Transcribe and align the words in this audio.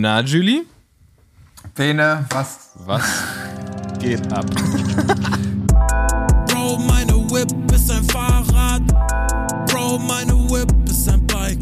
Na, 0.00 0.22
Julie? 0.22 0.64
Bene, 1.74 2.24
was? 2.30 2.70
Was 2.86 3.04
geht 3.98 4.32
ab? 4.32 4.46
Bro, 6.46 6.78
meine 6.78 7.12
Whip 7.30 7.52
ist 7.70 7.90
ein 7.90 8.02
Fahrrad. 8.04 8.80
Bro, 9.66 9.98
meine 9.98 10.32
Whip 10.48 10.72
ist 10.88 11.06
ein 11.06 11.26
Bike. 11.26 11.60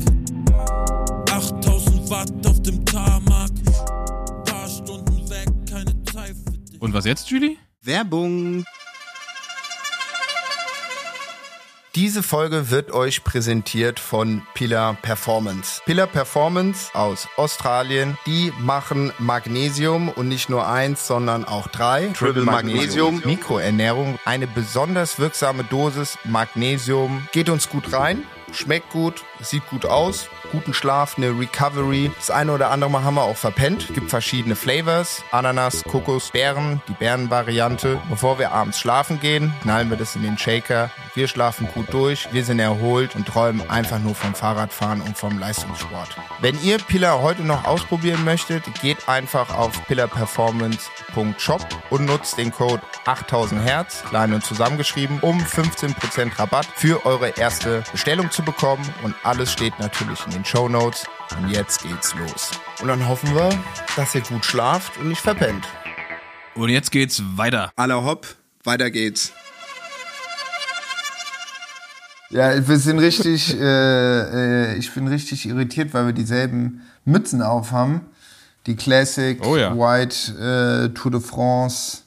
8000 1.32 2.08
Watt 2.10 2.46
auf 2.46 2.62
dem 2.62 2.84
Tarmac. 2.84 3.50
Paar 4.44 4.68
Stunden 4.68 5.28
weg, 5.28 5.48
keine 5.68 5.92
Zeit 6.04 6.36
für 6.36 6.58
dich. 6.58 6.80
Und 6.80 6.94
was 6.94 7.06
jetzt, 7.06 7.28
Julie? 7.28 7.56
Werbung. 7.82 8.64
Diese 11.98 12.22
Folge 12.22 12.70
wird 12.70 12.92
euch 12.92 13.24
präsentiert 13.24 13.98
von 13.98 14.42
Pillar 14.54 14.94
Performance. 15.02 15.82
Pillar 15.84 16.06
Performance 16.06 16.94
aus 16.94 17.26
Australien, 17.36 18.16
die 18.24 18.52
machen 18.60 19.12
Magnesium 19.18 20.08
und 20.08 20.28
nicht 20.28 20.48
nur 20.48 20.68
eins, 20.68 21.08
sondern 21.08 21.44
auch 21.44 21.66
drei. 21.66 22.06
Triple 22.16 22.44
Magnesium, 22.44 23.20
Mikroernährung, 23.24 24.16
eine 24.24 24.46
besonders 24.46 25.18
wirksame 25.18 25.64
Dosis 25.64 26.16
Magnesium. 26.22 27.26
Geht 27.32 27.48
uns 27.48 27.68
gut 27.68 27.92
rein, 27.92 28.22
schmeckt 28.52 28.90
gut, 28.90 29.24
sieht 29.40 29.68
gut 29.68 29.84
aus, 29.84 30.28
guten 30.50 30.74
Schlaf, 30.74 31.16
eine 31.16 31.28
Recovery. 31.28 32.10
Das 32.16 32.30
eine 32.30 32.52
oder 32.52 32.70
andere 32.70 32.90
Mal 32.90 33.02
haben 33.02 33.14
wir 33.14 33.22
auch 33.22 33.36
verpennt. 33.36 33.92
Gibt 33.94 34.10
verschiedene 34.10 34.56
Flavors. 34.56 35.22
Ananas, 35.30 35.84
Kokos, 35.84 36.30
Beeren, 36.30 36.82
die 36.88 36.92
Beerenvariante. 36.92 38.00
Bevor 38.08 38.38
wir 38.38 38.52
abends 38.52 38.78
schlafen 38.78 39.20
gehen, 39.20 39.52
knallen 39.62 39.90
wir 39.90 39.96
das 39.96 40.16
in 40.16 40.22
den 40.22 40.38
Shaker. 40.38 40.90
Wir 41.18 41.26
schlafen 41.26 41.66
gut 41.74 41.92
durch, 41.92 42.28
wir 42.32 42.44
sind 42.44 42.60
erholt 42.60 43.16
und 43.16 43.26
träumen 43.26 43.68
einfach 43.68 43.98
nur 43.98 44.14
vom 44.14 44.36
Fahrradfahren 44.36 45.00
und 45.00 45.18
vom 45.18 45.36
Leistungssport. 45.36 46.10
Wenn 46.40 46.56
ihr 46.62 46.78
Pillar 46.78 47.20
heute 47.20 47.42
noch 47.42 47.64
ausprobieren 47.64 48.24
möchtet, 48.24 48.62
geht 48.80 49.08
einfach 49.08 49.52
auf 49.52 49.84
pillarperformance.shop 49.88 51.66
und 51.90 52.06
nutzt 52.06 52.38
den 52.38 52.52
Code 52.52 52.82
8000 53.06 53.60
Hertz, 53.60 54.04
klein 54.08 54.32
und 54.32 54.44
zusammengeschrieben, 54.44 55.18
um 55.20 55.40
15% 55.40 56.38
Rabatt 56.38 56.66
für 56.76 57.04
eure 57.04 57.30
erste 57.30 57.82
Bestellung 57.90 58.30
zu 58.30 58.44
bekommen. 58.44 58.88
Und 59.02 59.16
alles 59.24 59.52
steht 59.52 59.76
natürlich 59.80 60.24
in 60.26 60.37
den 60.38 60.44
Show 60.44 60.68
Notes. 60.68 61.04
Und 61.36 61.50
jetzt 61.50 61.82
geht's 61.82 62.14
los. 62.14 62.50
Und 62.80 62.88
dann 62.88 63.06
hoffen 63.08 63.34
wir, 63.34 63.50
dass 63.96 64.14
ihr 64.14 64.20
gut 64.20 64.44
schlaft 64.44 64.96
und 64.98 65.08
nicht 65.08 65.20
verpennt. 65.20 65.66
Und 66.54 66.68
jetzt 66.68 66.90
geht's 66.92 67.22
weiter. 67.36 67.70
Aller 67.76 68.04
hopp, 68.04 68.26
weiter 68.64 68.90
geht's. 68.90 69.32
Ja, 72.30 72.66
wir 72.68 72.78
sind 72.78 72.98
richtig, 72.98 73.54
äh, 73.60 74.72
äh, 74.72 74.76
ich 74.76 74.92
bin 74.92 75.08
richtig 75.08 75.46
irritiert, 75.46 75.92
weil 75.92 76.06
wir 76.06 76.12
dieselben 76.12 76.82
Mützen 77.04 77.42
aufhaben. 77.42 78.02
Die 78.66 78.76
Classic, 78.76 79.44
Oh 79.44 79.56
ja. 79.56 79.74
White, 79.74 80.90
äh, 80.90 80.94
Tour 80.94 81.10
de 81.10 81.20
France, 81.20 82.02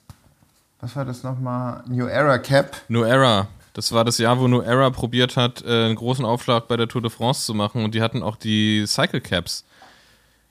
was 0.80 0.96
war 0.96 1.06
das 1.06 1.24
nochmal? 1.24 1.84
New 1.88 2.08
Era 2.08 2.38
Cap. 2.38 2.76
No 2.88 3.04
Era. 3.04 3.48
Das 3.74 3.92
war 3.92 4.04
das 4.04 4.18
Jahr, 4.18 4.40
wo 4.40 4.48
No 4.48 4.62
Era 4.62 4.90
probiert 4.90 5.38
hat, 5.38 5.64
äh, 5.64 5.86
einen 5.86 5.96
großen 5.96 6.26
Aufschlag 6.26 6.68
bei 6.68 6.78
der 6.78 6.88
Tour 6.88 7.02
de 7.02 7.10
France 7.10 7.46
zu 7.46 7.54
machen. 7.54 7.84
Und 7.84 7.96
die 7.96 8.02
hatten 8.02 8.22
auch 8.22 8.36
die 8.36 8.86
Cycle 8.86 9.22
Caps. 9.22 9.64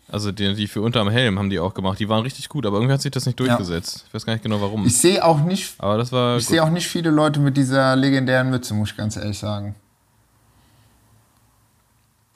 Also 0.09 0.33
die, 0.33 0.55
die 0.55 0.67
für 0.67 0.81
unterm 0.83 1.09
Helm 1.09 1.39
haben 1.39 1.51
die 1.51 1.61
auch 1.61 1.75
gemacht. 1.75 2.01
Die 2.01 2.09
waren 2.09 2.23
richtig 2.23 2.49
gut, 2.49 2.67
aber 2.67 2.79
irgendwie 2.79 2.95
hat 2.95 3.03
sich 3.03 3.13
das 3.13 3.27
nicht 3.27 3.39
durchgesetzt. 3.39 4.07
Ich 4.09 4.15
weiß 4.15 4.27
gar 4.27 4.33
nicht 4.33 4.43
genau 4.43 4.61
warum. 4.61 4.85
Ich 4.85 4.99
sehe 4.99 5.25
auch 5.25 5.41
nicht, 5.41 5.75
aber 5.79 5.99
das 5.99 6.11
war 6.11 6.39
ich 6.39 6.47
sehe 6.47 6.65
auch 6.65 6.71
nicht 6.71 6.89
viele 6.89 7.11
Leute 7.11 7.39
mit 7.39 7.57
dieser 7.57 7.95
legendären 7.95 8.51
Mütze, 8.51 8.75
muss 8.75 8.91
ich 8.91 8.97
ganz 8.97 9.17
ehrlich 9.17 9.39
sagen. 9.39 9.77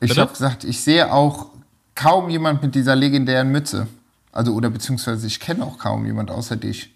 Ich 0.01 0.17
habe 0.17 0.31
gesagt, 0.31 0.65
ich 0.65 0.81
sehe 0.81 1.13
auch 1.13 1.47
kaum 1.95 2.29
jemand 2.29 2.63
mit 2.63 2.75
dieser 2.75 2.95
legendären 2.95 3.51
Mütze. 3.51 3.89
Also, 4.31 4.53
oder 4.53 4.71
beziehungsweise 4.71 5.27
ich 5.27 5.41
kenne 5.41 5.65
auch 5.65 5.79
kaum 5.79 6.07
jemand 6.07 6.31
außer 6.31 6.57
dich. 6.57 6.94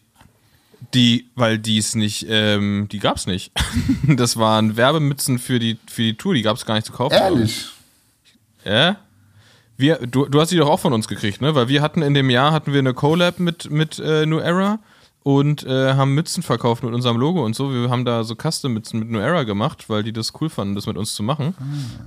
Die, 0.95 1.27
weil 1.35 1.59
die 1.59 1.79
es 1.79 1.95
nicht, 1.95 2.27
ähm, 2.29 2.89
die 2.91 2.99
gab's 2.99 3.27
nicht. 3.27 3.53
das 4.07 4.37
waren 4.37 4.77
Werbemützen 4.77 5.39
für 5.39 5.59
die, 5.59 5.79
für 5.91 6.03
die 6.03 6.17
Tour, 6.17 6.35
die 6.35 6.43
gab's 6.43 6.65
gar 6.65 6.75
nicht 6.75 6.87
zu 6.87 6.93
kaufen. 6.93 7.15
Ehrlich? 7.15 7.67
Ja? 8.65 8.97
Wir, 9.77 9.99
du, 9.99 10.27
du 10.27 10.41
hast 10.41 10.51
die 10.51 10.57
doch 10.57 10.69
auch 10.69 10.81
von 10.81 10.93
uns 10.93 11.07
gekriegt, 11.09 11.41
ne? 11.41 11.55
Weil 11.55 11.69
wir 11.69 11.83
hatten 11.83 12.03
in 12.03 12.15
dem 12.15 12.31
Jahr 12.31 12.53
hatten 12.53 12.73
wir 12.73 12.81
eine 12.81 12.95
Collab 12.95 13.39
mit, 13.39 13.71
mit 13.71 13.99
äh, 13.99 14.27
New 14.27 14.39
Era 14.39 14.81
und 15.23 15.65
äh, 15.67 15.95
haben 15.95 16.15
Mützen 16.15 16.43
verkauft 16.43 16.83
mit 16.83 16.95
unserem 16.95 17.17
Logo 17.17 17.45
und 17.45 17.55
so. 17.55 17.73
Wir 17.73 17.91
haben 17.91 18.05
da 18.05 18.25
so 18.25 18.35
Custom-Mützen 18.35 18.99
mit 18.99 19.11
New 19.11 19.19
Era 19.19 19.43
gemacht, 19.43 19.89
weil 19.89 20.03
die 20.03 20.13
das 20.13 20.33
cool 20.41 20.49
fanden, 20.49 20.75
das 20.75 20.87
mit 20.87 20.97
uns 20.97 21.15
zu 21.15 21.23
machen. 21.23 21.55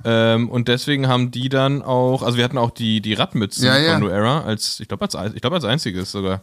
Ähm, 0.04 0.50
und 0.50 0.68
deswegen 0.68 1.08
haben 1.08 1.30
die 1.30 1.48
dann 1.48 1.82
auch, 1.82 2.24
also 2.24 2.38
wir 2.38 2.44
hatten 2.44 2.58
auch 2.58 2.72
die, 2.72 3.00
die 3.00 3.14
Radmützen 3.14 3.66
Ja, 3.66 3.78
ja. 3.78 3.94
von 3.94 4.02
New 4.02 4.10
Era 4.10 4.42
als, 4.42 4.80
ich 4.80 4.88
glaube 4.88 5.04
als, 5.04 5.36
ich 5.36 5.42
glaub 5.42 5.54
als 5.54 5.66
einziges 5.66 6.12
sogar. 6.12 6.42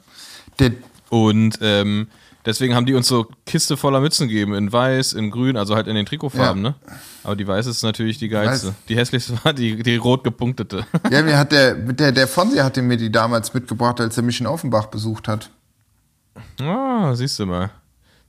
Der, 0.60 0.72
Und 1.10 1.58
ähm, 1.62 2.08
deswegen 2.44 2.74
haben 2.74 2.84
die 2.86 2.94
uns 2.94 3.08
so 3.08 3.26
Kiste 3.46 3.76
voller 3.76 4.00
Mützen 4.00 4.28
gegeben, 4.28 4.54
in 4.54 4.70
weiß, 4.72 5.14
in 5.14 5.30
grün, 5.30 5.56
also 5.56 5.74
halt 5.74 5.86
in 5.86 5.94
den 5.94 6.04
Trikotfarben, 6.06 6.62
Ja. 6.64 6.70
ne? 6.70 6.74
Aber 7.24 7.34
die 7.36 7.46
weiße 7.46 7.70
ist 7.70 7.82
natürlich 7.82 8.18
die 8.18 8.28
geilste. 8.28 8.68
Weiß. 8.68 8.74
Die 8.88 8.96
hässlichste 8.96 9.38
war 9.44 9.52
die, 9.52 9.82
die 9.82 9.96
rot 9.96 10.24
gepunktete. 10.24 10.86
ja, 11.10 11.22
mir 11.22 11.38
hat 11.38 11.52
der, 11.52 11.74
der, 11.92 12.12
der 12.12 12.28
Fonsi 12.28 12.58
hatte 12.58 12.82
mir 12.82 12.96
die 12.96 13.10
damals 13.12 13.54
mitgebracht, 13.54 14.00
als 14.00 14.16
er 14.16 14.22
mich 14.22 14.40
in 14.40 14.46
Offenbach 14.46 14.86
besucht 14.86 15.28
hat. 15.28 15.50
Ah, 16.60 17.14
siehst 17.14 17.38
du 17.38 17.46
mal. 17.46 17.70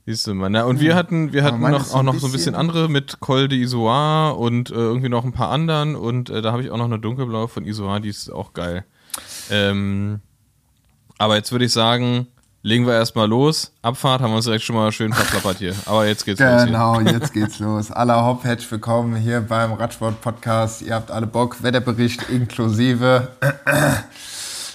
Siehst 0.06 0.26
du 0.26 0.34
mal. 0.34 0.48
Na, 0.48 0.64
und 0.64 0.80
wir 0.80 0.94
hatten, 0.96 1.32
wir 1.32 1.44
hatten 1.44 1.60
noch, 1.60 1.92
auch 1.94 2.02
noch 2.02 2.14
so 2.18 2.26
ein 2.26 2.32
bisschen 2.32 2.54
andere 2.54 2.88
mit 2.88 3.20
Col 3.20 3.46
de 3.48 3.58
Isoire 3.60 4.34
und 4.36 4.70
äh, 4.70 4.74
irgendwie 4.74 5.10
noch 5.10 5.24
ein 5.24 5.32
paar 5.32 5.50
anderen. 5.50 5.94
Und 5.94 6.30
äh, 6.30 6.40
da 6.42 6.52
habe 6.52 6.62
ich 6.62 6.70
auch 6.70 6.78
noch 6.78 6.86
eine 6.86 6.98
dunkelblaue 6.98 7.46
von 7.48 7.64
Isoire, 7.66 8.00
die 8.00 8.08
ist 8.08 8.30
auch 8.32 8.54
geil. 8.54 8.84
Ähm, 9.50 10.20
aber 11.18 11.36
jetzt 11.36 11.52
würde 11.52 11.66
ich 11.66 11.72
sagen, 11.72 12.26
legen 12.62 12.86
wir 12.86 12.94
erstmal 12.94 13.28
los. 13.28 13.72
Abfahrt 13.82 14.20
haben 14.20 14.30
wir 14.32 14.36
uns 14.36 14.44
direkt 14.44 14.64
schon 14.64 14.76
mal 14.76 14.92
schön 14.92 15.12
verplappert 15.12 15.58
hier. 15.58 15.74
Aber 15.86 16.06
jetzt 16.06 16.24
geht's 16.24 16.40
los. 16.40 16.48
Hier. 16.48 16.66
Genau, 16.66 17.00
jetzt 17.00 17.32
geht's 17.32 17.58
los. 17.58 17.90
Aller 17.90 18.24
Hopp, 18.24 18.44
herzlich 18.44 18.70
willkommen 18.70 19.16
hier 19.16 19.40
beim 19.40 19.72
Radsport-Podcast. 19.72 20.82
Ihr 20.82 20.94
habt 20.94 21.10
alle 21.10 21.26
Bock, 21.26 21.62
Wetterbericht 21.62 22.28
inklusive. 22.28 23.28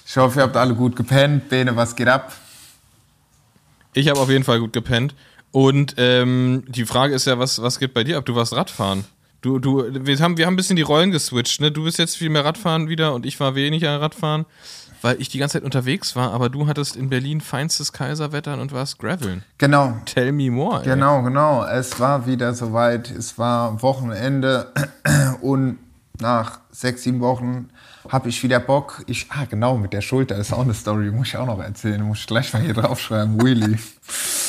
Ich 0.07 0.17
hoffe, 0.17 0.39
ihr 0.39 0.43
habt 0.43 0.57
alle 0.57 0.73
gut 0.73 0.95
gepennt. 0.95 1.49
Bene, 1.49 1.75
was 1.75 1.95
geht 1.95 2.07
ab? 2.07 2.31
Ich 3.93 4.09
habe 4.09 4.19
auf 4.19 4.29
jeden 4.29 4.43
Fall 4.43 4.59
gut 4.59 4.73
gepennt. 4.73 5.15
Und 5.51 5.95
ähm, 5.97 6.63
die 6.67 6.85
Frage 6.85 7.13
ist 7.13 7.27
ja, 7.27 7.39
was, 7.39 7.61
was 7.61 7.79
geht 7.79 7.93
bei 7.93 8.03
dir 8.03 8.17
ab? 8.17 8.25
Du 8.25 8.35
warst 8.35 8.53
Radfahren. 8.53 9.05
Du, 9.45 9.59
du, 9.59 9.85
wir 9.91 10.17
haben, 10.17 10.37
wir 10.37 10.47
haben 10.47 10.55
ein 10.55 10.57
bisschen 10.57 10.75
die 10.75 10.81
Rollen 10.81 11.11
geswitcht, 11.11 11.61
ne? 11.61 11.71
Du 11.71 11.83
bist 11.83 11.99
jetzt 11.99 12.17
viel 12.17 12.31
mehr 12.31 12.43
Radfahren 12.43 12.89
wieder 12.89 13.13
und 13.13 13.27
ich 13.27 13.39
war 13.39 13.53
weniger 13.53 14.01
Radfahren, 14.01 14.47
weil 15.03 15.21
ich 15.21 15.29
die 15.29 15.37
ganze 15.37 15.59
Zeit 15.59 15.63
unterwegs 15.63 16.15
war, 16.15 16.31
aber 16.31 16.49
du 16.49 16.65
hattest 16.65 16.95
in 16.95 17.11
Berlin 17.11 17.41
feinstes 17.41 17.93
Kaiserwetter 17.93 18.59
und 18.59 18.71
warst 18.71 18.97
graveln. 18.97 19.43
Genau, 19.59 19.99
Tell 20.05 20.31
me 20.31 20.49
more. 20.49 20.79
Ey. 20.79 20.85
genau, 20.85 21.21
genau. 21.21 21.63
Es 21.63 21.99
war 21.99 22.25
wieder 22.25 22.55
soweit. 22.55 23.11
Es 23.11 23.37
war 23.37 23.83
Wochenende 23.83 24.73
und 25.41 25.77
nach 26.19 26.61
sechs, 26.71 27.03
sieben 27.03 27.19
Wochen 27.19 27.69
habe 28.09 28.29
ich 28.29 28.41
wieder 28.41 28.59
Bock. 28.59 29.03
Ich, 29.05 29.27
ah, 29.29 29.45
genau, 29.47 29.77
mit 29.77 29.93
der 29.93 30.01
Schulter 30.01 30.37
ist 30.37 30.53
auch 30.53 30.61
eine 30.61 30.73
Story, 30.73 31.11
muss 31.11 31.27
ich 31.27 31.37
auch 31.37 31.45
noch 31.45 31.59
erzählen. 31.59 32.01
Muss 32.01 32.21
ich 32.21 32.25
gleich 32.25 32.51
mal 32.51 32.63
hier 32.63 32.73
draufschreiben. 32.73 33.39
Wheelie. 33.43 33.77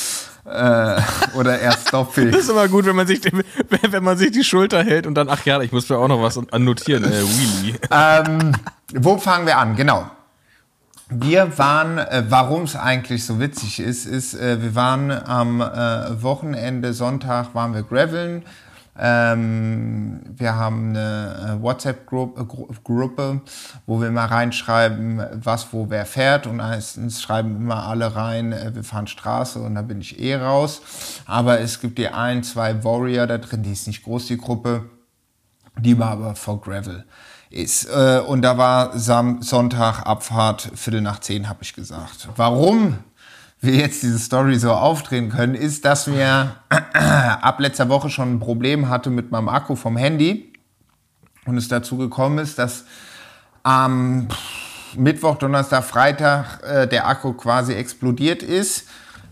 äh, 0.47 1.01
oder 1.37 1.59
erst 1.59 1.89
Stoppig. 1.89 2.31
Das 2.31 2.41
ist 2.41 2.49
immer 2.49 2.67
gut, 2.67 2.85
wenn 2.85 2.95
man 2.95 3.07
sich, 3.07 3.21
wenn 3.91 4.03
man 4.03 4.17
sich 4.17 4.31
die 4.31 4.43
Schulter 4.43 4.83
hält 4.83 5.05
und 5.05 5.15
dann, 5.15 5.29
ach 5.29 5.45
ja, 5.45 5.61
ich 5.61 5.71
muss 5.71 5.89
mir 5.89 5.97
auch 5.97 6.07
noch 6.07 6.21
was 6.21 6.39
annotieren. 6.51 7.03
Äh, 7.03 7.21
Wheelie. 7.23 7.75
ähm, 7.91 8.53
wo 8.93 9.17
fangen 9.17 9.45
wir 9.45 9.57
an? 9.57 9.75
Genau. 9.75 10.09
Wir 11.09 11.57
waren, 11.57 11.97
äh, 11.99 12.23
warum 12.29 12.63
es 12.63 12.75
eigentlich 12.75 13.25
so 13.25 13.39
witzig 13.39 13.79
ist, 13.79 14.05
ist, 14.05 14.33
äh, 14.33 14.61
wir 14.61 14.75
waren 14.75 15.11
am 15.11 15.61
äh, 15.61 16.21
Wochenende, 16.21 16.93
Sonntag 16.93 17.53
waren 17.53 17.73
wir 17.73 17.83
graveln. 17.83 18.43
Ähm, 18.99 20.21
wir 20.35 20.55
haben 20.55 20.89
eine 20.89 21.57
äh, 21.59 21.61
WhatsApp-Gruppe, 21.61 22.45
Gru 22.45 22.67
Gruppe, 22.83 23.41
wo 23.85 24.01
wir 24.01 24.11
mal 24.11 24.25
reinschreiben, 24.25 25.21
was 25.33 25.71
wo 25.71 25.89
wer 25.89 26.05
fährt. 26.05 26.47
Und 26.47 26.57
meistens 26.57 27.21
schreiben 27.21 27.55
immer 27.55 27.83
alle 27.83 28.15
rein, 28.15 28.51
äh, 28.53 28.73
wir 28.73 28.83
fahren 28.83 29.07
Straße 29.07 29.59
und 29.59 29.75
da 29.75 29.81
bin 29.81 30.01
ich 30.01 30.19
eh 30.19 30.35
raus. 30.35 30.81
Aber 31.25 31.59
es 31.59 31.79
gibt 31.79 31.97
die 31.97 32.09
ein, 32.09 32.43
zwei 32.43 32.83
Warrior 32.83 33.27
da 33.27 33.37
drin, 33.37 33.63
die 33.63 33.71
ist 33.71 33.87
nicht 33.87 34.03
groß, 34.03 34.27
die 34.27 34.37
Gruppe 34.37 34.89
die 35.79 35.99
war 35.99 36.11
aber 36.11 36.35
vor 36.35 36.61
Gravel 36.61 37.05
ist. 37.49 37.85
Äh, 37.85 38.21
und 38.25 38.41
da 38.41 38.57
war 38.57 38.97
Sam 38.97 39.41
Sonntag 39.41 40.05
Abfahrt, 40.05 40.71
Viertel 40.75 41.01
nach 41.01 41.19
zehn, 41.19 41.47
habe 41.47 41.59
ich 41.63 41.73
gesagt. 41.73 42.29
Warum 42.35 42.97
wir 43.59 43.75
jetzt 43.75 44.03
diese 44.03 44.19
Story 44.19 44.57
so 44.59 44.71
aufdrehen 44.71 45.29
können, 45.29 45.55
ist, 45.55 45.85
dass 45.85 46.07
wir 46.11 46.55
ab 46.69 47.59
letzter 47.59 47.89
Woche 47.89 48.09
schon 48.09 48.33
ein 48.33 48.39
Problem 48.39 48.89
hatte 48.89 49.09
mit 49.09 49.31
meinem 49.31 49.49
Akku 49.49 49.75
vom 49.75 49.97
Handy 49.97 50.53
und 51.45 51.57
es 51.57 51.67
dazu 51.67 51.97
gekommen 51.97 52.37
ist, 52.37 52.59
dass 52.59 52.85
am 53.63 54.27
Mittwoch, 54.95 55.37
Donnerstag, 55.37 55.83
Freitag 55.83 56.63
äh, 56.63 56.87
der 56.87 57.07
Akku 57.07 57.33
quasi 57.33 57.73
explodiert 57.73 58.43
ist. 58.43 58.87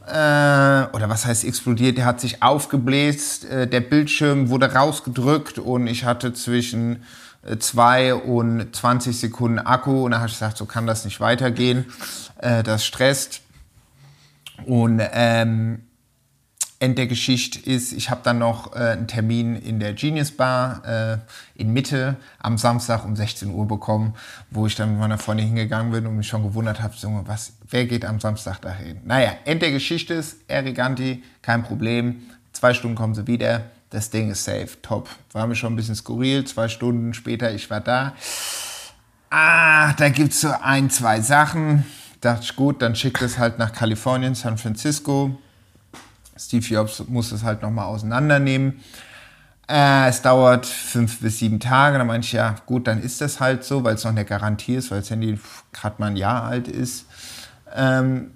Äh, 0.07 0.11
oder 0.11 1.07
was 1.07 1.25
heißt 1.25 1.45
explodiert? 1.45 1.97
Der 1.97 2.05
hat 2.05 2.19
sich 2.19 2.43
aufgebläst, 2.43 3.45
äh, 3.45 3.67
der 3.67 3.79
Bildschirm 3.81 4.49
wurde 4.49 4.73
rausgedrückt 4.73 5.57
und 5.57 5.87
ich 5.87 6.05
hatte 6.05 6.33
zwischen 6.33 7.03
äh, 7.43 7.57
2 7.57 8.15
und 8.15 8.75
20 8.75 9.17
Sekunden 9.19 9.59
Akku. 9.59 10.05
Und 10.05 10.11
da 10.11 10.17
habe 10.17 10.27
ich 10.27 10.33
gesagt, 10.33 10.57
so 10.57 10.65
kann 10.65 10.85
das 10.85 11.05
nicht 11.05 11.19
weitergehen. 11.19 11.85
Äh, 12.37 12.63
das 12.63 12.85
stresst. 12.85 13.41
Und 14.65 15.01
ähm, 15.11 15.81
End 16.79 16.97
der 16.97 17.07
Geschichte 17.07 17.57
ist, 17.59 17.93
ich 17.93 18.09
habe 18.09 18.21
dann 18.23 18.39
noch 18.39 18.75
äh, 18.75 18.79
einen 18.79 19.07
Termin 19.07 19.55
in 19.55 19.79
der 19.79 19.93
Genius 19.93 20.31
Bar 20.31 20.83
äh, 20.85 21.17
in 21.55 21.71
Mitte 21.71 22.17
am 22.39 22.57
Samstag 22.57 23.05
um 23.05 23.15
16 23.15 23.49
Uhr 23.49 23.65
bekommen, 23.65 24.13
wo 24.51 24.67
ich 24.67 24.75
dann 24.75 24.91
mit 24.91 24.99
meiner 24.99 25.17
Freundin 25.17 25.47
hingegangen 25.47 25.91
bin 25.91 26.05
und 26.05 26.17
mich 26.17 26.27
schon 26.27 26.43
gewundert 26.43 26.81
habe, 26.81 26.93
so, 26.97 27.23
was, 27.25 27.53
wer 27.69 27.85
geht 27.85 28.03
am 28.03 28.19
Samstag 28.19 28.59
dahin? 28.59 28.99
Naja, 29.05 29.31
End 29.45 29.61
der 29.61 29.71
Geschichte 29.71 30.15
ist, 30.15 30.37
Eriganti, 30.47 31.23
kein 31.41 31.63
Problem, 31.63 32.23
zwei 32.51 32.73
Stunden 32.73 32.97
kommen 32.97 33.15
sie 33.15 33.25
wieder, 33.25 33.63
das 33.89 34.09
Ding 34.09 34.29
ist 34.29 34.43
safe, 34.43 34.81
top. 34.81 35.07
War 35.31 35.47
mir 35.47 35.55
schon 35.55 35.73
ein 35.73 35.75
bisschen 35.77 35.95
skurril, 35.95 36.43
zwei 36.43 36.67
Stunden 36.67 37.13
später, 37.13 37.53
ich 37.53 37.69
war 37.69 37.79
da. 37.79 38.13
Ah, 39.29 39.93
da 39.93 40.09
gibt 40.09 40.33
es 40.33 40.41
so 40.41 40.51
ein, 40.61 40.89
zwei 40.89 41.21
Sachen. 41.21 41.85
Dachte 42.21 42.43
ich, 42.43 42.55
gut, 42.55 42.81
dann 42.81 42.95
schickt 42.95 43.21
es 43.21 43.37
halt 43.37 43.59
nach 43.59 43.71
Kalifornien, 43.73 44.35
San 44.35 44.57
Francisco 44.57 45.37
Steve 46.37 46.65
Jobs 46.65 47.03
muss 47.07 47.31
es 47.31 47.43
halt 47.43 47.61
nochmal 47.61 47.85
auseinandernehmen. 47.85 48.81
Äh, 49.67 50.09
es 50.09 50.21
dauert 50.21 50.65
fünf 50.65 51.21
bis 51.21 51.39
sieben 51.39 51.59
Tage. 51.59 51.97
Dann 51.97 52.07
meinte 52.07 52.25
ich, 52.25 52.33
ja, 52.33 52.55
gut, 52.65 52.87
dann 52.87 53.01
ist 53.01 53.21
das 53.21 53.39
halt 53.39 53.63
so, 53.63 53.83
weil 53.83 53.95
es 53.95 54.03
noch 54.03 54.11
eine 54.11 54.25
Garantie 54.25 54.75
ist, 54.75 54.91
weil 54.91 54.99
das 54.99 55.09
Handy 55.09 55.39
gerade 55.73 55.95
mal 55.99 56.07
ein 56.07 56.17
Jahr 56.17 56.43
alt 56.43 56.67
ist. 56.67 57.05
Ähm, 57.73 58.31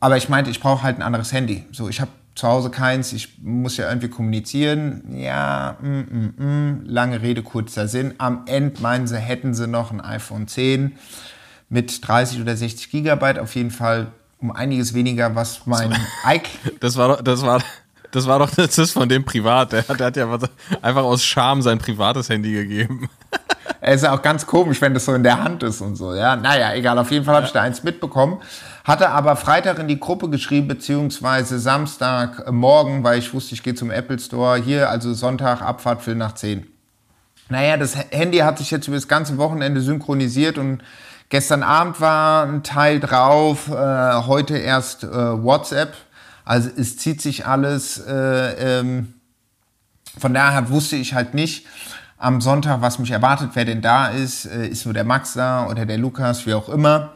aber 0.00 0.16
ich 0.16 0.28
meinte, 0.28 0.50
ich 0.50 0.60
brauche 0.60 0.82
halt 0.82 0.98
ein 0.98 1.02
anderes 1.02 1.32
Handy. 1.32 1.64
So, 1.72 1.88
ich 1.88 2.00
habe 2.00 2.10
zu 2.34 2.48
Hause 2.48 2.70
keins, 2.70 3.12
ich 3.12 3.38
muss 3.42 3.76
ja 3.76 3.88
irgendwie 3.88 4.08
kommunizieren. 4.08 5.14
Ja, 5.16 5.76
mm, 5.80 5.86
mm, 5.86 6.34
mm. 6.36 6.82
lange 6.86 7.22
Rede, 7.22 7.42
kurzer 7.42 7.86
Sinn. 7.86 8.14
Am 8.18 8.42
Ende 8.46 8.80
meinen 8.82 9.06
sie, 9.06 9.18
hätten 9.18 9.54
sie 9.54 9.66
noch 9.66 9.90
ein 9.90 10.00
iPhone 10.00 10.48
10 10.48 10.96
mit 11.70 12.06
30 12.06 12.42
oder 12.42 12.54
60 12.54 12.90
Gigabyte. 12.90 13.38
Auf 13.38 13.54
jeden 13.54 13.70
Fall 13.70 14.08
um 14.38 14.52
einiges 14.52 14.92
weniger, 14.92 15.34
was 15.34 15.66
mein 15.66 15.96
Ike. 16.26 16.50
Das 16.80 16.96
war 16.96 17.08
doch, 17.08 17.22
das 17.22 17.42
war, 17.42 17.62
das 18.10 18.26
war 18.26 18.38
doch 18.38 18.50
das 18.50 18.76
ist 18.76 18.92
von 18.92 19.08
dem 19.08 19.24
privat. 19.24 19.72
Der, 19.72 19.82
der 19.82 20.06
hat 20.06 20.16
ja 20.16 20.38
einfach 20.82 21.02
aus 21.02 21.24
Scham 21.24 21.62
sein 21.62 21.78
privates 21.78 22.28
Handy 22.28 22.52
gegeben. 22.52 23.08
Er 23.82 23.94
ist 23.94 24.02
ja 24.02 24.12
auch 24.12 24.20
ganz 24.20 24.46
komisch, 24.46 24.80
wenn 24.82 24.92
das 24.92 25.06
so 25.06 25.14
in 25.14 25.22
der 25.22 25.42
Hand 25.42 25.62
ist 25.62 25.80
und 25.80 25.96
so. 25.96 26.14
Ja, 26.14 26.36
naja, 26.36 26.74
egal. 26.74 26.98
Auf 26.98 27.10
jeden 27.10 27.24
Fall 27.24 27.36
habe 27.36 27.46
ich 27.46 27.52
da 27.52 27.62
eins 27.62 27.82
mitbekommen. 27.82 28.42
Hatte 28.84 29.08
aber 29.08 29.36
Freitag 29.36 29.78
in 29.78 29.88
die 29.88 29.98
Gruppe 29.98 30.28
geschrieben, 30.28 30.68
beziehungsweise 30.68 31.58
Samstagmorgen, 31.58 33.04
weil 33.04 33.18
ich 33.18 33.32
wusste, 33.32 33.54
ich 33.54 33.62
gehe 33.62 33.74
zum 33.74 33.90
Apple 33.90 34.18
Store. 34.18 34.60
Hier, 34.60 34.90
also 34.90 35.14
Sonntag, 35.14 35.62
Abfahrt, 35.62 36.02
Viertel 36.02 36.18
nach 36.18 36.34
zehn. 36.34 36.66
Naja, 37.48 37.78
das 37.78 37.96
Handy 38.10 38.38
hat 38.38 38.58
sich 38.58 38.70
jetzt 38.70 38.86
über 38.86 38.96
das 38.96 39.08
ganze 39.08 39.38
Wochenende 39.38 39.80
synchronisiert 39.80 40.58
und 40.58 40.82
Gestern 41.30 41.62
Abend 41.62 42.00
war 42.00 42.44
ein 42.44 42.64
Teil 42.64 42.98
drauf, 42.98 43.68
äh, 43.68 43.72
heute 44.26 44.58
erst 44.58 45.04
äh, 45.04 45.08
WhatsApp. 45.08 45.94
Also 46.44 46.68
es 46.76 46.96
zieht 46.96 47.22
sich 47.22 47.46
alles. 47.46 47.98
Äh, 47.98 48.80
ähm, 48.80 49.14
von 50.18 50.34
daher 50.34 50.70
wusste 50.70 50.96
ich 50.96 51.14
halt 51.14 51.34
nicht 51.34 51.68
am 52.18 52.40
Sonntag, 52.40 52.80
was 52.80 52.98
mich 52.98 53.12
erwartet, 53.12 53.50
wer 53.54 53.64
denn 53.64 53.80
da 53.80 54.08
ist. 54.08 54.44
Äh, 54.44 54.66
ist 54.66 54.84
nur 54.86 54.92
der 54.92 55.04
Max 55.04 55.34
da 55.34 55.68
oder 55.68 55.86
der 55.86 55.98
Lukas, 55.98 56.46
wie 56.46 56.54
auch 56.54 56.68
immer. 56.68 57.12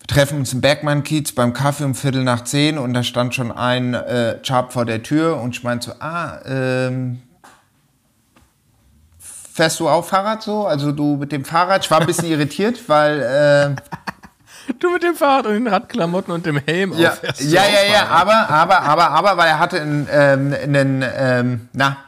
Wir 0.00 0.06
treffen 0.06 0.40
uns 0.40 0.52
im 0.52 0.60
Bergmann 0.60 1.02
Kiez 1.02 1.32
beim 1.32 1.54
Kaffee 1.54 1.84
um 1.84 1.94
Viertel 1.94 2.24
nach 2.24 2.44
zehn 2.44 2.76
und 2.76 2.92
da 2.92 3.02
stand 3.02 3.34
schon 3.34 3.52
ein 3.52 3.94
äh, 3.94 4.42
Chap 4.42 4.70
vor 4.70 4.84
der 4.84 5.02
Tür 5.02 5.40
und 5.40 5.56
ich 5.56 5.64
meinte 5.64 5.86
so, 5.86 5.94
ah, 5.98 6.40
ähm, 6.44 7.22
Fährst 9.52 9.80
du 9.80 9.88
auch 9.88 10.04
Fahrrad 10.04 10.42
so? 10.42 10.66
Also 10.66 10.92
du 10.92 11.16
mit 11.16 11.30
dem 11.30 11.44
Fahrrad? 11.44 11.84
Ich 11.84 11.90
war 11.90 12.00
ein 12.00 12.06
bisschen 12.06 12.28
irritiert, 12.28 12.88
weil... 12.88 13.76
Äh, 13.76 14.72
du 14.78 14.90
mit 14.90 15.02
dem 15.02 15.14
Fahrrad 15.14 15.46
und 15.46 15.52
den 15.54 15.68
Radklamotten 15.68 16.32
und 16.32 16.46
dem 16.46 16.56
Helm 16.56 16.92
ja, 16.96 17.12
Ja, 17.38 17.62
ja, 17.64 17.92
ja, 17.92 18.06
aber, 18.08 18.48
aber, 18.48 18.80
aber, 18.80 19.10
aber, 19.10 19.36
weil 19.36 19.48
er 19.48 19.58
hatte 19.58 19.80
ein, 19.80 20.08
ähm, 20.10 20.54
einen, 20.62 21.04
ähm, 21.16 21.68
na, 21.74 21.98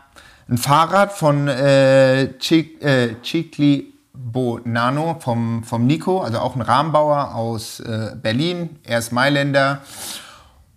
ein 0.48 0.56
Fahrrad 0.56 1.12
von 1.12 1.48
äh, 1.48 2.38
Chic, 2.38 2.82
äh, 2.82 3.16
Chicli 3.22 3.92
Bonano 4.14 5.16
vom, 5.20 5.64
vom 5.64 5.86
Nico, 5.86 6.22
also 6.22 6.38
auch 6.38 6.56
ein 6.56 6.62
Rahmenbauer 6.62 7.34
aus 7.34 7.80
äh, 7.80 8.12
Berlin. 8.14 8.78
Er 8.84 9.00
ist 9.00 9.12
Mailänder. 9.12 9.82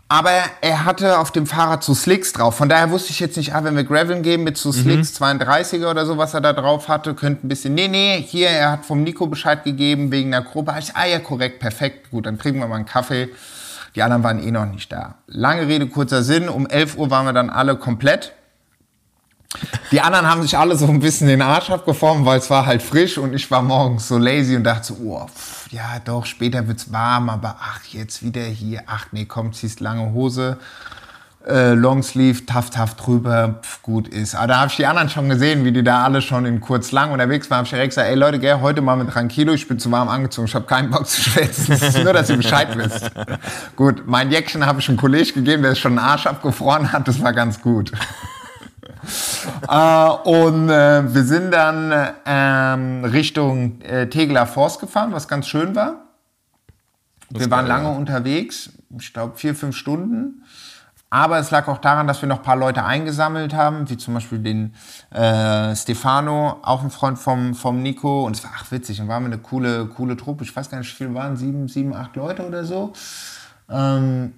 Aber 0.10 0.32
er 0.62 0.86
hatte 0.86 1.20
auf 1.20 1.32
dem 1.32 1.46
Fahrrad 1.46 1.84
so 1.84 1.94
Slicks 1.94 2.32
drauf. 2.32 2.56
Von 2.56 2.70
daher 2.70 2.92
wusste 2.92 3.12
ich 3.12 3.20
jetzt 3.20 3.36
nicht, 3.36 3.54
ah, 3.54 3.64
wenn 3.66 3.76
wir 3.76 3.84
Graveln 3.84 4.24
geben 4.24 4.44
mit 4.44 4.58
so 4.58 4.72
Slicks 4.72 5.20
mhm. 5.20 5.26
32er 5.26 5.90
oder 5.90 6.06
so, 6.06 6.18
was 6.18 6.34
er 6.34 6.40
da 6.40 6.54
drauf 6.54 6.88
hatte, 6.88 7.14
könnte 7.14 7.46
ein 7.46 7.50
bisschen. 7.50 7.74
Nee, 7.74 7.90
nee, 7.90 8.24
hier, 8.26 8.48
er 8.50 8.72
hat 8.72 8.86
vom 8.86 9.04
Nico 9.04 9.28
Bescheid 9.28 9.66
gegeben 9.66 10.10
wegen 10.12 10.32
der 10.32 10.42
Gruppe. 10.44 10.74
Ich, 10.80 10.96
ah 10.96 11.06
ja, 11.06 11.20
korrekt, 11.20 11.60
perfekt. 11.60 12.12
Gut, 12.12 12.26
dann 12.26 12.40
trinken 12.40 12.62
wir 12.62 12.68
mal 12.68 12.76
einen 12.76 12.86
Kaffee. 12.86 13.30
Die 13.96 14.02
anderen 14.02 14.24
waren 14.24 14.42
eh 14.42 14.52
noch 14.52 14.66
nicht 14.66 14.92
da. 14.92 15.16
Lange 15.28 15.68
Rede, 15.68 15.88
kurzer 15.88 16.24
Sinn. 16.24 16.48
Um 16.48 16.68
11 16.68 16.98
Uhr 16.98 17.10
waren 17.10 17.26
wir 17.26 17.34
dann 17.34 17.50
alle 17.50 17.76
komplett. 17.76 18.32
Die 19.92 20.00
anderen 20.02 20.30
haben 20.30 20.42
sich 20.42 20.58
alle 20.58 20.78
so 20.78 20.88
ein 20.88 21.00
bisschen 21.00 21.28
den 21.28 21.42
Arsch 21.42 21.70
abgeformt, 21.70 22.26
weil 22.26 22.40
es 22.40 22.50
war 22.50 22.66
halt 22.66 22.82
frisch 22.82 23.18
und 23.18 23.34
ich 23.34 23.50
war 23.50 23.62
morgens 23.62 24.08
so 24.08 24.18
lazy 24.18 24.56
und 24.56 24.64
dachte 24.64 24.88
so, 24.88 24.98
oh, 25.04 25.26
pff, 25.26 25.57
ja 25.72 26.00
doch, 26.04 26.26
später 26.26 26.68
wird's 26.68 26.92
warm, 26.92 27.30
aber 27.30 27.58
ach, 27.60 27.84
jetzt 27.86 28.24
wieder 28.24 28.42
hier, 28.42 28.84
ach 28.88 29.08
nee, 29.12 29.26
komm, 29.26 29.54
ziehst 29.54 29.80
lange 29.80 30.14
Hose, 30.14 30.58
äh, 31.48 31.74
Longsleeve, 31.74 32.46
tough, 32.46 32.70
tough 32.70 32.96
drüber, 32.96 33.60
pff, 33.62 33.82
gut 33.82 34.08
ist. 34.08 34.36
Aber 34.36 34.48
da 34.48 34.60
habe 34.60 34.70
ich 34.70 34.76
die 34.76 34.86
anderen 34.86 35.10
schon 35.10 35.30
gesehen, 35.30 35.64
wie 35.64 35.72
die 35.72 35.84
da 35.84 36.04
alle 36.04 36.22
schon 36.22 36.46
in 36.46 36.60
kurz 36.60 36.92
lang 36.92 37.12
unterwegs 37.12 37.50
waren. 37.50 37.60
Hab 37.60 37.66
ich 37.66 37.72
direkt 37.72 37.92
gesagt, 37.92 38.10
ey 38.10 38.16
Leute, 38.16 38.40
gell, 38.40 38.60
heute 38.62 38.82
mal 38.82 38.98
mit 38.98 39.10
Tranquilo, 39.10 39.54
ich 39.54 39.68
bin 39.68 39.80
zu 39.80 39.92
warm 39.92 40.10
angezogen, 40.10 40.48
ich 40.48 40.56
habe 40.56 40.66
keinen 40.66 40.90
Bock 40.90 41.08
zu 41.08 41.22
schwätzen. 41.22 42.04
nur, 42.04 42.14
dass 42.14 42.30
ihr 42.30 42.38
Bescheid 42.38 42.68
wisst. 42.78 43.12
gut, 43.76 44.04
mein 44.06 44.32
Jäckchen 44.32 44.66
habe 44.66 44.80
ich 44.80 44.90
einem 44.90 44.98
Kollegen 44.98 45.34
gegeben, 45.34 45.64
der 45.64 45.76
schon 45.76 45.98
einen 45.98 46.08
Arsch 46.08 46.28
abgefroren 46.28 46.92
hat, 46.92 47.08
das 47.08 47.22
war 47.22 47.34
ganz 47.34 47.62
gut 47.62 47.92
äh, 49.68 50.30
und 50.30 50.70
äh, 50.70 51.14
wir 51.14 51.24
sind 51.24 51.52
dann 51.52 52.14
ähm, 52.26 53.06
Richtung 53.06 53.82
äh, 53.82 54.08
Tegeler 54.08 54.48
Forst 54.48 54.80
gefahren, 54.80 55.12
was 55.12 55.28
ganz 55.28 55.48
schön 55.48 55.76
war. 55.76 56.08
Das 57.30 57.42
wir 57.42 57.52
waren 57.52 57.68
lange 57.68 57.90
ja. 57.90 57.96
unterwegs, 57.96 58.72
ich 58.98 59.14
glaube 59.14 59.38
vier, 59.38 59.56
fünf 59.56 59.76
Stunden. 59.76 60.44
Aber 61.10 61.40
es 61.40 61.52
lag 61.52 61.70
auch 61.70 61.78
daran, 61.78 62.06
dass 62.06 62.22
wir 62.22 62.28
noch 62.28 62.38
ein 62.38 62.44
paar 62.44 62.58
Leute 62.58 62.84
eingesammelt 62.84 63.54
haben, 63.54 63.90
wie 63.90 63.96
zum 63.96 64.14
Beispiel 64.14 64.40
den 64.40 64.74
äh, 65.12 65.74
Stefano, 65.74 66.60
auch 66.64 66.84
ein 66.84 66.92
Freund 66.92 67.18
vom, 67.18 67.56
vom 67.56 67.82
Nico. 67.82 68.26
Und 68.26 68.36
es 68.36 68.44
war 68.44 68.52
ach 68.54 68.72
witzig, 68.72 68.98
dann 68.98 69.08
waren 69.08 69.24
wir 69.24 69.28
eine 69.28 69.38
coole, 69.38 69.86
coole 69.88 70.18
Truppe. 70.18 70.44
Ich 70.44 70.54
weiß 70.54 70.70
gar 70.70 70.80
nicht, 70.80 70.92
wie 70.92 70.96
viele 70.96 71.14
waren, 71.14 71.38
sieben, 71.38 71.70
sieben, 71.70 71.94
acht 71.94 72.16
Leute 72.18 72.46
oder 72.46 72.66
so. 72.66 72.92
Ähm, 73.70 74.34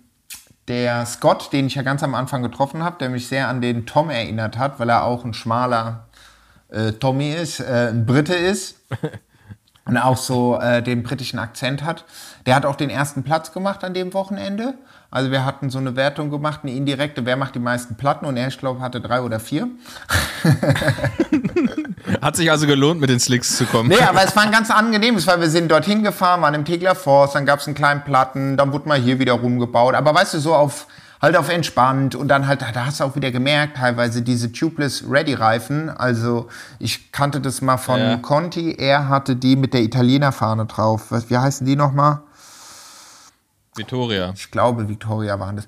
der 0.69 1.05
Scott, 1.05 1.51
den 1.51 1.67
ich 1.67 1.75
ja 1.75 1.81
ganz 1.81 2.03
am 2.03 2.15
Anfang 2.15 2.43
getroffen 2.43 2.83
habe, 2.83 2.97
der 2.99 3.09
mich 3.09 3.27
sehr 3.27 3.47
an 3.47 3.59
den 3.59 3.85
Tom 3.85 4.09
erinnert 4.09 4.57
hat, 4.57 4.79
weil 4.79 4.89
er 4.89 5.03
auch 5.03 5.25
ein 5.25 5.33
schmaler 5.33 6.07
äh, 6.69 6.93
Tommy 6.93 7.31
ist, 7.31 7.59
äh, 7.59 7.89
ein 7.89 8.05
Brite 8.05 8.35
ist 8.35 8.79
und 9.85 9.97
auch 9.97 10.17
so 10.17 10.59
äh, 10.59 10.83
den 10.83 11.01
britischen 11.01 11.39
Akzent 11.39 11.83
hat. 11.83 12.05
Der 12.45 12.55
hat 12.55 12.65
auch 12.65 12.75
den 12.75 12.91
ersten 12.91 13.23
Platz 13.23 13.51
gemacht 13.51 13.83
an 13.83 13.95
dem 13.95 14.13
Wochenende. 14.13 14.75
Also 15.09 15.31
wir 15.31 15.43
hatten 15.43 15.71
so 15.71 15.79
eine 15.79 15.95
Wertung 15.95 16.29
gemacht, 16.29 16.59
eine 16.61 16.71
indirekte, 16.71 17.25
wer 17.25 17.35
macht 17.35 17.55
die 17.55 17.59
meisten 17.59 17.97
Platten 17.97 18.25
und 18.25 18.38
er, 18.38 18.47
ich 18.47 18.59
glaube, 18.59 18.79
hatte 18.79 19.01
drei 19.01 19.21
oder 19.21 19.39
vier. 19.39 19.67
Hat 22.22 22.36
sich 22.36 22.51
also 22.51 22.68
gelohnt, 22.68 23.00
mit 23.01 23.10
den 23.10 23.20
Slicks 23.20 23.58
zu 23.58 23.66
kommen. 23.66 23.89
Nee, 23.89 24.01
aber 24.01 24.24
es 24.24 24.36
war 24.36 24.44
ein 24.44 24.51
ganz 24.51 24.72
angenehmes, 24.72 25.28
weil 25.28 25.42
wir 25.42 25.50
sind 25.50 25.70
dorthin 25.72 26.04
gefahren, 26.04 26.42
waren 26.42 26.54
im 26.54 26.66
Tegler 26.66 26.96
Forst, 26.96 27.36
dann 27.36 27.46
gab 27.46 27.60
es 27.60 27.68
einen 27.68 27.75
kleinen 27.75 28.04
Platten, 28.04 28.58
dann 28.58 28.72
wurde 28.74 28.88
mal 28.88 29.00
hier 29.00 29.20
wieder 29.20 29.34
rumgebaut. 29.34 29.96
Aber 29.96 30.13
weißt 30.13 30.34
du, 30.36 30.39
so 30.39 30.54
auf 30.56 30.88
halt 31.22 31.36
auf 31.36 31.50
entspannt 31.50 32.16
und 32.16 32.28
dann 32.30 32.48
halt, 32.48 32.62
da 32.62 32.86
hast 32.86 33.00
du 33.00 33.04
auch 33.04 33.16
wieder 33.16 33.32
gemerkt, 33.32 33.78
teilweise 33.78 34.22
diese 34.22 34.51
Tubeless 34.51 35.04
Ready 35.10 35.34
Reifen. 35.34 35.89
Also 35.89 36.48
ich 36.80 37.12
kannte 37.12 37.42
das 37.42 37.62
mal 37.62 37.78
von 37.78 38.00
ja. 38.00 38.18
Conti, 38.18 38.75
er 38.78 39.10
hatte 39.10 39.36
die 39.36 39.56
mit 39.56 39.74
der 39.74 39.82
Italiener 39.82 40.32
Fahne 40.32 40.66
drauf. 40.66 41.08
Was, 41.10 41.30
wie 41.30 41.38
heißen 41.38 41.66
die 41.66 41.75
nochmal? 41.75 42.22
Victoria. 43.75 44.34
Ich 44.36 44.51
glaube, 44.51 44.88
Victoria 44.88 45.39
waren 45.39 45.58
das. 45.58 45.68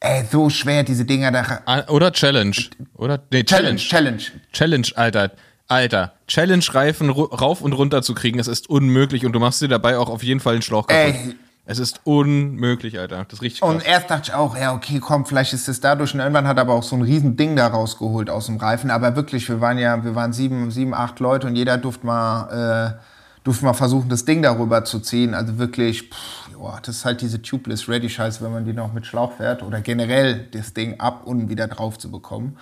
Ey, 0.00 0.24
so 0.30 0.50
schwer, 0.50 0.82
diese 0.82 1.04
Dinger 1.04 1.30
da. 1.30 1.60
Ah, 1.64 1.84
oder 1.88 2.12
Challenge. 2.12 2.56
Oder, 2.94 3.20
nee, 3.30 3.44
Challenge. 3.44 3.78
Challenge. 3.78 4.22
Challenge, 4.52 4.88
Alter. 4.96 5.30
Alter, 5.72 6.12
Challenge-Reifen 6.28 7.10
rauf 7.10 7.62
und 7.62 7.72
runter 7.72 8.02
zu 8.02 8.14
kriegen, 8.14 8.38
das 8.38 8.46
ist 8.46 8.68
unmöglich 8.68 9.24
und 9.24 9.32
du 9.32 9.40
machst 9.40 9.62
dir 9.62 9.68
dabei 9.68 9.98
auch 9.98 10.10
auf 10.10 10.22
jeden 10.22 10.40
Fall 10.40 10.54
den 10.54 10.62
Schlauch 10.62 10.86
kaputt. 10.86 11.14
Ey. 11.14 11.36
Es 11.64 11.78
ist 11.78 12.00
unmöglich, 12.04 12.98
Alter. 12.98 13.24
Das 13.24 13.34
ist 13.34 13.42
richtig 13.42 13.60
krass. 13.60 13.70
Und 13.70 13.86
erst 13.86 14.10
dachte 14.10 14.30
ich 14.30 14.34
auch, 14.34 14.56
ja, 14.56 14.74
okay, 14.74 14.98
komm, 14.98 15.24
vielleicht 15.24 15.52
ist 15.52 15.68
es 15.68 15.80
dadurch. 15.80 16.12
Und 16.12 16.18
irgendwann 16.18 16.48
hat 16.48 16.58
er 16.58 16.62
aber 16.62 16.74
auch 16.74 16.82
so 16.82 16.96
ein 16.96 17.02
riesen 17.02 17.36
Ding 17.36 17.54
da 17.54 17.68
rausgeholt 17.68 18.30
aus 18.30 18.46
dem 18.46 18.56
Reifen. 18.56 18.90
Aber 18.90 19.14
wirklich, 19.14 19.48
wir 19.48 19.60
waren 19.60 19.78
ja, 19.78 20.04
wir 20.04 20.16
waren 20.16 20.32
sieben, 20.32 20.72
sieben, 20.72 20.92
acht 20.92 21.20
Leute 21.20 21.46
und 21.46 21.54
jeder 21.54 21.78
durfte 21.78 22.04
mal, 22.04 22.96
äh, 22.98 23.00
durfte 23.44 23.64
mal 23.64 23.74
versuchen, 23.74 24.08
das 24.08 24.24
Ding 24.24 24.42
darüber 24.42 24.84
zu 24.84 24.98
ziehen. 24.98 25.34
Also 25.34 25.56
wirklich, 25.58 26.10
pff, 26.10 26.50
joa, 26.52 26.80
das 26.82 26.96
ist 26.96 27.04
halt 27.04 27.20
diese 27.20 27.40
Tubeless 27.40 27.88
Ready 27.88 28.10
Scheiße, 28.10 28.44
wenn 28.44 28.52
man 28.52 28.64
die 28.64 28.72
noch 28.72 28.92
mit 28.92 29.06
Schlauch 29.06 29.36
fährt 29.36 29.62
oder 29.62 29.80
generell 29.80 30.48
das 30.50 30.74
Ding 30.74 30.98
ab 30.98 31.22
und 31.26 31.48
wieder 31.48 31.68
drauf 31.68 31.96
zu 31.96 32.10
bekommen. 32.10 32.58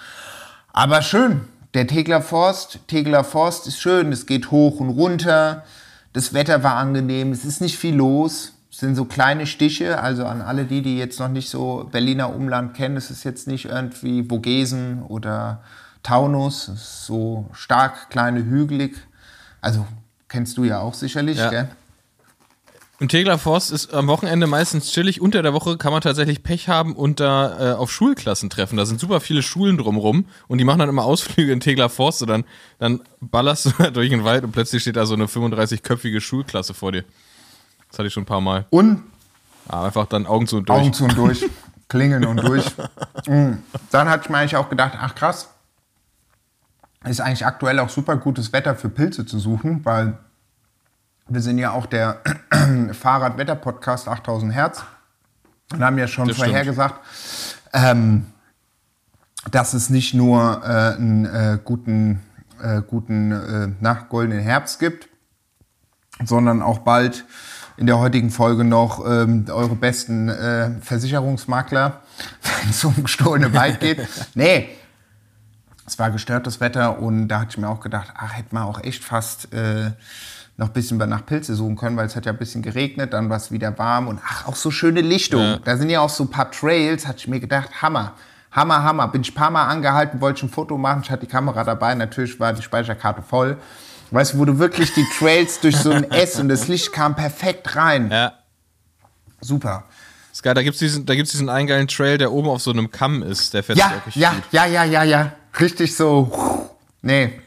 Aber 0.74 1.00
schön, 1.00 1.46
der 1.74 1.86
Tegler 1.86 2.20
Forst, 2.22 2.80
Tegler 2.88 3.24
Forst 3.24 3.66
ist 3.66 3.80
schön, 3.80 4.12
es 4.12 4.26
geht 4.26 4.50
hoch 4.50 4.80
und 4.80 4.90
runter. 4.90 5.64
Das 6.12 6.34
Wetter 6.34 6.62
war 6.62 6.74
angenehm, 6.76 7.30
es 7.32 7.44
ist 7.44 7.60
nicht 7.60 7.78
viel 7.78 7.94
los. 7.94 8.52
Es 8.72 8.78
sind 8.78 8.94
so 8.94 9.04
kleine 9.04 9.46
Stiche, 9.46 10.00
also 10.00 10.24
an 10.26 10.40
alle 10.40 10.64
die, 10.64 10.80
die 10.82 10.96
jetzt 10.96 11.18
noch 11.18 11.28
nicht 11.28 11.50
so 11.50 11.88
Berliner 11.90 12.34
Umland 12.34 12.74
kennen, 12.74 12.96
es 12.96 13.10
ist 13.10 13.24
jetzt 13.24 13.46
nicht 13.48 13.66
irgendwie 13.66 14.22
Vogesen 14.24 15.02
oder 15.02 15.60
Taunus, 16.02 16.68
es 16.68 16.80
ist 16.80 17.06
so 17.06 17.46
stark 17.52 18.10
kleine 18.10 18.44
hügelig. 18.44 18.96
Also 19.60 19.86
kennst 20.28 20.56
du 20.56 20.64
ja 20.64 20.78
auch 20.80 20.94
sicherlich, 20.94 21.36
Ja. 21.38 21.50
gell? 21.50 21.68
Und 23.00 23.08
Tegler 23.08 23.38
Forst 23.38 23.72
ist 23.72 23.94
am 23.94 24.08
Wochenende 24.08 24.46
meistens 24.46 24.92
chillig. 24.92 25.22
Unter 25.22 25.42
der 25.42 25.54
Woche 25.54 25.78
kann 25.78 25.90
man 25.90 26.02
tatsächlich 26.02 26.42
Pech 26.42 26.68
haben 26.68 26.94
und 26.94 27.18
da 27.18 27.72
äh, 27.72 27.74
auf 27.74 27.90
Schulklassen 27.90 28.50
treffen. 28.50 28.76
Da 28.76 28.84
sind 28.84 29.00
super 29.00 29.20
viele 29.20 29.42
Schulen 29.42 29.78
drumrum 29.78 30.26
und 30.48 30.58
die 30.58 30.64
machen 30.64 30.80
dann 30.80 30.90
immer 30.90 31.04
Ausflüge 31.04 31.50
in 31.50 31.60
Tegler 31.60 31.88
Forst 31.88 32.20
und 32.20 32.28
dann, 32.28 32.44
dann 32.78 33.00
ballerst 33.20 33.64
du 33.64 33.70
da 33.78 33.90
durch 33.90 34.10
den 34.10 34.22
Wald 34.24 34.44
und 34.44 34.52
plötzlich 34.52 34.82
steht 34.82 34.96
da 34.96 35.06
so 35.06 35.14
eine 35.14 35.26
35-köpfige 35.26 36.20
Schulklasse 36.20 36.74
vor 36.74 36.92
dir. 36.92 37.04
Das 37.88 37.98
hatte 37.98 38.08
ich 38.08 38.12
schon 38.12 38.24
ein 38.24 38.26
paar 38.26 38.42
Mal. 38.42 38.66
Und 38.68 39.02
Aber 39.66 39.86
einfach 39.86 40.04
dann 40.04 40.26
Augen 40.26 40.46
zu 40.46 40.58
und 40.58 40.68
durch. 40.68 40.78
Augen 40.78 40.92
zu 40.92 41.04
und 41.04 41.16
durch, 41.16 41.46
klingeln 41.88 42.26
und 42.26 42.36
durch. 42.36 42.66
Mm. 43.26 43.54
Dann 43.90 44.10
hatte 44.10 44.24
ich 44.24 44.30
mir 44.30 44.36
eigentlich 44.36 44.56
auch 44.56 44.68
gedacht, 44.68 44.92
ach 45.00 45.14
krass, 45.14 45.48
ist 47.06 47.22
eigentlich 47.22 47.46
aktuell 47.46 47.78
auch 47.78 47.88
super 47.88 48.16
gutes 48.16 48.52
Wetter 48.52 48.76
für 48.76 48.90
Pilze 48.90 49.24
zu 49.24 49.38
suchen, 49.38 49.86
weil 49.86 50.18
wir 51.30 51.40
sind 51.40 51.58
ja 51.58 51.70
auch 51.70 51.86
der 51.86 52.20
Fahrradwetter-Podcast 52.92 54.08
8000 54.08 54.52
Hertz 54.52 54.82
und 55.72 55.82
haben 55.82 55.96
ja 55.96 56.08
schon 56.08 56.26
Das 56.26 56.36
stimmt. 56.36 56.50
vorhergesagt, 56.50 57.00
ähm, 57.72 58.26
dass 59.50 59.72
es 59.72 59.90
nicht 59.90 60.12
nur 60.12 60.62
äh, 60.64 60.96
einen 60.96 61.24
äh, 61.24 61.58
guten, 61.64 62.20
äh, 62.60 62.82
guten 62.82 63.32
äh, 63.32 63.68
na, 63.80 63.94
goldenen 64.08 64.42
Herbst 64.42 64.80
gibt, 64.80 65.08
sondern 66.24 66.62
auch 66.62 66.80
bald 66.80 67.24
in 67.76 67.86
der 67.86 67.98
heutigen 67.98 68.30
Folge 68.30 68.64
noch 68.64 69.06
ähm, 69.06 69.46
eure 69.48 69.76
besten 69.76 70.28
äh, 70.28 70.72
Versicherungsmakler, 70.82 72.00
wenn 72.60 72.70
es 72.70 72.84
um 72.84 73.02
gestohlene 73.02 73.50
Bike 73.50 73.80
geht. 73.80 74.06
Nee, 74.34 74.68
es 75.86 75.98
war 75.98 76.10
gestörtes 76.10 76.60
Wetter 76.60 76.98
und 76.98 77.28
da 77.28 77.40
hatte 77.40 77.50
ich 77.52 77.58
mir 77.58 77.68
auch 77.68 77.80
gedacht, 77.80 78.12
ach, 78.16 78.36
hätte 78.36 78.54
man 78.54 78.64
auch 78.64 78.82
echt 78.82 79.02
fast 79.02 79.52
äh, 79.54 79.92
noch 80.60 80.68
ein 80.68 80.72
bisschen 80.74 80.98
nach 80.98 81.24
Pilze 81.24 81.54
suchen 81.54 81.74
können, 81.74 81.96
weil 81.96 82.06
es 82.06 82.14
hat 82.14 82.26
ja 82.26 82.32
ein 82.32 82.38
bisschen 82.38 82.60
geregnet, 82.62 83.14
dann 83.14 83.30
war 83.30 83.38
es 83.38 83.50
wieder 83.50 83.76
warm 83.78 84.08
und 84.08 84.20
ach, 84.24 84.46
auch 84.46 84.54
so 84.54 84.70
schöne 84.70 85.00
Lichtung. 85.00 85.40
Ja. 85.40 85.56
Da 85.58 85.76
sind 85.78 85.88
ja 85.88 86.00
auch 86.00 86.10
so 86.10 86.24
ein 86.24 86.30
paar 86.30 86.50
Trails, 86.50 87.08
hatte 87.08 87.18
ich 87.18 87.28
mir 87.28 87.40
gedacht, 87.40 87.82
Hammer. 87.82 88.12
Hammer, 88.52 88.82
Hammer. 88.82 89.08
Bin 89.08 89.22
ich 89.22 89.30
ein 89.30 89.34
paar 89.34 89.50
Mal 89.50 89.66
angehalten, 89.66 90.20
wollte 90.20 90.40
schon 90.40 90.48
ein 90.50 90.52
Foto 90.52 90.76
machen. 90.76 91.00
Ich 91.04 91.10
hatte 91.10 91.24
die 91.24 91.30
Kamera 91.32 91.64
dabei. 91.64 91.94
Natürlich 91.94 92.38
war 92.38 92.52
die 92.52 92.62
Speicherkarte 92.62 93.22
voll. 93.22 93.56
Weißt 94.10 94.34
du, 94.34 94.38
wo 94.38 94.44
du 94.44 94.58
wirklich 94.58 94.92
die 94.92 95.06
Trails 95.18 95.60
durch 95.60 95.76
so 95.76 95.90
ein 95.92 96.10
S 96.10 96.38
und 96.38 96.48
das 96.48 96.68
Licht 96.68 96.92
kam 96.92 97.14
perfekt 97.14 97.76
rein. 97.76 98.10
Ja. 98.10 98.32
Super. 99.40 99.84
Ist 100.32 100.42
geil, 100.42 100.52
da 100.54 100.62
gibt's 100.62 100.78
diesen, 100.80 101.06
da 101.06 101.14
gibt's 101.14 101.30
diesen 101.32 101.48
einen 101.48 101.68
geilen 101.68 101.88
Trail, 101.88 102.18
der 102.18 102.32
oben 102.32 102.48
auf 102.48 102.60
so 102.60 102.70
einem 102.70 102.90
Kamm 102.90 103.22
ist. 103.22 103.54
Der 103.54 103.62
fährt 103.62 103.78
Ja, 103.78 103.88
richtig 103.88 104.16
ja, 104.16 104.32
gut. 104.32 104.42
ja, 104.50 104.66
ja, 104.66 104.84
ja, 104.84 105.02
ja. 105.04 105.32
Richtig 105.58 105.96
so. 105.96 106.68
Nee, 107.02 107.40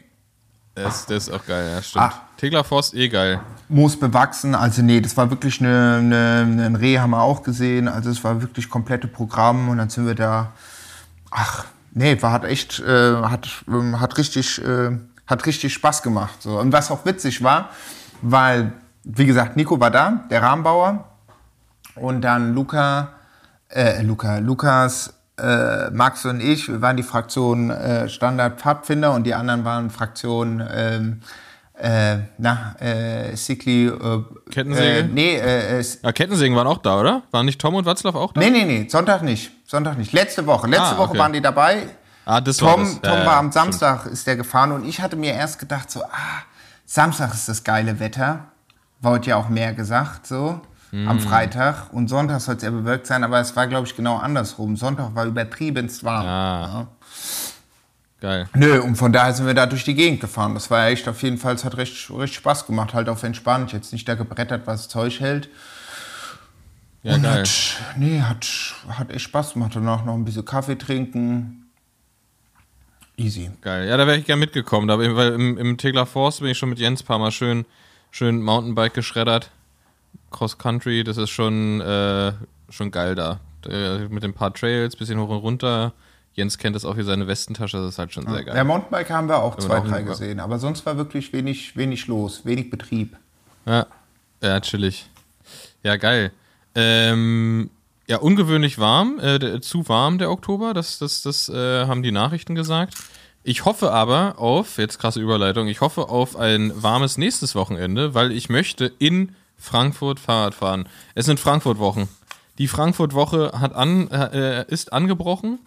Der 0.76 0.88
ist, 0.88 1.06
der 1.08 1.18
ist 1.18 1.30
auch 1.30 1.44
geil, 1.46 1.70
ja, 1.70 1.80
stimmt. 1.82 2.04
Ah. 2.06 2.23
Tegler 2.44 2.62
Forst 2.62 2.92
eh 2.92 3.08
geil. 3.08 3.40
Moos 3.70 3.98
bewachsen. 3.98 4.54
Also 4.54 4.82
nee, 4.82 5.00
das 5.00 5.16
war 5.16 5.30
wirklich 5.30 5.62
eine, 5.62 5.96
eine, 5.98 6.66
ein 6.66 6.76
Reh 6.76 6.98
haben 6.98 7.12
wir 7.12 7.22
auch 7.22 7.42
gesehen. 7.42 7.88
Also 7.88 8.10
es 8.10 8.22
war 8.22 8.42
wirklich 8.42 8.68
komplette 8.68 9.08
Programm 9.08 9.70
und 9.70 9.78
dann 9.78 9.88
sind 9.88 10.06
wir 10.06 10.14
da. 10.14 10.52
Ach, 11.30 11.64
nee, 11.92 12.20
war 12.20 12.32
hat 12.32 12.44
echt, 12.44 12.80
äh, 12.80 13.14
hat, 13.22 13.48
ähm, 13.66 13.98
hat 13.98 14.18
richtig, 14.18 14.62
äh, 14.62 14.90
hat 15.26 15.46
richtig 15.46 15.72
Spaß 15.72 16.02
gemacht. 16.02 16.42
So. 16.42 16.58
Und 16.58 16.70
was 16.70 16.90
auch 16.90 17.06
witzig 17.06 17.42
war, 17.42 17.70
weil, 18.20 18.74
wie 19.04 19.24
gesagt, 19.24 19.56
Nico 19.56 19.80
war 19.80 19.90
da, 19.90 20.24
der 20.28 20.42
Rahmenbauer. 20.42 21.02
Und 21.94 22.20
dann 22.20 22.54
Luca, 22.54 23.14
äh, 23.70 24.02
Luca, 24.02 24.36
Lukas, 24.36 25.14
äh, 25.38 25.88
Max 25.92 26.26
und 26.26 26.40
ich, 26.40 26.68
wir 26.68 26.82
waren 26.82 26.98
die 26.98 27.04
Fraktion 27.04 27.70
äh, 27.70 28.06
Standard 28.10 28.60
Pfadfinder 28.60 29.14
und 29.14 29.24
die 29.24 29.32
anderen 29.32 29.64
waren 29.64 29.88
Fraktion, 29.88 30.62
ähm, 30.70 31.22
äh, 31.78 32.18
na, 32.38 32.76
äh, 32.80 33.34
Sikli, 33.36 33.86
äh, 33.88 34.22
Kettensäge? 34.50 34.98
Äh, 35.00 35.02
nee, 35.04 35.36
äh, 35.36 35.80
äh, 35.80 35.84
Ja, 36.02 36.12
Kettensägen 36.12 36.56
waren 36.56 36.66
auch 36.66 36.78
da, 36.78 37.00
oder? 37.00 37.22
Waren 37.30 37.46
nicht 37.46 37.60
Tom 37.60 37.74
und 37.74 37.84
Watzlaw 37.84 38.16
auch 38.18 38.32
da? 38.32 38.40
nee, 38.40 38.50
nee, 38.50 38.64
nee, 38.64 38.86
Sonntag 38.88 39.22
nicht. 39.22 39.50
Sonntag 39.66 39.98
nicht. 39.98 40.12
Letzte 40.12 40.46
Woche. 40.46 40.66
Letzte 40.68 40.94
Ah, 40.94 40.98
Woche 40.98 41.10
okay. 41.10 41.18
waren 41.18 41.32
die 41.32 41.40
dabei. 41.40 41.88
Ah, 42.26 42.40
das 42.40 42.62
war 42.62 42.74
Tom, 42.76 42.84
das. 42.84 42.94
Ja, 42.94 43.00
Tom 43.10 43.18
ja, 43.20 43.26
war 43.26 43.36
am 43.36 43.50
stimmt. 43.50 43.54
Samstag, 43.54 44.06
ist 44.06 44.26
der 44.26 44.36
gefahren 44.36 44.72
und 44.72 44.86
ich 44.86 45.00
hatte 45.00 45.16
mir 45.16 45.32
erst 45.34 45.58
gedacht, 45.58 45.90
so, 45.90 46.02
ah, 46.04 46.42
Samstag 46.86 47.34
ist 47.34 47.48
das 47.48 47.64
geile 47.64 47.98
Wetter. 48.00 48.46
War 49.00 49.12
heute 49.12 49.30
ja 49.30 49.36
auch 49.36 49.48
mehr 49.48 49.72
gesagt, 49.74 50.26
so. 50.26 50.60
Hm. 50.90 51.08
Am 51.08 51.18
Freitag. 51.18 51.92
Und 51.92 52.08
Sonntag 52.08 52.40
soll 52.40 52.54
es 52.54 52.62
eher 52.62 52.70
bewölkt 52.70 53.06
sein, 53.08 53.24
aber 53.24 53.40
es 53.40 53.56
war, 53.56 53.66
glaube 53.66 53.86
ich, 53.88 53.96
genau 53.96 54.16
andersrum. 54.16 54.76
Sonntag 54.76 55.14
war 55.14 55.24
übertriebenst 55.26 56.04
warm. 56.04 56.24
Ah. 56.26 56.86
Geil. 58.24 58.48
Nö, 58.54 58.80
und 58.80 58.96
von 58.96 59.12
daher 59.12 59.34
sind 59.34 59.46
wir 59.46 59.52
da 59.52 59.66
durch 59.66 59.84
die 59.84 59.94
Gegend 59.94 60.22
gefahren. 60.22 60.54
Das 60.54 60.70
war 60.70 60.86
echt 60.86 61.06
auf 61.08 61.22
jeden 61.22 61.36
Fall, 61.36 61.56
es 61.56 61.62
hat 61.62 61.76
recht, 61.76 62.10
recht 62.10 62.32
Spaß 62.32 62.66
gemacht, 62.66 62.94
halt 62.94 63.10
auf 63.10 63.22
entspannt. 63.22 63.74
Jetzt 63.74 63.92
nicht 63.92 64.08
da 64.08 64.14
gebrettert, 64.14 64.66
was 64.66 64.88
Zeug 64.88 65.20
hält. 65.20 65.50
Ja, 67.02 67.16
und 67.16 67.22
geil. 67.22 67.42
Hat, 67.42 67.98
nee, 67.98 68.22
hat, 68.22 68.46
hat 68.88 69.10
echt 69.10 69.24
Spaß 69.24 69.52
gemacht. 69.52 69.72
Danach 69.74 70.06
noch 70.06 70.14
ein 70.14 70.24
bisschen 70.24 70.46
Kaffee 70.46 70.76
trinken. 70.78 71.66
Easy. 73.18 73.50
Geil. 73.60 73.86
Ja, 73.88 73.98
da 73.98 74.06
wäre 74.06 74.16
ich 74.16 74.24
gern 74.24 74.38
mitgekommen. 74.38 74.88
Da, 74.88 74.98
weil 74.98 75.34
im, 75.34 75.58
im 75.58 75.76
Tegler 75.76 76.06
Forst 76.06 76.40
bin 76.40 76.48
ich 76.48 76.56
schon 76.56 76.70
mit 76.70 76.78
Jens 76.78 77.02
ein 77.02 77.06
paar 77.06 77.18
Mal 77.18 77.30
schön, 77.30 77.66
schön 78.10 78.40
Mountainbike 78.40 78.94
geschreddert. 78.94 79.50
Cross 80.30 80.56
Country, 80.56 81.04
das 81.04 81.18
ist 81.18 81.28
schon, 81.28 81.82
äh, 81.82 82.32
schon 82.70 82.90
geil 82.90 83.16
da. 83.16 83.40
Äh, 83.68 84.08
mit 84.08 84.24
ein 84.24 84.32
paar 84.32 84.54
Trails, 84.54 84.96
bisschen 84.96 85.20
hoch 85.20 85.28
und 85.28 85.36
runter. 85.36 85.92
Jens 86.34 86.58
kennt 86.58 86.74
das 86.76 86.84
auch 86.84 86.96
wie 86.96 87.02
seine 87.04 87.26
Westentasche, 87.28 87.76
das 87.78 87.90
ist 87.90 87.98
halt 87.98 88.12
schon 88.12 88.26
sehr 88.28 88.42
geil. 88.44 88.56
Ja, 88.56 88.64
Mountainbike 88.64 89.10
haben 89.10 89.28
wir 89.28 89.38
auch 89.42 89.56
wir 89.56 89.64
zwei, 89.64 89.80
drei 89.80 90.02
gesehen. 90.02 90.40
Aber 90.40 90.58
sonst 90.58 90.84
war 90.84 90.96
wirklich 90.96 91.32
wenig, 91.32 91.76
wenig 91.76 92.06
los, 92.08 92.44
wenig 92.44 92.70
Betrieb. 92.70 93.16
Ja, 93.66 93.86
ja 94.42 94.60
chillig. 94.60 95.08
Ja, 95.84 95.96
geil. 95.96 96.32
Ähm, 96.74 97.70
ja, 98.08 98.18
ungewöhnlich 98.18 98.78
warm, 98.78 99.18
äh, 99.20 99.38
der- 99.38 99.62
zu 99.62 99.88
warm 99.88 100.18
der 100.18 100.30
Oktober, 100.30 100.74
das, 100.74 100.98
das, 100.98 101.22
das 101.22 101.48
äh, 101.48 101.86
haben 101.86 102.02
die 102.02 102.12
Nachrichten 102.12 102.54
gesagt. 102.54 102.94
Ich 103.44 103.64
hoffe 103.64 103.92
aber 103.92 104.38
auf, 104.38 104.78
jetzt 104.78 104.98
krasse 104.98 105.20
Überleitung, 105.20 105.68
ich 105.68 105.80
hoffe 105.82 106.08
auf 106.08 106.34
ein 106.36 106.72
warmes 106.82 107.16
nächstes 107.16 107.54
Wochenende, 107.54 108.14
weil 108.14 108.32
ich 108.32 108.48
möchte 108.48 108.90
in 108.98 109.34
Frankfurt 109.56 110.18
Fahrrad 110.18 110.54
fahren. 110.54 110.88
Es 111.14 111.26
sind 111.26 111.38
Frankfurt-Wochen. 111.38 112.08
Die 112.58 112.68
Frankfurt-Woche 112.68 113.52
hat 113.58 113.74
an, 113.74 114.10
äh, 114.10 114.64
ist 114.68 114.92
angebrochen 114.92 115.58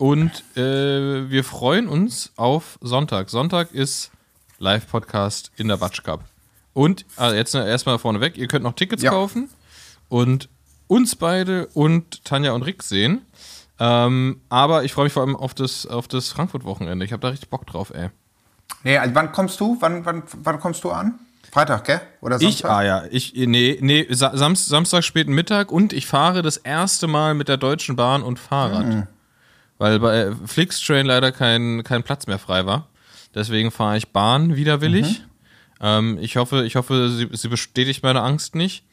und 0.00 0.42
äh, 0.56 1.28
wir 1.30 1.44
freuen 1.44 1.86
uns 1.86 2.32
auf 2.36 2.78
Sonntag. 2.80 3.28
Sonntag 3.28 3.72
ist 3.72 4.10
Live-Podcast 4.58 5.52
in 5.56 5.68
der 5.68 5.76
Batsch 5.76 6.02
Cup. 6.02 6.24
Und 6.72 7.04
also 7.16 7.36
jetzt 7.36 7.54
erstmal 7.54 7.98
vorneweg, 7.98 8.38
ihr 8.38 8.48
könnt 8.48 8.64
noch 8.64 8.72
Tickets 8.72 9.02
Ja. 9.02 9.10
kaufen 9.10 9.50
und 10.08 10.48
uns 10.86 11.16
beide 11.16 11.66
und 11.74 12.24
Tanja 12.24 12.52
und 12.52 12.62
Rick 12.62 12.82
sehen. 12.82 13.26
Ähm, 13.78 14.40
aber 14.48 14.84
ich 14.84 14.94
freue 14.94 15.04
mich 15.04 15.12
vor 15.12 15.22
allem 15.22 15.36
auf 15.36 15.52
das, 15.52 15.84
auf 15.86 16.08
das 16.08 16.30
Frankfurt-Wochenende. 16.30 17.04
Ich 17.04 17.12
habe 17.12 17.20
da 17.20 17.28
richtig 17.28 17.50
Bock 17.50 17.66
drauf, 17.66 17.92
ey. 17.94 18.08
Nee, 18.82 18.96
also 18.96 19.14
wann 19.14 19.32
kommst 19.32 19.60
du? 19.60 19.76
Wann, 19.80 20.06
wann, 20.06 20.22
wann 20.42 20.60
kommst 20.60 20.82
du 20.82 20.90
an? 20.92 21.18
Freitag, 21.52 21.84
gell? 21.84 22.00
Oder 22.22 22.38
Samstag? 22.38 22.58
Ich, 22.58 22.64
ah 22.74 22.82
ja, 22.82 23.04
ich, 23.10 23.34
nee, 23.34 23.76
nee, 23.82 24.06
Sa 24.08 24.34
Samst, 24.34 24.68
Samstag 24.68 25.04
späten 25.04 25.34
Mittag 25.34 25.70
und 25.70 25.92
ich 25.92 26.06
fahre 26.06 26.40
das 26.40 26.56
erste 26.56 27.06
Mal 27.06 27.34
mit 27.34 27.48
der 27.48 27.58
Deutschen 27.58 27.96
Bahn 27.96 28.22
und 28.22 28.38
Fahrrad. 28.38 29.08
Weil 29.80 29.98
bei 29.98 30.32
Flixtrain 30.44 31.06
leider 31.06 31.32
kein, 31.32 31.82
kein 31.84 32.02
Platz 32.02 32.26
mehr 32.26 32.38
frei 32.38 32.66
war. 32.66 32.88
Deswegen 33.34 33.70
fahre 33.70 33.96
ich 33.96 34.08
Bahn 34.08 34.54
widerwillig. 34.54 35.22
Ähm, 35.80 36.18
ich 36.20 36.36
hoffe, 36.36 36.66
ich 36.66 36.76
hoffe, 36.76 37.08
sie, 37.08 37.30
sie 37.32 37.48
bestätigt 37.48 38.02
meine 38.02 38.20
Angst 38.20 38.54
nicht. 38.54 38.84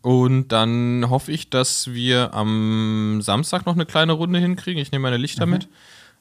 Und 0.00 0.48
dann 0.48 1.06
hoffe 1.10 1.32
ich, 1.32 1.50
dass 1.50 1.92
wir 1.92 2.34
am 2.34 3.18
Samstag 3.20 3.66
noch 3.66 3.74
eine 3.74 3.84
kleine 3.84 4.12
Runde 4.12 4.38
hinkriegen. 4.38 4.80
Ich 4.80 4.92
nehme 4.92 5.02
meine 5.02 5.16
Lichter 5.16 5.44
mit. 5.44 5.66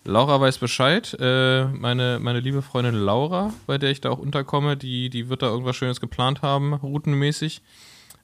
Laura 0.04 0.42
weiß 0.42 0.58
Bescheid. 0.58 1.16
Äh, 1.20 1.66
meine, 1.66 2.18
meine 2.20 2.40
liebe 2.40 2.64
Freundin 2.64 2.96
Laura, 2.96 3.54
bei 3.68 3.78
der 3.78 3.92
ich 3.92 4.02
da 4.02 4.10
auch 4.10 4.18
unterkomme, 4.18 4.78
die, 4.78 5.12
die 5.12 5.30
wird 5.30 5.44
da 5.44 5.48
irgendwas 5.48 5.76
Schönes 5.76 6.02
geplant 6.02 6.42
haben, 6.42 6.74
routenmäßig. 6.74 7.62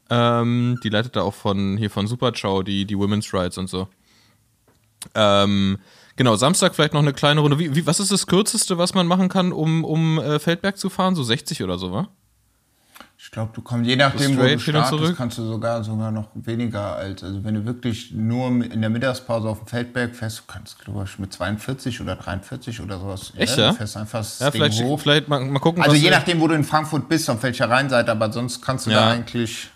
Ähm, 0.10 0.80
die 0.84 0.90
leitet 0.90 1.16
da 1.16 1.22
auch 1.22 1.36
von 1.36 1.78
hier 1.78 1.92
von 1.92 2.08
Superchow, 2.08 2.64
die, 2.64 2.86
die 2.86 2.98
Women's 2.98 3.32
Rights 3.32 3.60
und 3.60 3.70
so. 3.70 3.88
Ähm, 5.16 5.78
genau, 6.16 6.36
Samstag 6.36 6.76
vielleicht 6.76 6.94
noch 6.94 7.02
eine 7.02 7.14
kleine 7.14 7.42
Runde. 7.42 7.60
Wie, 7.60 7.76
wie, 7.76 7.86
was 7.86 8.00
ist 8.00 8.12
das 8.12 8.28
Kürzeste, 8.28 8.78
was 8.78 8.94
man 8.94 9.08
machen 9.08 9.30
kann, 9.30 9.52
um, 9.52 9.84
um 9.84 10.20
äh, 10.20 10.40
Feldberg 10.40 10.78
zu 10.78 10.90
fahren? 10.90 11.16
So 11.16 11.24
60 11.24 11.64
oder 11.64 11.78
so, 11.78 11.92
wa? 11.92 12.08
Ich 13.18 13.32
glaube, 13.32 13.52
du 13.56 13.62
kommst, 13.62 13.88
je 13.88 13.96
nachdem, 13.96 14.38
wo 14.38 14.42
du 14.42 14.48
straight 14.50 14.62
hin 14.62 14.76
und 14.76 14.82
startest, 14.82 14.90
zurück? 15.04 15.18
kannst 15.18 15.38
du 15.38 15.46
sogar, 15.46 15.82
sogar 15.84 16.12
noch 16.12 16.28
weniger 16.36 16.96
als, 16.98 17.24
also 17.24 17.42
wenn 17.46 17.54
du 17.54 17.64
wirklich 17.66 18.12
nur 18.12 18.48
in 18.48 18.82
der 18.82 18.90
Mittagspause 18.90 19.48
auf 19.48 19.60
dem 19.60 19.68
Feldberg 19.68 20.14
fährst, 20.14 20.40
du 20.40 20.44
kannst, 20.48 20.80
glaube 20.80 21.06
ich, 21.06 21.20
mit 21.20 21.32
42 21.32 22.02
oder 22.02 22.18
43 22.18 22.82
oder 22.82 23.00
sowas. 23.00 23.32
Echt, 23.38 23.56
du 23.56 23.62
ja? 23.62 23.72
fährst 23.72 23.96
einfach 23.96 24.20
das 24.20 24.40
Ja, 24.40 24.52
Ding 24.52 24.62
vielleicht, 24.62 24.84
hoch. 24.84 25.00
vielleicht 25.00 25.30
mal, 25.30 25.40
mal 25.40 25.60
gucken, 25.60 25.82
Also 25.84 25.96
je 25.96 26.10
nachdem, 26.10 26.42
wo 26.42 26.48
du 26.50 26.56
in 26.56 26.66
Frankfurt 26.66 27.08
bist, 27.08 27.30
auf 27.30 27.42
welcher 27.44 27.70
Rheinseite, 27.70 28.12
aber 28.12 28.30
sonst 28.32 28.62
kannst 28.62 28.88
du 28.88 28.92
Ja. 28.92 29.06
da 29.06 29.12
eigentlich, 29.12 29.70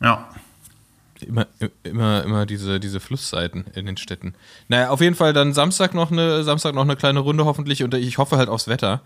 ja. 0.00 0.28
Immer, 1.30 1.46
immer, 1.84 2.24
immer 2.24 2.44
diese, 2.44 2.80
diese 2.80 2.98
Flussseiten 2.98 3.64
in 3.76 3.86
den 3.86 3.96
Städten. 3.96 4.34
Naja, 4.66 4.90
auf 4.90 5.00
jeden 5.00 5.14
Fall 5.14 5.32
dann 5.32 5.52
Samstag 5.52 5.94
noch 5.94 6.10
eine, 6.10 6.42
Samstag 6.42 6.74
noch 6.74 6.82
eine 6.82 6.96
kleine 6.96 7.20
Runde 7.20 7.44
hoffentlich 7.44 7.84
und 7.84 7.94
ich 7.94 8.18
hoffe 8.18 8.36
halt 8.36 8.48
aufs 8.48 8.66
Wetter. 8.66 9.00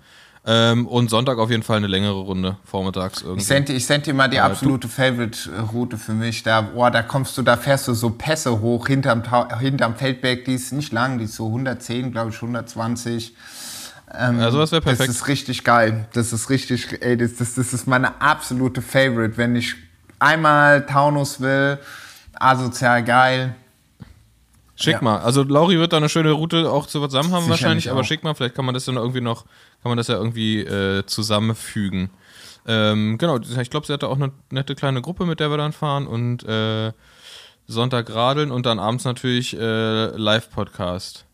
Ähm, 0.47 0.87
und 0.87 1.11
Sonntag 1.11 1.38
auf 1.38 1.50
jeden 1.50 1.62
Fall 1.62 1.78
eine 1.78 1.87
längere 1.87 2.21
Runde, 2.21 2.57
vormittags 2.64 3.21
irgendwie. 3.21 3.40
Ich 3.40 3.47
sende 3.47 3.73
ich 3.75 3.87
send 3.87 4.07
dir 4.07 4.14
mal 4.14 4.28
die 4.28 4.40
absolute 4.40 4.88
Favorite-Route 4.88 5.99
für 5.99 6.12
mich. 6.12 6.43
Da, 6.43 6.62
boah, 6.62 6.90
da 6.90 7.02
kommst 7.02 7.37
du, 7.37 7.43
da 7.43 7.59
fährst 7.59 7.88
du 7.88 7.95
so 7.95 8.11
Pässe 8.11 8.61
hoch 8.61 8.87
hinterm, 8.87 9.23
hinterm 9.59 9.97
Feldberg. 9.97 10.47
Die 10.47 10.54
ist 10.54 10.73
nicht 10.73 10.93
lang, 10.93 11.19
die 11.19 11.25
ist 11.25 11.37
so 11.37 11.47
110, 11.47 12.12
glaube 12.12 12.31
ich, 12.31 12.37
120. 12.37 13.35
ja, 14.12 14.50
sowas 14.50 14.73
wäre 14.73 14.81
perfekt. 14.81 15.09
Das 15.09 15.16
ist 15.16 15.28
richtig 15.28 15.64
geil. 15.64 16.09
Das 16.12 16.33
ist 16.33 16.49
richtig, 16.49 17.02
ey, 17.02 17.16
das, 17.16 17.37
das, 17.37 17.54
das 17.54 17.73
ist 17.73 17.87
meine 17.87 18.21
absolute 18.21 18.81
Favorite. 18.83 19.37
Wenn 19.37 19.57
ich 19.57 19.75
einmal 20.19 20.85
Taunus 20.87 21.40
will, 21.40 21.78
asozial 22.41 23.05
geil. 23.05 23.55
Schick 24.76 24.95
Ja. 24.95 25.03
mal. 25.03 25.19
Also 25.21 25.43
Lauri 25.45 25.79
wird 25.79 25.93
da 25.93 25.99
eine 25.99 26.09
schöne 26.09 26.33
Route 26.33 26.71
auch 26.71 26.87
zusammen 26.87 27.12
haben 27.14 27.43
Sicherlich 27.45 27.49
wahrscheinlich, 27.50 27.91
aber 27.91 28.00
auch. 28.00 28.05
schick 28.05 28.25
mal, 28.25 28.35
vielleicht 28.35 28.55
kann 28.57 28.64
man 28.64 28.75
das 28.75 28.85
dann 28.85 28.97
irgendwie 28.97 29.21
noch, 29.21 29.45
kann 29.83 29.91
man 29.91 29.97
das 29.97 30.09
ja 30.09 30.17
irgendwie 30.17 30.61
äh, 30.61 31.07
zusammenfügen. 31.07 32.11
Ähm, 32.67 33.19
genau, 33.19 33.38
ich 33.38 33.71
glaube, 33.71 33.87
sie 33.87 33.93
hatte 33.93 34.09
auch 34.09 34.17
eine 34.17 34.33
nette 34.50 34.75
kleine 34.75 35.00
Gruppe, 35.03 35.26
mit 35.26 35.38
der 35.38 35.50
wir 35.50 35.59
dann 35.59 35.73
fahren 35.73 36.07
und 36.07 36.43
äh, 36.45 36.93
Sonntag 37.67 38.12
radeln 38.12 38.50
und 38.50 38.67
dann 38.67 38.79
abends 38.79 39.05
natürlich 39.05 39.57
äh, 39.59 40.07
Live-Podcast 40.17 41.25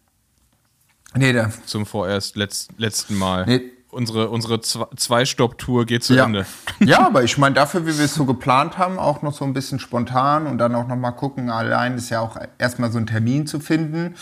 Nee, 1.15 1.33
da, 1.33 1.51
zum 1.67 1.87
vorerst 1.87 2.37
letz, 2.37 2.69
letzten 2.77 3.17
Mal. 3.17 3.45
Nee. 3.47 3.63
Unsere, 3.91 4.31
unsere 4.31 4.61
Zwei- 4.61 4.87
Zwei-Stopp-Tour 4.97 5.85
geht 5.87 6.05
zu 6.05 6.15
ja. 6.15 6.25
Ende. 6.25 6.47
ja, 6.81 7.07
aber 7.07 7.25
ich 7.25 7.39
meine, 7.39 7.55
dafür, 7.55 7.87
wie 7.87 7.97
wir 7.99 8.05
es 8.05 8.15
so 8.15 8.25
geplant 8.25 8.79
haben, 8.79 8.99
auch 8.99 9.23
noch 9.23 9.33
so 9.35 9.45
ein 9.45 9.53
bisschen 9.53 9.79
spontan 9.79 10.47
und 10.47 10.59
dann 10.59 10.75
auch 10.75 10.87
noch 10.87 10.97
mal 10.97 11.11
gucken. 11.13 11.51
Allein 11.51 11.97
ist 11.97 12.11
ja 12.11 12.21
auch 12.21 12.37
erstmal 12.59 12.93
so 12.93 12.99
ein 12.99 13.07
Termin 13.07 13.47
zu 13.47 13.61
finden. 13.61 14.15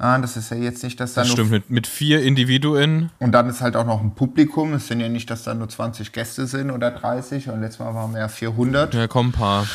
Ja, 0.00 0.18
das 0.18 0.36
ist 0.36 0.50
ja 0.50 0.56
jetzt 0.56 0.82
nicht, 0.82 0.98
dass 0.98 1.14
da 1.14 1.20
Das 1.20 1.28
nur 1.28 1.36
stimmt, 1.36 1.50
mit, 1.50 1.70
mit 1.70 1.86
vier 1.86 2.22
Individuen. 2.22 3.10
Und 3.20 3.32
dann 3.32 3.48
ist 3.48 3.60
halt 3.60 3.76
auch 3.76 3.86
noch 3.86 4.00
ein 4.00 4.14
Publikum. 4.14 4.72
Es 4.74 4.88
sind 4.88 4.98
ja 4.98 5.08
nicht, 5.08 5.30
dass 5.30 5.44
da 5.44 5.54
nur 5.54 5.68
20 5.68 6.12
Gäste 6.12 6.46
sind 6.46 6.70
oder 6.72 6.90
30. 6.90 7.48
Und 7.50 7.60
letztes 7.60 7.78
Mal 7.78 7.94
waren 7.94 8.12
wir 8.12 8.20
ja 8.20 8.28
400. 8.28 8.94
Ja, 8.94 9.06
kommen 9.06 9.28
ein 9.28 9.32
paar. 9.32 9.66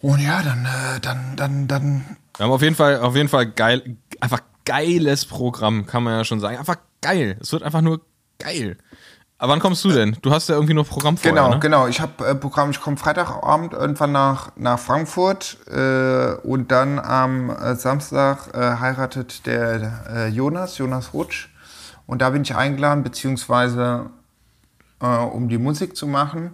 Und 0.00 0.20
ja, 0.20 0.42
dann, 0.42 0.64
äh, 0.64 1.00
dann, 1.00 1.36
dann, 1.36 1.68
dann. 1.68 2.04
Wir 2.36 2.44
haben 2.44 2.52
auf 2.52 2.62
jeden 2.62 2.74
Fall, 2.74 2.98
auf 3.00 3.14
jeden 3.14 3.28
Fall 3.28 3.46
geil, 3.46 3.96
einfach 4.20 4.40
geiles 4.64 5.26
Programm, 5.26 5.86
kann 5.86 6.02
man 6.02 6.14
ja 6.14 6.24
schon 6.24 6.40
sagen. 6.40 6.58
Einfach 6.58 6.76
geil. 7.00 7.36
Es 7.40 7.52
wird 7.52 7.62
einfach 7.62 7.82
nur 7.82 8.00
geil. 8.38 8.76
Aber 9.38 9.52
wann 9.52 9.60
kommst 9.60 9.84
du 9.84 9.90
denn? 9.90 10.16
Du 10.22 10.32
hast 10.32 10.48
ja 10.48 10.54
irgendwie 10.54 10.72
noch 10.72 10.88
Programm 10.88 11.18
vorher, 11.18 11.34
Genau, 11.42 11.54
ne? 11.54 11.60
genau. 11.60 11.86
Ich 11.88 12.00
habe 12.00 12.26
äh, 12.26 12.34
Programm. 12.34 12.70
Ich 12.70 12.80
komme 12.80 12.96
Freitagabend 12.96 13.74
irgendwann 13.74 14.12
nach, 14.12 14.52
nach 14.56 14.78
Frankfurt. 14.78 15.58
Äh, 15.68 16.36
und 16.42 16.72
dann 16.72 16.98
am 16.98 17.50
äh, 17.50 17.74
Samstag 17.76 18.54
äh, 18.54 18.78
heiratet 18.78 19.44
der 19.46 20.04
äh, 20.10 20.28
Jonas, 20.28 20.78
Jonas 20.78 21.12
Rutsch. 21.12 21.50
Und 22.06 22.22
da 22.22 22.30
bin 22.30 22.42
ich 22.42 22.54
eingeladen, 22.54 23.02
beziehungsweise 23.02 24.08
äh, 25.02 25.06
um 25.06 25.50
die 25.50 25.58
Musik 25.58 25.96
zu 25.98 26.06
machen. 26.06 26.52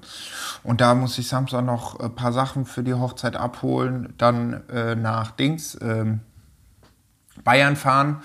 Und 0.64 0.80
da 0.80 0.94
muss 0.96 1.16
ich 1.18 1.28
Samstag 1.28 1.62
noch 1.64 2.00
ein 2.00 2.16
paar 2.16 2.32
Sachen 2.32 2.64
für 2.64 2.82
die 2.82 2.94
Hochzeit 2.94 3.36
abholen, 3.36 4.14
dann 4.18 4.62
nach 5.00 5.32
Dings, 5.32 5.78
ähm, 5.80 6.20
Bayern 7.44 7.76
fahren 7.76 8.22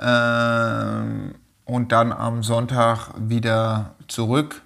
ähm, 0.00 1.34
und 1.70 1.92
dann 1.92 2.12
am 2.12 2.42
Sonntag 2.42 3.12
wieder 3.16 3.94
zurück. 4.08 4.62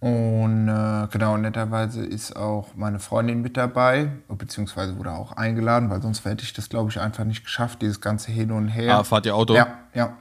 Und 0.00 0.68
äh, 0.68 1.06
genau, 1.10 1.36
netterweise 1.36 2.04
ist 2.04 2.36
auch 2.36 2.68
meine 2.74 2.98
Freundin 2.98 3.40
mit 3.40 3.56
dabei, 3.56 4.10
beziehungsweise 4.28 4.96
wurde 4.96 5.12
auch 5.12 5.32
eingeladen, 5.32 5.90
weil 5.90 6.02
sonst 6.02 6.24
hätte 6.24 6.42
ich 6.44 6.52
das, 6.52 6.68
glaube 6.68 6.90
ich, 6.90 7.00
einfach 7.00 7.24
nicht 7.24 7.44
geschafft, 7.44 7.82
dieses 7.82 8.00
ganze 8.00 8.32
Hin 8.32 8.50
und 8.50 8.68
Her. 8.68 8.98
Ah, 8.98 9.04
fahrt 9.04 9.26
ihr 9.26 9.34
Auto? 9.34 9.54
Ja, 9.54 9.68
ja. 9.94 10.16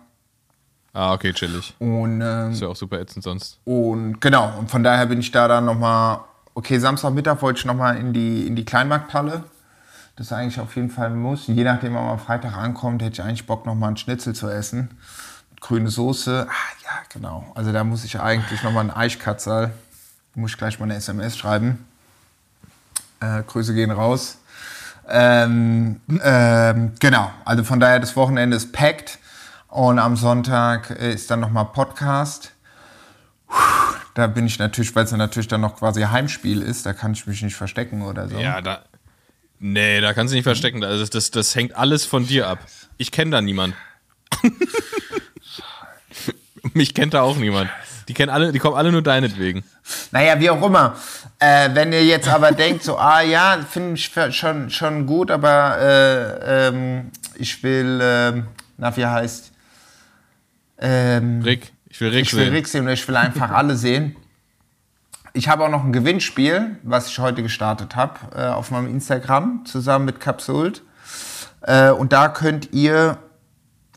Ah, 0.94 1.14
okay, 1.14 1.34
chillig. 1.34 1.76
Und 1.80 2.22
ähm, 2.22 2.52
Ist 2.52 2.62
ja 2.62 2.68
auch 2.68 2.76
super 2.76 3.00
ätzend 3.00 3.24
sonst. 3.24 3.60
und 3.66 4.20
genau, 4.20 4.52
und 4.58 4.70
von 4.70 4.84
daher 4.84 5.06
bin 5.08 5.20
ich 5.20 5.32
da 5.32 5.48
dann 5.48 5.66
nochmal, 5.66 6.20
okay, 6.54 6.78
Samstagmittag 6.80 7.42
wollte 7.42 7.60
ich 7.60 7.66
nochmal 7.66 7.98
in 7.98 8.14
die, 8.14 8.46
in 8.48 8.56
die 8.56 8.66
Kleinmarkthalle. 8.66 9.44
Das 10.16 10.28
ist 10.28 10.34
eigentlich 10.34 10.60
auf 10.60 10.76
jeden 10.76 10.90
Fall 10.90 11.08
ein 11.08 11.20
Muss. 11.20 11.46
Je 11.46 11.64
nachdem, 11.64 11.94
wann 11.94 12.04
man 12.04 12.14
am 12.14 12.20
Freitag 12.20 12.56
ankommt, 12.58 13.04
hätte 13.04 13.14
ich 13.14 13.22
eigentlich 13.22 13.46
Bock, 13.46 13.68
nochmal 13.68 13.90
einen 13.90 13.98
Schnitzel 13.98 14.34
zu 14.34 14.48
essen. 14.50 14.90
Grüne 15.60 15.90
Soße. 15.90 16.48
Ah, 16.50 16.84
ja, 16.84 17.02
genau. 17.10 17.52
Also 17.56 17.72
da 17.72 17.84
muss 17.84 18.04
ich 18.04 18.20
eigentlich 18.20 18.64
nochmal 18.64 18.82
einen 18.82 18.92
Eichkatzel. 18.92 19.72
Muss 20.36 20.52
ich 20.52 20.58
gleich 20.58 20.80
mal 20.80 20.86
eine 20.86 20.96
SMS 20.96 21.38
schreiben. 21.38 21.86
Äh, 23.20 23.44
Grüße 23.44 23.74
gehen 23.74 23.92
raus. 23.92 24.38
Ähm, 25.10 26.02
ähm, 26.22 26.92
genau, 27.00 27.32
also 27.46 27.64
von 27.64 27.80
daher, 27.80 28.00
das 28.00 28.16
Wochenende 28.16 28.58
ist 28.58 28.74
packed. 28.74 29.20
Und 29.70 30.00
am 30.00 30.16
Sonntag 30.16 30.92
ist 30.92 31.32
dann 31.32 31.40
nochmal 31.40 31.66
Podcast. 31.66 32.52
Da 34.14 34.28
bin 34.28 34.48
ich 34.48 34.60
natürlich, 34.60 34.96
weil 34.96 35.06
es 35.06 35.12
dann 35.12 35.20
natürlich 35.20 35.48
dann 35.48 35.62
noch 35.62 35.78
quasi 35.78 36.02
Heimspiel 36.02 36.62
ist, 36.62 36.86
da 36.86 36.94
kann 36.94 37.14
ich 37.14 37.28
mich 37.28 37.42
nicht 37.42 37.56
verstecken 37.56 38.02
oder 38.02 38.28
so. 38.28 38.38
Ja, 38.38 38.62
da. 38.62 38.84
Nee, 39.60 40.02
da 40.02 40.14
kannst 40.14 40.32
du 40.32 40.36
nicht 40.36 40.44
verstecken. 40.44 40.84
Also 40.84 41.00
das, 41.02 41.10
das, 41.10 41.32
das 41.32 41.56
hängt 41.56 41.76
alles 41.76 42.06
von 42.06 42.28
dir 42.28 42.48
ab. 42.48 42.60
Ich 42.98 43.12
kenne 43.12 43.32
da 43.32 43.42
niemand. 43.42 43.76
Mich 46.74 46.94
kennt 46.94 47.14
da 47.14 47.22
auch 47.22 47.38
niemand. 47.38 47.70
Die 48.08 48.14
kennen 48.14 48.30
alle, 48.30 48.52
die 48.52 48.60
kommen 48.60 48.76
alle 48.78 48.92
nur 48.92 49.02
deinetwegen. 49.02 49.64
Naja, 50.12 50.40
wie 50.40 50.50
auch 50.50 50.62
immer. 50.66 50.96
Äh, 51.40 51.70
wenn 51.74 51.92
ihr 51.92 52.06
jetzt 52.06 52.28
aber 52.28 52.52
denkt, 52.52 52.84
so, 52.84 52.98
ah 52.98 53.22
ja, 53.22 53.60
finde 53.70 53.96
ich 53.96 54.12
schon, 54.32 54.70
schon 54.70 55.06
gut, 55.06 55.30
aber 55.30 55.78
äh, 55.80 56.68
ähm, 56.68 57.12
ich 57.36 57.62
will, 57.64 58.00
ähm, 58.02 58.48
na, 58.78 58.96
wie 58.96 59.06
heißt, 59.06 59.52
ähm, 60.80 61.42
Rick, 61.44 61.74
ich 61.90 62.00
will 62.00 62.10
Rick 62.10 62.28
ich 62.28 62.34
will 62.34 62.46
sehen. 62.46 62.54
Rick 62.54 62.68
sehen 62.68 62.84
oder 62.84 62.94
ich 62.94 63.08
will 63.08 63.16
einfach 63.18 63.52
alle 63.52 63.76
sehen. 63.76 64.16
Ich 65.34 65.50
habe 65.50 65.66
auch 65.66 65.70
noch 65.70 65.84
ein 65.84 65.94
Gewinnspiel, 65.94 66.78
was 66.84 67.10
ich 67.10 67.20
heute 67.20 67.44
gestartet 67.44 67.96
habe, 67.96 68.20
äh, 68.36 68.48
auf 68.48 68.72
meinem 68.72 68.88
Instagram, 68.88 69.66
zusammen 69.66 70.06
mit 70.06 70.20
Capsult. 70.20 70.82
Äh, 71.62 71.92
und 71.92 72.14
da 72.14 72.30
könnt 72.30 72.74
ihr, 72.74 73.18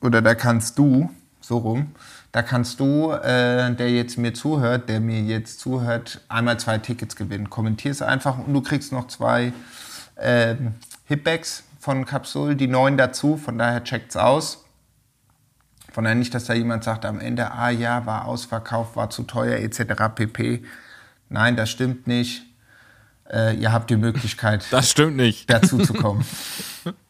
oder 0.02 0.20
da 0.20 0.34
kannst 0.34 0.78
du, 0.78 1.10
so 1.40 1.58
rum, 1.58 1.94
da 2.32 2.42
kannst 2.42 2.78
du, 2.78 3.10
äh, 3.10 3.74
der 3.74 3.90
jetzt 3.90 4.16
mir 4.16 4.32
zuhört, 4.34 4.88
der 4.88 5.00
mir 5.00 5.20
jetzt 5.20 5.60
zuhört, 5.60 6.20
einmal 6.28 6.60
zwei 6.60 6.78
Tickets 6.78 7.16
gewinnen. 7.16 7.50
Kommentier 7.50 7.90
es 7.90 8.02
einfach 8.02 8.38
und 8.38 8.52
du 8.52 8.60
kriegst 8.60 8.92
noch 8.92 9.08
zwei 9.08 9.52
ähm, 10.16 10.74
Hipbacks 11.06 11.64
von 11.80 12.04
Capsule, 12.04 12.54
die 12.54 12.68
neuen 12.68 12.96
dazu, 12.96 13.36
von 13.36 13.58
daher 13.58 13.82
checkt's 13.82 14.16
aus. 14.16 14.64
Von 15.92 16.04
daher 16.04 16.14
nicht, 16.14 16.32
dass 16.34 16.44
da 16.44 16.54
jemand 16.54 16.84
sagt 16.84 17.04
am 17.04 17.18
Ende, 17.18 17.50
ah 17.50 17.70
ja, 17.70 18.06
war 18.06 18.26
ausverkauft, 18.26 18.94
war 18.94 19.10
zu 19.10 19.24
teuer 19.24 19.58
etc. 19.58 20.14
pp. 20.14 20.62
Nein, 21.28 21.56
das 21.56 21.70
stimmt 21.70 22.06
nicht. 22.06 22.42
Äh, 23.28 23.56
ihr 23.56 23.72
habt 23.72 23.90
die 23.90 23.96
Möglichkeit, 23.96 24.64
Das 24.70 24.90
stimmt 24.90 25.16
nicht. 25.16 25.50
dazu 25.50 25.78
zu 25.78 25.94
kommen. 25.94 26.24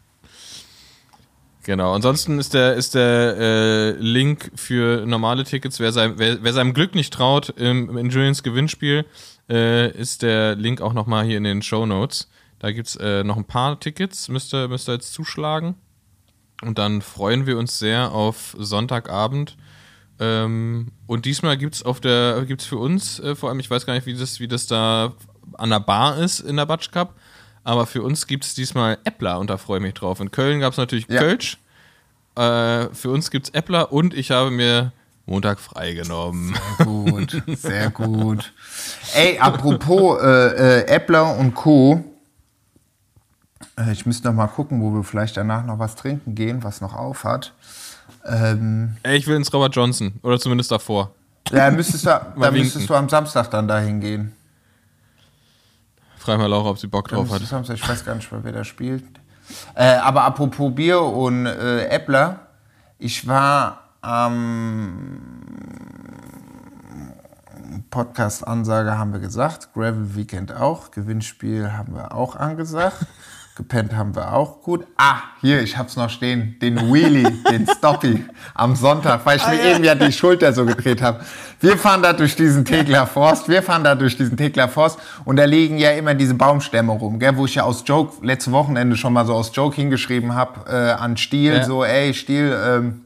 Genau. 1.64 1.92
Ansonsten 1.92 2.38
ist 2.38 2.55
der, 2.55 2.75
ist 2.75 2.94
der 2.94 3.37
äh, 3.38 3.90
Link 3.92 4.51
für 4.55 5.05
normale 5.07 5.44
Tickets, 5.44 5.79
wer, 5.79 5.92
sein, 5.92 6.14
wer, 6.16 6.42
wer 6.42 6.53
seinem 6.53 6.73
Glück 6.73 6.94
nicht 6.94 7.12
traut 7.12 7.51
im, 7.51 7.96
in 7.99 8.09
Julians 8.09 8.42
Gewinnspiel, 8.42 9.05
äh, 9.49 9.90
ist 9.90 10.23
der 10.23 10.55
Link 10.57 10.81
auch 10.81 10.94
nochmal 10.94 11.25
hier 11.27 11.37
in 11.37 11.44
den 11.44 11.62
Show 11.62 11.85
Notes. 11.85 12.31
Da 12.61 12.73
gibt 12.73 12.88
es 12.88 12.96
äh, 12.96 13.25
noch 13.25 13.37
ein 13.37 13.44
paar 13.44 13.79
Tickets, 13.79 14.29
müsst 14.29 14.55
ihr, 14.55 14.68
müsst 14.68 14.88
ihr 14.88 14.94
jetzt 14.94 15.12
zuschlagen. 15.12 15.75
Und 16.62 16.79
dann 16.79 17.03
freuen 17.03 17.46
wir 17.46 17.59
uns 17.59 17.79
sehr 17.79 18.12
auf 18.12 18.55
Sonntagabend. 18.59 19.57
Ähm, 20.18 20.92
und 21.07 21.25
diesmal 21.25 21.57
gibt 21.57 21.75
es 21.75 21.83
auf 21.83 22.01
der, 22.01 22.44
gibt's 22.46 22.66
für 22.66 22.77
uns, 22.77 23.18
äh, 23.20 23.35
vor 23.35 23.49
allem, 23.49 23.61
ich 23.61 23.70
weiß 23.70 23.87
gar 23.87 23.94
nicht, 23.94 24.07
wie 24.07 24.14
das, 24.14 24.40
wie 24.40 24.49
das 24.49 24.66
da 24.66 25.14
an 25.55 25.70
der 25.70 25.81
Bar 25.81 26.18
ist 26.18 26.40
in 26.40 26.57
der 26.57 26.66
Batsch 26.66 26.90
Cup, 26.90 27.14
aber 27.64 27.87
für 27.87 28.03
uns 28.03 28.27
gibt 28.27 28.44
es 28.44 28.55
diesmal 28.55 28.99
Äppler 29.05 29.38
und 29.38 29.51
da 29.51 29.57
freue 29.59 29.79
ich 29.79 29.83
mich 29.83 29.94
drauf. 29.94 30.20
In 30.20 30.31
Köln 30.31 30.61
gab 30.61 30.73
es 30.73 30.79
natürlich 30.79 31.07
Ja. 31.09 31.20
Kölsch. 31.20 31.59
Äh, 32.37 32.88
für 32.94 33.11
uns 33.11 33.31
gibt 33.31 33.49
es 33.49 33.55
Äppler 33.55 33.92
und 33.92 34.14
ich 34.14 34.31
habe 34.31 34.51
mir 34.51 34.92
Montag 35.27 35.61
freigenommen. 35.61 36.55
gut, 36.79 37.42
sehr 37.57 37.90
gut. 37.90 38.53
Ey, 39.14 39.38
apropos 39.38 40.20
äh, 40.23 40.81
äh, 40.81 40.87
Äppler 40.87 41.37
und 41.37 41.55
Co. 41.55 42.05
Äh, 43.79 43.92
ich 43.92 44.07
müsste 44.07 44.29
noch 44.29 44.35
mal 44.35 44.46
gucken, 44.46 44.81
wo 44.83 44.92
wir 44.94 45.05
vielleicht 45.05 45.37
danach 45.37 45.64
noch 45.64 45.79
was 45.79 45.96
trinken 45.96 46.35
gehen, 46.35 46.62
was 46.62 46.81
noch 46.81 46.94
auf 46.94 47.25
hat. 47.25 47.53
Ähm, 48.27 48.96
Ey, 49.03 49.16
ich 49.18 49.27
will 49.27 49.37
ins 49.37 49.53
Robert 49.53 49.75
Johnson 49.75 50.14
oder 50.23 50.38
zumindest 50.38 50.70
davor. 50.70 51.12
Ja, 51.51 51.70
müsstest 51.70 52.05
du, 52.05 52.09
da 52.11 52.33
Mal 52.37 52.51
müsstest 52.53 52.77
winken. 52.77 52.87
du 52.88 52.94
am 52.94 53.09
Samstag 53.09 53.51
dann 53.51 53.66
dahin 53.68 54.01
gehen. 54.01 54.33
Frag 56.21 56.39
mal 56.39 56.49
Laura, 56.49 56.69
ob 56.69 56.79
sie 56.79 56.87
Bock 56.87 57.09
drauf 57.09 57.31
hat. 57.33 57.41
Samstag, 57.41 57.77
ich 57.77 57.89
weiß 57.89 58.05
gar 58.05 58.15
nicht 58.15 58.29
wer 58.31 58.53
da 58.53 58.63
spielt. 58.63 59.05
Äh, 59.75 59.95
aber 59.95 60.23
apropos 60.25 60.75
Bier 60.75 61.01
und 61.01 61.47
äh, 61.47 61.87
Äppler, 61.87 62.41
ich 62.99 63.27
war 63.27 63.85
am 64.03 65.19
Podcast-Ansage 67.89 68.99
haben 68.99 69.15
wir 69.15 69.21
gesagt, 69.21 69.73
Gravel 69.73 70.15
Weekend 70.15 70.53
auch, 70.53 70.91
Gewinnspiel 70.91 71.73
haben 71.73 71.95
wir 71.95 72.15
auch 72.15 72.37
angesagt, 72.37 73.07
gepennt 73.61 73.94
haben 73.94 74.14
wir 74.16 74.33
auch 74.33 74.62
gut. 74.62 74.87
Ah, 74.96 75.16
hier, 75.42 75.61
ich 75.61 75.77
hab's 75.77 75.94
noch 75.96 76.09
stehen, 76.09 76.57
den 76.62 76.77
Wheelie, 76.92 77.31
den 77.51 77.66
Stoppy 77.66 78.25
am 78.55 78.75
Sonntag, 78.75 79.20
weil 79.27 79.37
ich 79.37 79.46
mir 79.46 79.62
eben 79.75 79.85
ja 79.85 79.94
die 79.94 80.12
Schulter 80.12 80.53
so 80.55 80.64
gedreht 80.64 81.03
habe. 81.03 81.20
Wir 81.61 81.77
fahren 81.77 82.03
da 82.03 82.14
durch 82.14 82.35
diesen 82.37 82.64
Tegler 82.64 83.07
Forst, 83.07 83.49
wir 83.51 83.62
fahren 83.62 83.85
da 83.85 83.94
durch 83.94 84.16
diesen 84.16 84.37
Tegler 84.38 84.68
Forst 84.68 84.99
und 85.27 85.37
da 85.37 85.44
liegen 85.44 85.77
ja 85.77 85.90
immer 85.90 86.14
diese 86.14 86.33
Baumstämme 86.35 86.92
rum, 86.92 87.18
gell, 87.18 87.37
wo 87.37 87.44
ich 87.44 87.55
ja 87.57 87.64
aus 87.64 87.85
Joke, 87.87 88.25
letzte 88.25 88.51
Wochenende 88.53 88.96
schon 88.96 89.12
mal 89.12 89.27
so 89.27 89.35
aus 89.35 89.51
Joke 89.55 89.77
hingeschrieben 89.77 90.35
habe, 90.35 90.61
äh, 90.70 90.92
an 90.92 91.18
Stiel, 91.18 91.55
Ja. 91.57 91.64
so, 91.64 91.85
ey, 91.85 92.14
Stiel, 92.14 92.57
ähm, 92.66 93.03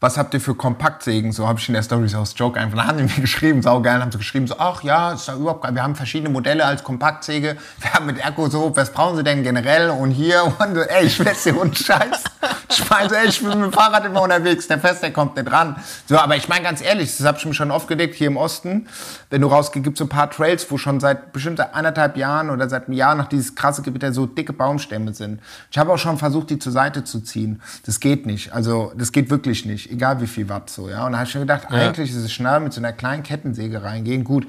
was 0.00 0.16
habt 0.16 0.32
ihr 0.32 0.40
für 0.40 0.54
Kompaktsägen? 0.54 1.32
So 1.32 1.48
habe 1.48 1.58
ich 1.58 1.68
in 1.68 1.74
der 1.74 1.82
Story 1.82 2.08
so 2.08 2.18
aus 2.18 2.34
Joke 2.36 2.58
einfach, 2.60 2.78
da 2.78 2.86
haben 2.86 2.98
die 2.98 3.04
mir 3.04 3.20
geschrieben, 3.20 3.62
saugeil, 3.62 4.00
haben 4.00 4.12
sie 4.12 4.18
geschrieben, 4.18 4.46
so, 4.46 4.54
ach 4.56 4.82
ja, 4.84 5.12
ist 5.12 5.26
ja 5.26 5.34
überhaupt 5.34 5.62
geil. 5.62 5.74
wir 5.74 5.82
haben 5.82 5.96
verschiedene 5.96 6.30
Modelle 6.30 6.64
als 6.64 6.84
Kompaktsäge, 6.84 7.56
wir 7.80 7.92
haben 7.92 8.06
mit 8.06 8.18
Ergo 8.18 8.48
so, 8.48 8.76
was 8.76 8.92
brauchen 8.92 9.16
sie 9.16 9.24
denn 9.24 9.42
generell 9.42 9.90
und 9.90 10.12
hier 10.12 10.44
und 10.58 10.74
so, 10.74 10.82
ey, 10.82 11.06
ich 11.06 11.16
schwätze 11.16 11.52
dir 11.52 11.60
und 11.60 11.76
Scheiß. 11.76 12.24
Ich 12.70 12.88
meine, 12.88 13.16
ey, 13.16 13.28
ich 13.28 13.40
bin 13.40 13.48
mit 13.48 13.58
dem 13.58 13.72
Fahrrad 13.72 14.04
immer 14.04 14.22
unterwegs, 14.22 14.68
der 14.68 14.78
Fest, 14.78 15.02
der 15.02 15.12
kommt 15.12 15.36
nicht 15.36 15.50
ran. 15.50 15.76
So, 16.06 16.16
aber 16.16 16.36
ich 16.36 16.48
meine 16.48 16.62
ganz 16.62 16.80
ehrlich, 16.80 17.16
das 17.16 17.26
habe 17.26 17.38
ich 17.38 17.44
mir 17.44 17.54
schon 17.54 17.72
oft 17.72 17.88
gedeckt, 17.88 18.14
hier 18.14 18.28
im 18.28 18.36
Osten, 18.36 18.86
wenn 19.30 19.40
du 19.40 19.48
rausgehst, 19.48 19.82
gibt 19.82 19.96
es 19.96 19.98
so 19.98 20.04
ein 20.04 20.08
paar 20.08 20.30
Trails, 20.30 20.70
wo 20.70 20.78
schon 20.78 21.00
seit 21.00 21.32
bestimmt 21.32 21.60
anderthalb 21.60 22.16
Jahren 22.16 22.50
oder 22.50 22.68
seit 22.68 22.86
einem 22.86 22.96
Jahr 22.96 23.14
nach 23.16 23.28
dieses 23.28 23.54
krasse 23.56 23.82
Gewitter 23.82 24.12
so 24.12 24.26
dicke 24.26 24.52
Baumstämme 24.52 25.12
sind. 25.12 25.40
Ich 25.70 25.78
habe 25.78 25.92
auch 25.92 25.98
schon 25.98 26.18
versucht, 26.18 26.50
die 26.50 26.58
zur 26.58 26.72
Seite 26.72 27.02
zu 27.04 27.20
ziehen. 27.20 27.60
Das 27.84 28.00
geht 28.00 28.26
nicht. 28.26 28.52
Also, 28.52 28.92
das 28.96 29.10
geht 29.12 29.30
wirklich 29.30 29.64
nicht. 29.64 29.87
Egal 29.90 30.20
wie 30.20 30.26
viel 30.26 30.48
Watt 30.48 30.70
so, 30.70 30.88
ja. 30.88 31.06
Und 31.06 31.12
da 31.12 31.18
habe 31.18 31.28
ich 31.28 31.34
mir 31.34 31.40
gedacht, 31.42 31.70
eigentlich 31.70 32.10
ist 32.10 32.16
es 32.16 32.32
schnell 32.32 32.60
mit 32.60 32.72
so 32.72 32.80
einer 32.80 32.92
kleinen 32.92 33.22
Kettensäge 33.22 33.82
reingehen. 33.82 34.24
Gut. 34.24 34.46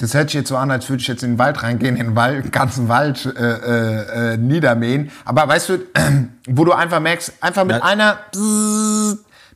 Das 0.00 0.14
hört 0.14 0.30
sich 0.30 0.34
jetzt 0.38 0.48
so 0.48 0.56
an, 0.56 0.70
als 0.70 0.88
würde 0.88 1.00
ich 1.00 1.08
jetzt 1.08 1.24
in 1.24 1.32
den 1.32 1.38
Wald 1.40 1.60
reingehen, 1.62 1.96
den 1.96 2.14
Wald, 2.14 2.52
ganzen 2.52 2.88
Wald 2.88 3.26
äh, 3.26 3.30
äh, 3.30 4.34
äh, 4.34 4.36
niedermähen. 4.36 5.10
Aber 5.24 5.48
weißt 5.48 5.68
du, 5.70 5.78
wo 6.48 6.64
du 6.64 6.72
einfach 6.72 7.00
merkst, 7.00 7.32
einfach 7.40 7.64
mit 7.64 7.76
Ja. 7.76 7.82
einer, 7.82 8.18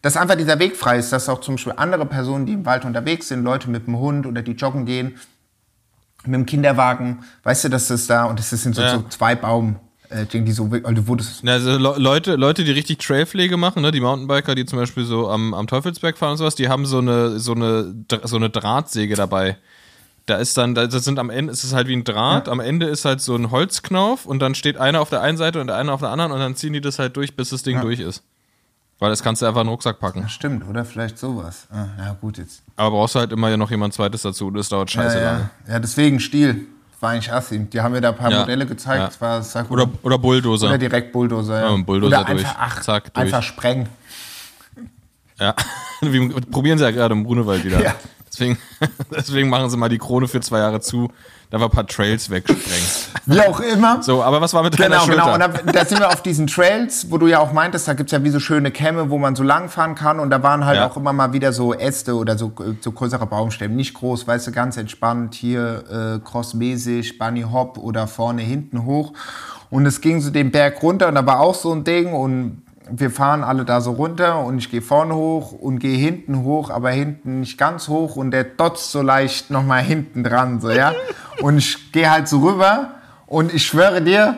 dass 0.03 0.17
einfach 0.17 0.35
dieser 0.35 0.59
Weg 0.59 0.77
frei 0.77 0.99
ist, 0.99 1.13
dass 1.13 1.29
auch 1.29 1.41
zum 1.41 1.55
Beispiel 1.55 1.75
andere 1.77 2.07
Personen, 2.07 2.45
die 2.47 2.55
im 2.55 2.67
Wald 2.67 2.85
unterwegs 2.85 3.29
sind, 3.29 3.45
Leute 3.45 3.71
mit 3.71 3.87
dem 3.87 3.97
Hund 3.99 4.27
oder 4.27 4.43
die 4.43 4.53
joggen 4.53 4.85
gehen, 4.85 5.15
mit 6.25 6.35
dem 6.35 6.47
Kinderwagen, 6.47 7.21
weißt 7.45 7.65
du, 7.65 7.69
dass 7.69 7.87
das 7.89 8.09
da, 8.09 8.25
und 8.25 8.39
das 8.41 8.51
sind 8.51 8.75
so, 8.75 8.83
Ja. 8.83 8.91
so 8.91 9.03
zwei 9.09 9.37
Baum, 9.37 9.77
äh, 10.13 10.27
die 10.27 10.53
so, 10.53 10.71
also 10.85 11.09
wo 11.09 11.15
das, 11.17 11.41
Na, 11.43 11.53
Also 11.53 11.77
Le 11.79 11.95
Leute, 11.99 12.37
Leute, 12.37 12.65
die 12.65 12.71
richtig 12.71 12.99
Trailpflege 12.99 13.57
machen, 13.57 13.83
ne, 13.83 13.91
die 13.91 14.01
Mountainbiker, 14.01 14.55
die 14.55 14.65
zum 14.67 14.79
Beispiel 14.79 15.05
so 15.05 15.29
am, 15.31 15.55
am 15.55 15.67
Teufelsberg 15.67 16.17
fahren 16.19 16.33
und 16.33 16.37
sowas, 16.39 16.55
die 16.55 16.69
haben 16.69 16.87
so 16.87 16.99
eine, 16.99 17.39
so 17.39 17.53
eine, 17.53 17.95
so 18.25 18.37
eine 18.37 18.51
Drahtsäge 18.51 19.15
dabei. 19.15 19.57
Da 20.27 20.37
ist 20.37 20.57
dann, 20.57 20.75
da- 20.77 20.87
das 20.87 21.05
sind 21.05 21.19
am 21.19 21.31
Ende, 21.31 21.53
es 21.53 21.65
ist 21.65 21.73
halt 21.75 21.89
wie 21.89 21.97
ein 21.97 22.05
Draht, 22.05 22.49
am 22.49 22.61
Ende 22.61 22.87
ist 22.87 23.05
halt 23.05 23.21
so 23.21 23.35
ein 23.35 23.51
Holzknauf 23.51 24.25
und 24.27 24.39
dann 24.41 24.55
steht 24.55 24.77
einer 24.77 25.01
auf 25.01 25.11
der 25.11 25.21
einen 25.21 25.37
Seite 25.37 25.61
und 25.61 25.67
der 25.67 25.77
eine 25.77 25.93
auf 25.93 26.01
der 26.01 26.11
anderen 26.11 26.31
und 26.33 26.39
dann 26.39 26.55
ziehen 26.55 26.73
die 26.73 26.81
das 26.81 26.99
halt 27.01 27.17
durch, 27.17 27.35
bis 27.35 27.51
das 27.51 27.63
Ding 27.65 27.81
durch 27.81 27.99
ist. 27.99 28.23
Weil 29.01 29.11
das 29.11 29.21
kannst 29.25 29.43
du 29.43 29.47
einfach 29.47 29.63
in 29.63 29.67
den 29.67 29.71
Rucksack 29.73 29.99
packen. 29.99 30.29
stimmt, 30.29 30.69
oder 30.69 30.85
vielleicht 30.85 31.19
sowas. 31.19 31.67
Ah, 31.73 31.87
ja, 31.99 32.13
gut, 32.21 32.39
jetzt. 32.39 32.63
Aber 32.77 32.93
brauchst 32.93 33.17
du 33.17 33.19
halt 33.19 33.33
immer 33.33 33.49
ja 33.51 33.57
noch 33.57 33.69
jemand 33.73 33.95
zweites 33.95 34.23
dazu, 34.23 34.53
das 34.53 34.69
dauert 34.69 34.93
scheiße 34.93 35.19
ja, 35.19 35.25
lange. 35.25 35.51
ja. 35.67 35.73
ja, 35.73 35.79
deswegen 35.81 36.21
Stil. 36.21 36.67
War 37.03 37.11
eigentlich 37.11 37.33
assi. 37.33 37.59
Die 37.59 37.81
haben 37.81 37.91
mir 37.91 38.01
da 38.01 38.11
ein 38.11 38.17
paar 38.17 38.31
Ja. 38.31 38.41
Modelle 38.41 38.65
gezeigt. 38.65 39.19
Ja. 39.21 39.67
Oder, 39.69 39.89
oder 40.05 40.19
Bulldozer. 40.19 40.69
Oder 40.69 40.79
direkt 40.79 41.11
Bulldozer. 41.13 41.61
Ja. 41.61 41.77
Bulldozer 41.77 42.21
Oder 42.21 42.25
durch. 42.33 42.47
Einfach, 42.47 42.57
ach, 42.61 42.81
Zack, 42.83 43.13
durch. 43.13 43.25
einfach 43.27 43.43
sprengen. 43.43 43.89
Ja, 45.41 45.53
probieren 46.53 46.79
sie 46.79 46.85
ja 46.85 46.93
gerade 46.93 47.13
im 47.15 47.25
Grunewald 47.25 47.65
wieder. 47.65 47.83
Ja. 47.83 47.95
Deswegen, 48.33 48.57
deswegen 49.15 49.49
machen 49.51 49.69
sie 49.69 49.77
mal 49.77 49.89
die 49.91 49.99
Krone 49.99 50.27
für 50.27 50.41
zwei 50.41 50.59
Jahre 50.61 50.81
zu, 50.81 51.09
da 51.51 51.59
wir 51.61 51.67
ein 51.67 51.71
paar 51.71 51.87
Trails 51.87 52.31
wegsprengen. 52.31 52.87
Wie 53.27 53.41
auch 53.41 53.61
immer. 53.61 54.03
So, 54.03 54.23
aber 54.23 54.41
was 54.41 54.55
war 54.55 54.63
mit 54.63 54.79
deiner 54.79 55.01
Genau, 55.01 55.05
Schulter? 55.05 55.33
genau. 55.33 55.35
Und 55.35 55.67
da, 55.67 55.73
da 55.73 55.85
sind 55.85 55.99
wir 56.01 56.09
auf 56.09 56.23
diesen 56.23 56.47
Trails, 56.47 57.11
wo 57.11 57.19
du 57.19 57.27
ja 57.27 57.41
auch 57.41 57.53
meintest, 57.53 57.87
da 57.89 57.93
gibt's 57.93 58.11
ja 58.11 58.25
wie 58.25 58.31
so 58.31 58.41
schöne 58.41 58.71
Kämme, 58.71 59.11
wo 59.11 59.19
man 59.19 59.37
so 59.37 59.43
lang 59.43 59.69
fahren 59.69 59.95
kann. 59.95 60.19
Und 60.19 60.31
da 60.31 60.43
waren 60.43 60.65
halt 60.65 60.79
Ja. 60.79 60.89
auch 60.89 60.97
immer 60.97 61.13
mal 61.13 61.35
wieder 61.35 61.53
so 61.53 61.75
Äste 61.75 62.15
oder 62.17 62.39
so, 62.39 62.53
so 62.81 62.93
größere 62.93 63.27
Baumstämme. 63.27 63.75
Nicht 63.75 63.93
groß, 63.93 64.27
weißt 64.27 64.47
du, 64.47 64.53
ganz 64.53 64.79
entspannt. 64.79 65.35
Hier 65.35 65.85
äh, 66.17 66.27
crossmäßig, 66.27 67.19
Bunny 67.19 67.43
Hop 67.43 67.77
oder 67.77 68.07
vorne, 68.07 68.41
hinten 68.41 68.87
hoch. 68.87 69.13
Und 69.69 69.85
es 69.85 70.01
ging 70.01 70.23
so 70.23 70.31
den 70.31 70.51
Berg 70.51 70.83
runter 70.83 71.09
und 71.09 71.17
da 71.17 71.27
war 71.27 71.41
auch 71.41 71.55
so 71.55 71.73
ein 71.73 71.85
Ding. 71.85 72.13
Und 72.15 72.63
wir 72.91 73.11
fahren 73.11 73.45
alle 73.45 73.65
da 73.65 73.81
so 73.81 73.93
runter 73.93 74.41
und 74.41 74.59
ich 74.59 74.71
gehe 74.71 74.83
vorne 74.83 75.15
hoch 75.15 75.53
und 75.53 75.79
gehe 75.79 75.97
hinten 75.97 76.43
hoch, 76.43 76.71
aber 76.71 76.91
hinten 76.91 77.41
nicht 77.41 77.59
ganz 77.59 77.89
hoch 77.89 78.17
und 78.17 78.31
der 78.31 78.45
dotzt 78.45 78.91
so 78.91 79.03
leicht 79.03 79.51
nochmal 79.51 79.83
hinten 79.83 80.25
dran, 80.25 80.61
so, 80.61 80.71
ja. 80.71 80.93
Und 81.41 81.59
ich 81.59 81.91
gehe 81.93 82.11
halt 82.11 82.29
so 82.29 82.41
rüber 82.41 82.91
und 83.27 83.53
ich 83.53 83.67
schwöre 83.67 84.03
dir, 84.03 84.37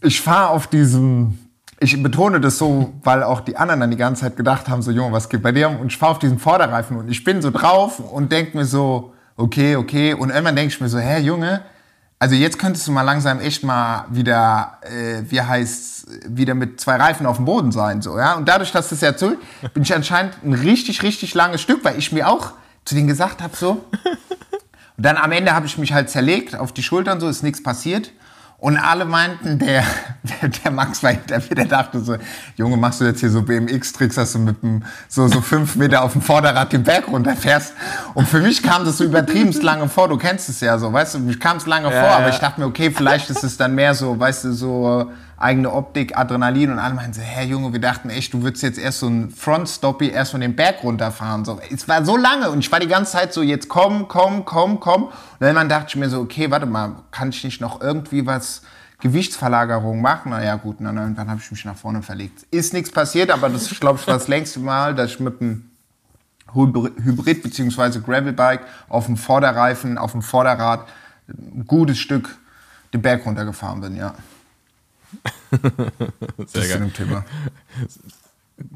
ich 0.00 0.20
fahre 0.20 0.48
auf 0.48 0.66
diesem, 0.66 1.38
ich 1.78 2.02
betone 2.02 2.40
das 2.40 2.58
so, 2.58 2.94
weil 3.04 3.22
auch 3.22 3.40
die 3.40 3.56
anderen 3.56 3.80
dann 3.80 3.90
die 3.90 3.96
ganze 3.96 4.22
Zeit 4.22 4.36
gedacht 4.36 4.68
haben, 4.68 4.82
so, 4.82 4.90
Junge, 4.90 5.12
was 5.12 5.28
geht 5.28 5.42
bei 5.42 5.52
dir? 5.52 5.68
Und 5.68 5.88
ich 5.88 5.98
fahre 5.98 6.12
auf 6.12 6.18
diesen 6.18 6.38
Vorderreifen 6.38 6.96
und 6.96 7.10
ich 7.10 7.22
bin 7.22 7.42
so 7.42 7.50
drauf 7.50 8.00
und 8.00 8.32
denke 8.32 8.56
mir 8.56 8.64
so, 8.64 9.12
okay, 9.36 9.76
okay. 9.76 10.14
Und 10.14 10.30
irgendwann 10.30 10.56
denke 10.56 10.72
ich 10.72 10.80
mir 10.80 10.88
so, 10.88 10.98
hä, 10.98 11.20
Junge, 11.20 11.62
also 12.22 12.36
jetzt 12.36 12.60
könntest 12.60 12.86
du 12.86 12.92
mal 12.92 13.02
langsam 13.02 13.40
echt 13.40 13.64
mal 13.64 14.04
wieder, 14.08 14.78
äh, 14.82 15.24
wie 15.28 15.40
heißt 15.40 16.06
wieder 16.28 16.54
mit 16.54 16.80
zwei 16.80 16.94
Reifen 16.94 17.26
auf 17.26 17.34
dem 17.34 17.46
Boden 17.46 17.72
sein, 17.72 18.00
so, 18.00 18.16
ja. 18.16 18.34
Und 18.34 18.48
dadurch, 18.48 18.70
dass 18.70 18.90
das 18.90 19.00
ja 19.00 19.16
zu, 19.16 19.38
bin 19.74 19.82
ich 19.82 19.92
anscheinend 19.92 20.34
ein 20.44 20.52
richtig, 20.52 21.02
richtig 21.02 21.34
langes 21.34 21.62
Stück, 21.62 21.82
weil 21.82 21.98
ich 21.98 22.12
mir 22.12 22.28
auch 22.28 22.52
zu 22.84 22.94
denen 22.94 23.08
gesagt 23.08 23.42
habe, 23.42 23.56
so, 23.56 23.70
und 24.96 25.04
dann 25.04 25.16
am 25.16 25.32
Ende 25.32 25.52
habe 25.52 25.66
ich 25.66 25.78
mich 25.78 25.92
halt 25.92 26.10
zerlegt 26.10 26.54
auf 26.54 26.70
die 26.70 26.84
Schultern, 26.84 27.18
so 27.18 27.26
ist 27.28 27.42
nichts 27.42 27.60
passiert. 27.60 28.12
Und 28.62 28.76
alle 28.76 29.04
meinten, 29.04 29.58
der, 29.58 29.82
der, 30.22 30.48
der 30.64 30.70
Max 30.70 31.02
war 31.02 31.10
hinter 31.10 31.40
mir, 31.40 31.56
der 31.56 31.64
dachte 31.64 31.98
so, 31.98 32.14
Junge, 32.54 32.76
machst 32.76 33.00
du 33.00 33.04
jetzt 33.04 33.18
hier 33.18 33.28
so 33.28 33.42
BMX-Tricks, 33.42 34.14
dass 34.14 34.34
du 34.34 34.38
mit 34.38 34.62
dem, 34.62 34.84
so, 35.08 35.26
so 35.26 35.40
fünf 35.40 35.74
Meter 35.82 36.04
auf 36.04 36.12
dem 36.12 36.22
Vorderrad 36.22 36.72
den 36.72 36.84
Berg 36.84 37.08
runterfährst. 37.08 37.74
Und 38.14 38.28
für 38.28 38.38
mich 38.38 38.62
kam 38.62 38.84
das 38.84 38.98
so 38.98 39.04
übertriebenst 39.04 39.64
lange 39.64 39.88
vor, 39.88 40.06
du 40.06 40.16
kennst 40.16 40.48
es 40.48 40.60
ja 40.60 40.78
so, 40.78 40.92
weißt 40.92 41.16
du, 41.16 41.18
mich 41.18 41.40
kam 41.40 41.56
es 41.56 41.66
lange 41.66 41.90
vor, 41.90 42.08
aber 42.08 42.28
ich 42.28 42.38
dachte 42.38 42.60
mir, 42.60 42.66
okay, 42.66 42.92
vielleicht 42.92 43.30
ist 43.30 43.42
es 43.42 43.56
dann 43.56 43.74
mehr 43.74 43.96
so, 43.96 44.16
weißt 44.16 44.44
du, 44.44 44.52
so 44.52 45.10
eigene 45.42 45.72
Optik, 45.72 46.16
Adrenalin 46.16 46.70
und 46.70 46.78
alle 46.78 46.94
meinten 46.94 47.14
so, 47.14 47.20
hä 47.20 47.44
Junge, 47.44 47.72
wir 47.72 47.80
dachten 47.80 48.10
echt, 48.10 48.32
du 48.32 48.42
würdest 48.42 48.62
jetzt 48.62 48.78
erst 48.78 49.00
so 49.00 49.08
ein 49.08 49.30
Front-Stoppy 49.30 50.08
erst 50.08 50.30
von 50.30 50.40
dem 50.40 50.54
Berg 50.54 50.82
runterfahren. 50.82 51.44
So, 51.44 51.60
es 51.70 51.88
war 51.88 52.04
so 52.04 52.16
lange 52.16 52.50
und 52.50 52.60
ich 52.60 52.70
war 52.70 52.80
die 52.80 52.88
ganze 52.88 53.12
Zeit 53.12 53.32
so, 53.32 53.42
jetzt 53.42 53.68
komm, 53.68 54.08
komm, 54.08 54.44
komm, 54.44 54.80
komm. 54.80 55.04
Und 55.04 55.12
dann 55.40 55.68
dachte 55.68 55.86
ich 55.88 55.96
mir 55.96 56.08
so, 56.08 56.20
okay, 56.20 56.50
warte 56.50 56.66
mal, 56.66 56.96
kann 57.10 57.30
ich 57.30 57.42
nicht 57.44 57.60
noch 57.60 57.80
irgendwie 57.80 58.24
was 58.24 58.62
Gewichtsverlagerung 59.00 60.00
machen? 60.00 60.30
Na 60.30 60.44
ja, 60.44 60.54
gut, 60.54 60.78
und 60.78 60.86
dann 60.86 61.28
habe 61.28 61.40
ich 61.42 61.50
mich 61.50 61.64
nach 61.64 61.76
vorne 61.76 62.02
verlegt. 62.02 62.46
Ist 62.50 62.72
nichts 62.72 62.90
passiert, 62.90 63.30
aber 63.30 63.48
das, 63.48 63.68
glaube 63.80 63.98
ich, 63.98 64.06
das 64.06 64.28
längste 64.28 64.60
Mal, 64.60 64.94
dass 64.94 65.10
ich 65.10 65.20
mit 65.20 65.34
Hybrid, 66.54 66.92
Hybrid 67.02 67.42
bzw. 67.42 67.98
Gravelbike 67.98 68.60
auf 68.88 69.06
dem 69.06 69.16
Vorderreifen, 69.16 69.98
auf 69.98 70.12
dem 70.12 70.22
Vorderrad 70.22 70.86
ein 71.28 71.64
gutes 71.66 71.98
Stück 71.98 72.36
den 72.92 73.02
Berg 73.02 73.26
runtergefahren 73.26 73.80
bin, 73.80 73.96
ja. 73.96 74.14
Sehr 76.46 76.78
geil. 76.78 76.90
Thema. 76.96 77.24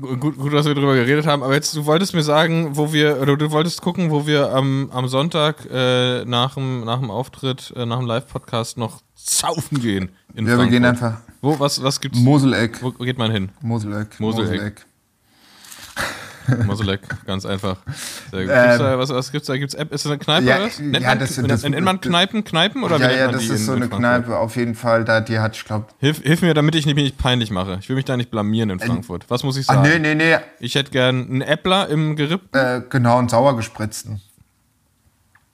Gut, 0.00 0.36
gut, 0.36 0.52
dass 0.52 0.66
wir 0.66 0.74
drüber 0.74 0.94
geredet 0.94 1.26
haben, 1.26 1.42
aber 1.42 1.54
jetzt, 1.54 1.76
du 1.76 1.84
wolltest 1.86 2.14
mir 2.14 2.22
sagen, 2.22 2.76
wo 2.76 2.92
wir, 2.92 3.20
oder 3.20 3.36
du 3.36 3.50
wolltest 3.50 3.82
gucken, 3.82 4.10
wo 4.10 4.26
wir 4.26 4.52
am, 4.52 4.90
am 4.90 5.06
Sonntag 5.06 5.66
äh, 5.70 6.24
nach, 6.24 6.54
dem, 6.54 6.84
nach 6.84 6.98
dem 6.98 7.10
Auftritt, 7.10 7.72
äh, 7.76 7.86
nach 7.86 7.98
dem 7.98 8.06
Live-Podcast 8.06 8.78
noch 8.78 9.02
saufen 9.14 9.80
gehen. 9.80 10.10
Ja, 10.34 10.40
wir 10.42 10.46
Frankfurt. 10.46 10.70
gehen 10.70 10.84
einfach 10.84 11.20
Wo, 11.40 11.58
was, 11.60 11.82
was 11.82 12.00
gibt's? 12.00 12.18
Moseleck. 12.18 12.82
Wo 12.82 12.90
geht 12.92 13.18
man 13.18 13.30
hin? 13.30 13.50
Moseleck. 13.60 14.18
Moseleck. 14.18 14.50
Moseleck, 14.50 14.86
ganz 17.26 17.44
einfach. 17.46 17.76
Sehr 18.30 18.44
gut. 18.44 18.50
Ähm, 18.54 18.62
gibt's 18.64 18.78
da, 18.78 18.98
was, 18.98 19.10
was 19.10 19.32
gibt's 19.32 19.46
da? 19.48 19.56
Gibt's 19.56 19.74
App? 19.74 19.92
Ist 19.92 20.04
das 20.04 20.12
eine 20.12 20.18
Kneipe 20.18 20.46
Ja, 20.46 20.56
oder 20.56 20.66
was? 20.66 20.78
Nennt 20.78 21.02
ja, 21.02 21.08
man, 21.10 21.18
das- 21.18 21.36
nennt, 21.36 21.50
das- 21.50 21.62
nennt 21.62 21.84
man 21.84 22.00
Kneipen 22.00 22.44
Kneipen 22.44 22.82
oder 22.84 22.98
Ja, 22.98 23.10
ja, 23.10 23.28
das 23.32 23.44
ist 23.44 23.66
so 23.66 23.74
in 23.74 23.82
eine? 23.82 23.90
Kneipe 23.90 24.36
auf 24.38 24.56
jeden 24.56 24.74
Fall. 24.74 25.04
Da, 25.04 25.20
die 25.20 25.38
hat, 25.38 25.56
ich 25.56 25.64
glaube. 25.64 25.86
Hilf, 25.98 26.22
hilf 26.22 26.42
mir, 26.42 26.54
damit 26.54 26.74
ich 26.74 26.86
mich 26.86 26.94
nicht 26.94 27.18
peinlich 27.18 27.50
mache. 27.50 27.78
Ich 27.80 27.88
will 27.88 27.96
mich 27.96 28.04
da 28.04 28.16
nicht 28.16 28.30
blamieren 28.30 28.70
in 28.70 28.80
Frankfurt. 28.80 29.24
Was 29.28 29.42
muss 29.42 29.56
ich 29.56 29.68
Ah, 29.70 29.74
sagen? 29.74 29.88
nee, 29.88 29.98
nee, 29.98 30.14
nee. 30.14 30.36
Ich 30.60 30.74
hätte 30.74 30.90
gern 30.90 31.24
einen 31.28 31.40
Äppler 31.42 31.88
im 31.88 32.16
Geripp. 32.16 32.54
Äh, 32.54 32.82
genau, 32.88 33.18
einen 33.18 33.28
sauer 33.28 33.56
gespritzten. 33.56 34.20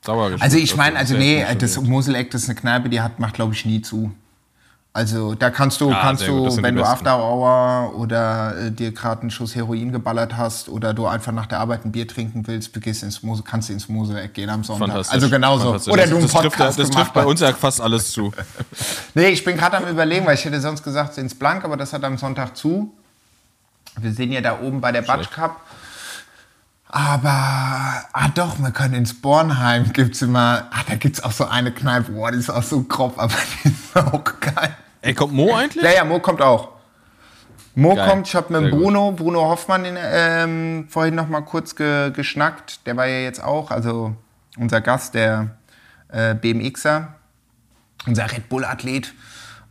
Sauer 0.05 0.31
Also 0.39 0.57
ich 0.57 0.75
meine, 0.75 0.97
also 0.97 1.15
nee, 1.17 1.45
das. 1.57 1.79
Moseleck, 1.81 2.29
das 2.31 2.43
ist 2.43 2.49
eine 2.49 2.59
Kneipe, 2.59 2.89
die 2.89 2.99
hat, 3.01 3.19
macht 3.19 3.35
glaube 3.35 3.53
ich 3.53 3.65
nie 3.65 3.81
zu. 3.81 4.11
Also 4.95 5.33
da 5.33 5.49
kannst 5.49 5.81
du, 5.81 5.91
Ah, 5.91 6.01
kannst 6.03 6.27
du, 6.27 6.55
wenn 6.61 6.75
du. 6.75 6.83
After 6.83 7.17
Hour 7.17 7.95
oder 7.95 8.55
äh, 8.55 8.71
dir 8.71 8.91
gerade 8.91 9.21
einen 9.21 9.31
Schuss 9.31 9.55
Heroin 9.55 9.91
geballert 9.91 10.37
hast 10.37 10.69
oder 10.69 10.93
du 10.93 11.07
einfach 11.07 11.31
nach 11.31 11.47
der 11.47 11.59
Arbeit 11.61 11.83
ein 11.83 11.91
Bier 11.91 12.07
trinken 12.07 12.45
willst, 12.45 12.79
gehst 12.79 13.01
ins 13.01 13.23
Mose, 13.23 13.41
kannst 13.43 13.69
du 13.69 13.73
ins 13.73 13.89
Moseeck 13.89 14.35
gehen 14.35 14.51
am 14.51 14.63
Sonntag. 14.63 14.89
Fantastisch. 14.89 15.15
Also 15.15 15.29
genauso. 15.31 15.69
Oder 15.69 15.77
das, 15.77 15.85
du 15.85 15.93
einen 15.93 16.21
das 16.21 16.31
trifft, 16.31 16.43
Podcast 16.43 16.79
Das 16.79 16.89
trifft 16.91 17.13
bei 17.13 17.25
uns 17.25 17.39
ja 17.39 17.51
fast 17.53 17.81
alles 17.81 18.11
zu. 18.11 18.31
Nee, 19.15 19.29
ich 19.29 19.43
bin 19.43 19.57
gerade 19.57 19.77
am 19.77 19.87
überlegen, 19.87 20.25
weil 20.25 20.35
ich 20.35 20.45
hätte 20.45 20.59
sonst 20.61 20.83
gesagt 20.83 21.17
ins 21.17 21.35
Blank, 21.35 21.65
aber 21.65 21.77
das 21.77 21.93
hat 21.93 22.03
am 22.03 22.17
Sonntag 22.17 22.55
zu. 22.55 22.91
Wir 23.99 24.11
sind 24.11 24.31
ja 24.31 24.41
da 24.41 24.59
oben 24.59 24.79
bei 24.81 24.91
der 24.91 25.01
Batsch 25.03 25.29
Cup. 25.31 25.59
Aber, 26.87 27.29
ah 28.13 28.27
doch, 28.35 28.59
wir 28.59 28.69
können 28.69 28.93
ins 28.93 29.19
Bornheim 29.19 29.91
gibt's 29.93 30.21
immer, 30.21 30.67
ah, 30.69 30.83
da 30.87 30.95
gibt's 30.95 31.23
auch 31.23 31.31
so 31.31 31.45
eine 31.45 31.71
Kneipe, 31.71 32.11
boah, 32.11 32.31
die 32.31 32.37
ist 32.37 32.51
auch 32.51 32.61
so 32.61 32.83
grob, 32.83 33.17
aber 33.17 33.33
die 33.63 33.69
ist 33.69 33.95
auch 33.95 34.23
geil. 34.39 34.75
Ey, 35.03 35.13
kommt 35.13 35.33
Mo 35.33 35.53
eigentlich? 35.53 35.83
Ja, 35.83 35.91
ja, 35.91 36.05
Mo 36.05 36.19
kommt 36.19 36.41
auch. 36.41 36.69
Mo 37.75 37.93
Geil. 37.93 38.07
kommt, 38.09 38.27
ich 38.27 38.35
habe 38.35 38.53
mit 38.53 38.61
Sehr 38.61 38.71
gut. 38.71 38.79
Bruno, 38.79 39.11
Bruno 39.11 39.41
Hoffmann 39.49 39.83
in, 39.83 39.97
ähm, 39.99 40.85
vorhin 40.87 41.15
noch 41.15 41.27
mal 41.27 41.41
kurz 41.41 41.75
ge, 41.75 42.11
geschnackt. 42.11 42.85
Der 42.87 42.95
war 42.95 43.05
ja 43.07 43.19
jetzt 43.19 43.43
auch, 43.43 43.69
also 43.69 44.15
unser 44.57 44.79
Gast, 44.79 45.13
der 45.13 45.57
äh, 46.07 46.35
BMXer, 46.35 47.15
unser 48.07 48.31
Red 48.31 48.47
Bull-Athlet. 48.47 49.13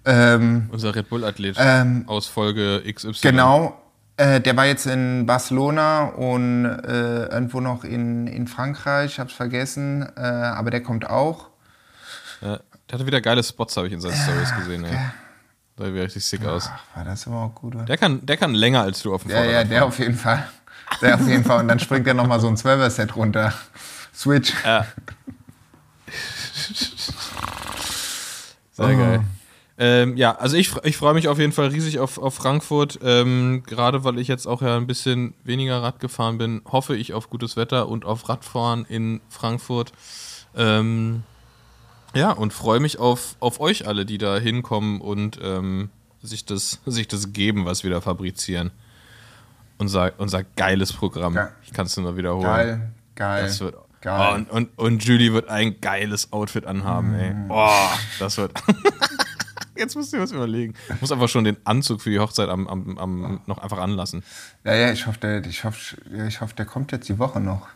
Ähm, 0.05 0.69
Unser 0.73 0.95
Red 0.95 1.09
Bull-Athlet 1.09 1.57
Ähm, 1.59 2.05
aus 2.09 2.27
Folge 2.27 2.83
XY. 2.93 3.13
genau, 3.23 3.81
äh, 4.19 4.41
der 4.41 4.57
war 4.57 4.67
jetzt 4.67 4.87
in 4.87 5.25
Barcelona 5.25 6.07
und 6.09 6.65
äh, 6.67 7.27
irgendwo 7.27 7.61
noch 7.61 7.85
in, 7.85 8.27
in 8.27 8.49
Frankreich, 8.49 9.13
ich 9.13 9.19
hab's 9.21 9.33
vergessen, 9.33 10.07
äh, 10.17 10.21
aber 10.21 10.71
der 10.73 10.83
kommt 10.83 11.09
auch. 11.09 11.51
Ja, 12.41 12.59
der 12.93 12.99
hatte 12.99 13.07
wieder 13.07 13.23
geile 13.23 13.43
Spots, 13.43 13.75
habe 13.79 13.87
ich 13.87 13.95
in 13.95 14.03
seinen 14.03 14.15
Stories 14.15 14.55
gesehen. 14.55 14.85
Ey. 14.85 14.99
Sah 15.79 15.87
wieder 15.95 16.05
richtig 16.05 16.23
sick 16.27 16.45
aus. 16.45 16.69
Ach, 16.71 16.97
war 16.97 17.05
das 17.07 17.27
aber 17.27 17.37
auch 17.37 17.55
gut, 17.55 17.75
oder? 17.75 17.87
Der 17.87 17.97
kann, 17.97 18.27
der 18.27 18.37
kann 18.37 18.53
länger 18.55 18.83
als 18.83 19.01
du 19.01 19.15
auf 19.15 19.23
dem 19.23 19.31
Ja, 19.31 19.39
ja, 19.39 19.43
Vorderrad 19.45 19.71
der 19.71 19.79
fahren. 19.79 19.89
auf 19.89 19.99
jeden 19.99 20.15
Fall. 20.15 20.49
Der 21.01 21.15
auf 21.15 21.27
jeden 21.27 21.45
Fall. 21.45 21.61
Und 21.61 21.69
dann 21.69 21.79
springt 21.79 22.07
er 22.07 22.13
nochmal 22.13 22.39
so 22.39 22.49
ein 22.49 22.57
12er-Set 22.57 23.17
runter. 23.17 23.55
Switch. 24.15 24.53
Ja. 24.63 24.85
Sehr 28.73 28.95
geil. 28.95 29.21
Ähm, 29.79 30.19
ja, 30.19 30.33
also 30.37 30.59
ich, 30.59 30.77
ich 30.85 30.99
freue 30.99 31.15
mich 31.15 31.29
auf 31.29 31.39
jeden 31.39 31.53
Fall 31.53 31.69
riesig 31.69 31.99
auf, 31.99 32.19
auf 32.19 32.35
Frankfurt. 32.35 32.99
Ähm, 33.03 33.63
gerade 33.67 34.05
weil 34.05 34.19
ich 34.19 34.29
jetzt 34.29 34.47
auch 34.47 34.61
ja 34.61 34.77
ein 34.77 34.87
bisschen 34.87 35.33
weniger 35.45 35.83
Rad 35.83 35.99
gefahren 35.99 36.37
bin, 36.37 36.61
hoffe 36.71 36.95
ich 36.95 37.15
auf 37.15 37.31
gutes 37.31 37.57
Wetter 37.57 37.89
und 37.89 38.05
auf 38.05 38.29
Radfahren 38.29 38.85
in 38.85 39.23
Frankfurt. 39.31 39.93
Ähm, 40.55 41.23
ja, 42.15 42.31
und 42.31 42.53
freue 42.53 42.81
mich 42.81 42.99
auf, 42.99 43.37
auf 43.41 43.61
euch 43.61 43.87
alle, 43.87 44.05
die 44.05 44.19
da 44.19 44.39
hinkommen 44.39 45.01
und 45.01 45.39
ähm, 45.43 45.91
sich, 46.23 46.45
das, 46.45 46.81
sich 46.87 47.09
das 47.09 47.33
geben, 47.33 47.65
was 47.65 47.85
wir 47.85 47.91
da 47.91 48.01
fabrizieren. 48.01 48.71
Unser, 49.79 50.13
unser 50.19 50.45
geiles 50.45 50.93
Programm. 50.93 51.35
Ja. 51.35 51.51
Ich 51.65 51.73
kann 51.73 51.87
es 51.87 51.97
nur 51.97 52.17
wiederholen. 52.17 52.45
Geil, 52.45 52.93
geil. 53.15 53.43
Das 53.45 53.61
wird. 53.61 53.77
Geil. 54.01 54.29
Oh, 54.31 54.35
und, 54.35 54.51
und, 54.51 54.79
und 54.79 55.05
Julie 55.05 55.33
wird 55.33 55.49
ein 55.49 55.81
geiles 55.81 56.33
Outfit 56.33 56.67
anhaben, 56.67 57.15
ey. 57.15 57.33
Mm. 57.33 57.49
Boah, 57.49 57.93
das 58.19 58.37
wird. 58.37 58.53
Jetzt 59.77 59.95
musst 59.95 60.13
du 60.13 60.17
dir 60.17 60.23
was 60.23 60.33
überlegen. 60.33 60.75
Ich 60.93 61.01
muss 61.01 61.13
einfach 61.13 61.29
schon 61.29 61.45
den 61.45 61.57
Anzug 61.65 62.03
für 62.03 62.11
die 62.11 62.19
Hochzeit 62.19 62.49
am, 62.49 62.67
am, 62.67 62.99
am 62.99 63.41
noch 63.47 63.59
einfach 63.59 63.79
anlassen. 63.79 64.23
Ja, 64.65 64.75
ja, 64.75 64.93
ich 64.93 65.07
hoffe, 65.07 65.19
der, 65.19 65.45
ich, 65.47 65.65
hoffe, 65.65 65.97
ja, 66.13 66.27
ich 66.27 66.41
hoffe, 66.41 66.55
der 66.55 66.67
kommt 66.67 66.93
jetzt 66.93 67.09
die 67.09 67.19
Woche 67.19 67.41
noch. 67.41 67.69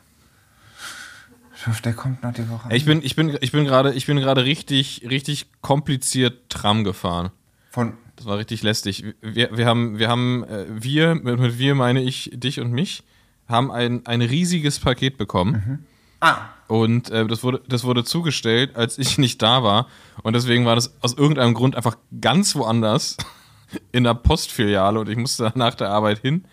Ich 1.57 1.66
hoffe, 1.66 1.83
der 1.83 1.95
kommt 1.95 2.23
noch 2.23 2.33
die 2.35 2.49
Woche. 2.51 2.69
Ich 2.75 2.85
bin, 2.85 3.03
ich 3.03 3.16
bin, 3.16 3.37
ich 3.40 3.51
bin 3.53 3.64
gerade, 3.64 3.92
ich 3.95 4.07
bin 4.07 4.19
gerade 4.19 4.45
richtig, 4.45 5.07
richtig 5.09 5.47
kompliziert 5.62 6.51
Tram 6.51 6.85
gefahren. 6.85 7.31
Von, 7.71 7.95
Das 8.16 8.27
war 8.27 8.38
richtig 8.38 8.62
lästig. 8.62 9.05
Wir, 9.23 9.57
wir 9.57 9.66
haben, 9.66 9.99
wir 9.99 10.09
haben, 10.09 10.45
äh, 10.45 10.66
wir, 10.69 11.14
mit, 11.14 11.59
wir 11.59 11.75
meine 11.75 12.03
ich 12.03 12.31
dich 12.35 12.61
und 12.61 12.73
mich, 12.73 13.03
haben 13.49 13.71
ein, 13.71 14.05
ein 14.07 14.21
riesiges 14.23 14.79
Paket 14.81 15.16
bekommen. 15.16 15.87
ah, 16.21 16.37
Und 16.69 17.11
äh, 17.11 17.27
das, 17.27 17.42
wurde, 17.42 17.62
das 17.69 17.85
wurde 17.85 18.05
zugestellt, 18.05 18.77
als 18.77 18.99
ich 18.99 19.19
nicht 19.27 19.40
da 19.40 19.62
war. 19.62 19.87
Und 20.23 20.35
deswegen 20.35 20.66
war 20.66 20.75
das 20.75 20.95
aus 21.03 21.14
irgendeinem 21.14 21.55
Grund 21.55 21.75
einfach 21.77 21.97
ganz 22.21 22.55
woanders 22.55 23.16
in 23.92 24.05
der 24.05 24.14
Postfiliale 24.14 25.01
und 25.01 25.09
ich 25.09 25.16
musste 25.16 25.53
nach 25.55 25.75
der 25.75 25.90
Arbeit 25.90 26.19
hin. 26.19 26.45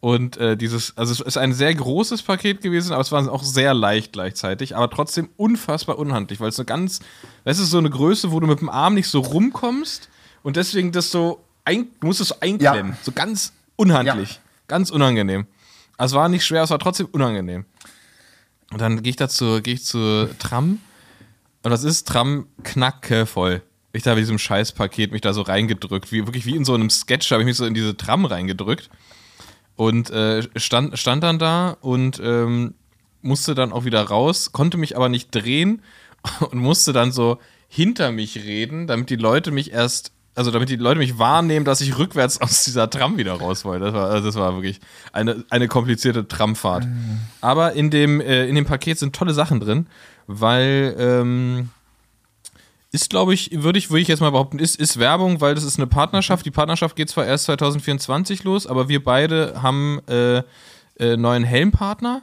Und 0.00 0.36
äh, 0.36 0.56
dieses, 0.56 0.96
also 0.96 1.12
es 1.12 1.20
ist 1.20 1.38
ein 1.38 1.52
sehr 1.52 1.74
großes 1.74 2.22
Paket 2.22 2.60
gewesen, 2.60 2.92
aber 2.92 3.00
es 3.00 3.10
war 3.12 3.30
auch 3.32 3.42
sehr 3.42 3.74
leicht 3.74 4.12
gleichzeitig, 4.12 4.76
aber 4.76 4.90
trotzdem 4.90 5.30
unfassbar 5.36 5.98
unhandlich, 5.98 6.38
weil 6.38 6.50
es 6.50 6.56
so 6.56 6.64
ganz, 6.64 7.00
das 7.44 7.58
ist 7.58 7.70
so 7.70 7.78
eine 7.78 7.90
Größe, 7.90 8.30
wo 8.30 8.38
du 8.38 8.46
mit 8.46 8.60
dem 8.60 8.68
Arm 8.68 8.94
nicht 8.94 9.08
so 9.08 9.20
rumkommst 9.20 10.08
und 10.42 10.56
deswegen 10.56 10.92
das 10.92 11.10
so, 11.10 11.42
ein, 11.64 11.86
du 12.00 12.06
musst 12.08 12.20
es 12.20 12.28
so 12.28 12.36
einklemmen, 12.40 12.92
Ja. 12.92 12.98
so 13.02 13.10
ganz 13.12 13.52
unhandlich, 13.76 14.38
ganz 14.68 14.90
unangenehm. 14.90 15.46
Also 15.96 16.16
es 16.16 16.20
war 16.20 16.28
nicht 16.28 16.44
schwer, 16.44 16.62
es 16.62 16.70
war 16.70 16.78
trotzdem 16.78 17.08
unangenehm. 17.10 17.64
Und 18.70 18.80
dann 18.80 19.02
gehe 19.02 19.10
ich 19.10 19.16
dazu, 19.16 19.60
gehe 19.62 19.74
ich 19.74 19.84
zu 19.84 20.28
Tram. 20.38 20.80
Und 21.62 21.70
das 21.70 21.84
ist 21.84 22.06
Tram 22.06 22.46
knackevoll. 22.64 23.62
Ich 23.92 24.02
da 24.02 24.10
mit 24.14 24.20
diesem 24.22 24.38
Scheißpaket 24.38 25.10
mich 25.12 25.22
da 25.22 25.32
so 25.32 25.40
reingedrückt. 25.40 26.12
Wie, 26.12 26.26
wirklich 26.26 26.44
wie 26.44 26.54
in 26.54 26.64
so 26.66 26.74
einem 26.74 26.90
Sketch 26.90 27.30
habe 27.32 27.42
ich 27.42 27.46
mich 27.46 27.56
so 27.56 27.64
in 27.64 27.74
diese 27.74 27.96
Tram 27.96 28.24
reingedrückt. 28.26 28.90
Und 29.76 30.10
äh, 30.10 30.42
stand, 30.56 30.98
stand 30.98 31.22
dann 31.22 31.38
da 31.38 31.76
und 31.80 32.20
ähm, 32.22 32.74
musste 33.20 33.54
dann 33.54 33.72
auch 33.72 33.84
wieder 33.84 34.02
raus, 34.02 34.52
konnte 34.52 34.78
mich 34.78 34.96
aber 34.96 35.08
nicht 35.08 35.34
drehen 35.34 35.82
und 36.50 36.58
musste 36.58 36.92
dann 36.92 37.12
so 37.12 37.38
hinter 37.68 38.12
mich 38.12 38.36
reden, 38.44 38.86
damit 38.86 39.10
die 39.10 39.16
Leute 39.16 39.50
mich 39.50 39.72
erst, 39.72 40.12
also 40.34 40.50
damit 40.50 40.70
die 40.70 40.76
Leute 40.76 40.98
mich 40.98 41.18
wahrnehmen, 41.18 41.64
dass 41.64 41.80
ich 41.80 41.98
rückwärts 41.98 42.40
aus 42.40 42.64
dieser 42.64 42.88
Tram 42.88 43.18
wieder 43.18 43.34
raus 43.34 43.64
wollte. 43.64 43.86
Das 43.86 43.94
war, 43.94 44.10
also 44.10 44.26
das 44.26 44.34
war 44.36 44.54
wirklich 44.54 44.80
eine, 45.12 45.44
eine 45.50 45.68
komplizierte 45.68 46.26
Tramfahrt. 46.26 46.86
Aber 47.40 47.72
in 47.74 47.90
dem, 47.90 48.20
äh, 48.20 48.46
in 48.46 48.54
dem 48.54 48.64
Paket 48.64 48.98
sind 48.98 49.14
tolle 49.14 49.34
Sachen 49.34 49.60
drin, 49.60 49.88
weil 50.26 50.96
ähm, 50.98 51.68
ist, 52.92 53.10
glaube 53.10 53.34
ich, 53.34 53.50
würde 53.62 53.78
ich, 53.78 53.90
würde 53.90 54.00
ich 54.00 54.08
jetzt 54.08 54.20
mal 54.20 54.30
behaupten, 54.30 54.58
ist, 54.58 54.76
ist 54.76 54.98
Werbung, 54.98 55.40
weil 55.40 55.54
das 55.54 55.64
ist 55.64 55.78
eine 55.78 55.86
Partnerschaft. 55.86 56.46
Die 56.46 56.50
Partnerschaft 56.50 56.96
geht 56.96 57.10
zwar 57.10 57.26
erst 57.26 57.44
2024 57.44 58.44
los, 58.44 58.66
aber 58.66 58.88
wir 58.88 59.02
beide 59.02 59.62
haben 59.62 60.00
äh, 60.08 60.42
äh, 60.98 61.16
neuen 61.16 61.44
Helmpartner. 61.44 62.22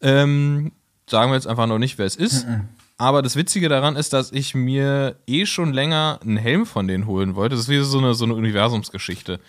Ähm, 0.00 0.72
sagen 1.08 1.30
wir 1.30 1.34
jetzt 1.34 1.46
einfach 1.46 1.66
noch 1.66 1.78
nicht, 1.78 1.98
wer 1.98 2.06
es 2.06 2.16
ist. 2.16 2.46
Aber 2.96 3.22
das 3.22 3.36
Witzige 3.36 3.68
daran 3.68 3.94
ist, 3.96 4.12
dass 4.12 4.32
ich 4.32 4.54
mir 4.54 5.16
eh 5.26 5.46
schon 5.46 5.72
länger 5.72 6.18
einen 6.22 6.36
Helm 6.36 6.66
von 6.66 6.88
denen 6.88 7.06
holen 7.06 7.36
wollte. 7.36 7.54
Das 7.54 7.64
ist 7.64 7.70
wie 7.70 7.80
so 7.80 7.98
eine, 7.98 8.14
so 8.14 8.24
eine 8.24 8.34
Universumsgeschichte. 8.34 9.40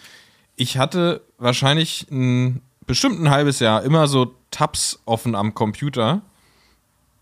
Ich 0.55 0.77
hatte 0.77 1.21
wahrscheinlich 1.37 2.05
ein, 2.11 2.61
bestimmt 2.85 3.19
ein 3.19 3.31
halbes 3.31 3.59
Jahr 3.59 3.83
immer 3.83 4.07
so 4.07 4.35
Tabs 4.51 4.99
offen 5.05 5.33
am 5.33 5.55
Computer 5.55 6.21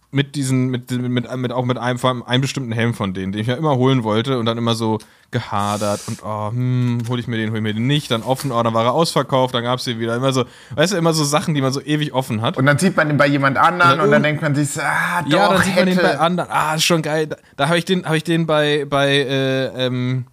mit 0.09 0.35
diesen, 0.35 0.69
mit, 0.69 0.89
mit, 0.89 1.35
mit, 1.35 1.51
auch 1.51 1.65
mit 1.65 1.77
einem, 1.77 2.23
einem 2.23 2.41
bestimmten 2.41 2.71
Helm 2.71 2.93
von 2.93 3.13
denen, 3.13 3.33
den 3.33 3.41
ich 3.41 3.47
ja 3.47 3.55
immer 3.55 3.75
holen 3.75 4.03
wollte 4.03 4.39
und 4.39 4.45
dann 4.45 4.57
immer 4.57 4.73
so 4.73 4.99
gehadert 5.31 5.99
und 6.07 6.23
oh, 6.23 6.49
hm, 6.49 7.01
hol 7.09 7.19
ich 7.19 7.27
mir 7.27 7.35
den, 7.35 7.49
hol 7.49 7.57
ich 7.57 7.63
mir 7.63 7.73
den 7.73 7.87
nicht, 7.87 8.09
dann 8.09 8.23
offen, 8.23 8.53
oh, 8.53 8.63
dann 8.63 8.73
war 8.73 8.85
er 8.85 8.93
ausverkauft, 8.93 9.53
dann 9.53 9.63
gab 9.63 9.79
es 9.79 9.85
den 9.85 9.99
wieder. 9.99 10.15
Immer 10.15 10.31
so, 10.31 10.45
weißt 10.75 10.93
du, 10.93 10.97
immer 10.97 11.13
so 11.13 11.25
Sachen, 11.25 11.53
die 11.53 11.61
man 11.61 11.73
so 11.73 11.81
ewig 11.81 12.13
offen 12.13 12.41
hat. 12.41 12.55
und 12.57 12.65
dann 12.65 12.77
sieht 12.77 12.95
man 12.95 13.09
ihn 13.09 13.17
bei 13.17 13.27
jemand 13.27 13.57
anderen 13.57 13.99
und 13.99 14.09
dann 14.11 14.15
und- 14.15 14.23
denkt 14.23 14.41
man 14.41 14.55
sich, 14.55 14.81
ah, 14.81 15.23
doch, 15.23 15.29
ja, 15.29 15.49
dann 15.53 15.63
sieht 15.63 15.75
man 15.75 15.85
den 15.85 15.95
hätte. 15.97 16.07
bei 16.07 16.17
anderen. 16.19 16.49
Ah, 16.49 16.75
ist 16.75 16.85
schon 16.85 17.01
geil. 17.01 17.27
Da, 17.27 17.35
da 17.57 17.67
habe 17.67 17.77
ich 17.77 17.85
den, 17.85 18.05
habe 18.05 18.15
ich 18.15 18.23
den 18.23 18.45
bei, 18.45 18.85
bei, 18.89 19.09
äh, 19.09 19.85
ähm, 19.87 20.25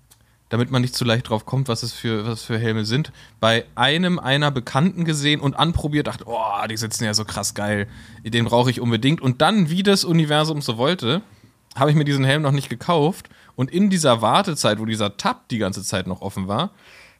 damit 0.54 0.70
man 0.70 0.82
nicht 0.82 0.94
zu 0.94 1.04
leicht 1.04 1.28
drauf 1.28 1.46
kommt, 1.46 1.66
was 1.66 1.82
es 1.82 1.92
für, 1.92 2.28
was 2.28 2.44
für 2.44 2.56
Helme 2.56 2.84
sind, 2.84 3.10
bei 3.40 3.64
einem 3.74 4.20
einer 4.20 4.52
Bekannten 4.52 5.04
gesehen 5.04 5.40
und 5.40 5.54
anprobiert, 5.54 6.06
dachte, 6.06 6.26
oh, 6.28 6.64
die 6.70 6.76
sitzen 6.76 7.02
ja 7.02 7.12
so 7.12 7.24
krass 7.24 7.54
geil. 7.54 7.88
Den 8.22 8.44
brauche 8.44 8.70
ich 8.70 8.80
unbedingt. 8.80 9.20
Und 9.20 9.42
dann, 9.42 9.68
wie 9.68 9.82
das 9.82 10.04
Universum 10.04 10.62
so 10.62 10.78
wollte, 10.78 11.22
habe 11.74 11.90
ich 11.90 11.96
mir 11.96 12.04
diesen 12.04 12.24
Helm 12.24 12.40
noch 12.40 12.52
nicht 12.52 12.70
gekauft. 12.70 13.30
Und 13.56 13.72
in 13.72 13.90
dieser 13.90 14.22
Wartezeit, 14.22 14.78
wo 14.78 14.84
dieser 14.84 15.16
Tab 15.16 15.48
die 15.48 15.58
ganze 15.58 15.82
Zeit 15.82 16.06
noch 16.06 16.20
offen 16.20 16.46
war, 16.46 16.70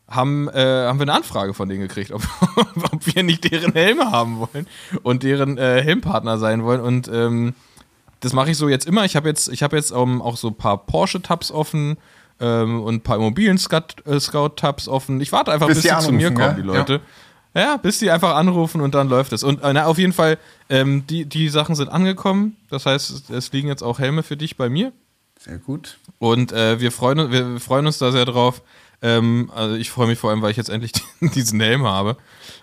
haben, 0.09 0.49
äh, 0.51 0.87
haben 0.87 1.01
wir 1.01 1.03
eine 1.03 1.15
Anfrage 1.15 1.55
von 1.55 1.69
denen 1.69 1.81
gekriegt, 1.81 2.13
ob, 2.13 2.23
ob 2.93 3.17
wir 3.17 3.25
nicht 3.25 3.51
deren 3.51 3.73
Helme 3.73 4.13
haben 4.13 4.39
wollen 4.39 4.69
und 5.03 5.25
deren 5.25 5.59
äh, 5.59 5.83
Helmpartner 5.83 6.39
sein 6.39 6.63
wollen. 6.63 6.81
Und 6.81 7.09
ähm, 7.09 7.55
das 8.21 8.33
mache 8.33 8.53
ich 8.53 8.57
so 8.57 8.69
jetzt 8.69 8.87
immer. 8.87 9.05
Ich 9.05 9.17
habe 9.17 9.29
jetzt, 9.29 9.49
ich 9.49 9.65
habe 9.65 9.75
jetzt 9.75 9.91
ähm, 9.91 10.23
auch 10.23 10.37
so 10.37 10.51
ein 10.51 10.57
paar 10.57 10.87
Porsche-Tabs 10.87 11.51
offen 11.51 11.97
ähm, 12.41 12.83
und 12.83 12.95
ein 12.97 13.01
paar 13.01 13.17
Immobilien-Scout-Tabs 13.17 14.89
offen. 14.89 15.21
Ich 15.21 15.33
warte 15.33 15.53
einfach, 15.53 15.67
Bis 15.69 15.83
bis, 15.83 15.85
die 15.91 15.97
die 15.97 16.05
zu 16.05 16.13
mir 16.13 16.27
anrufen, 16.29 16.35
kommen, 16.43 16.55
gell? 16.57 16.63
die 16.63 16.69
Leute. 16.79 17.01
Ja. 17.57 17.77
bis 17.77 18.01
die 18.01 18.11
einfach 18.11 18.35
anrufen 18.35 18.81
und 18.81 18.95
dann 18.97 19.09
läuft 19.09 19.33
es. 19.33 19.45
Und 19.45 19.63
äh, 19.63 19.73
na, 19.73 19.87
auf 19.87 19.99
jeden 19.99 20.13
Fall, 20.13 20.39
ähm, 20.69 21.07
die, 21.07 21.25
die 21.25 21.49
Sachen 21.49 21.77
sind 21.77 21.89
angekommen. 21.89 22.57
Das 22.69 22.85
heißt, 22.87 23.31
es- 23.31 23.53
liegen 23.53 23.69
jetzt 23.69 23.83
auch 23.83 24.01
Helme 24.01 24.25
für 24.25 24.37
dich 24.37 24.57
bei 24.57 24.69
mir. 24.69 24.93
Sehr 25.39 25.59
gut. 25.59 25.99
Und 26.19 26.51
äh, 26.53 26.81
wir, 26.81 26.91
freuen, 26.91 27.21
uns- 27.21 27.31
wir 27.31 27.61
freuen 27.61 27.87
uns 27.87 27.99
da 27.99 28.11
sehr 28.11 28.25
drauf. 28.25 28.61
Ähm, 29.03 29.53
also 29.55 29.77
ich 29.77 29.91
freue 29.91 30.09
mich 30.09 30.19
vor 30.19 30.31
allem, 30.31 30.43
weil 30.43 30.51
ich 30.51 30.57
jetzt 30.57 30.71
endlich 30.71 30.93
diesen 31.21 31.61
Helm 31.61 31.85
habe. 31.85 32.17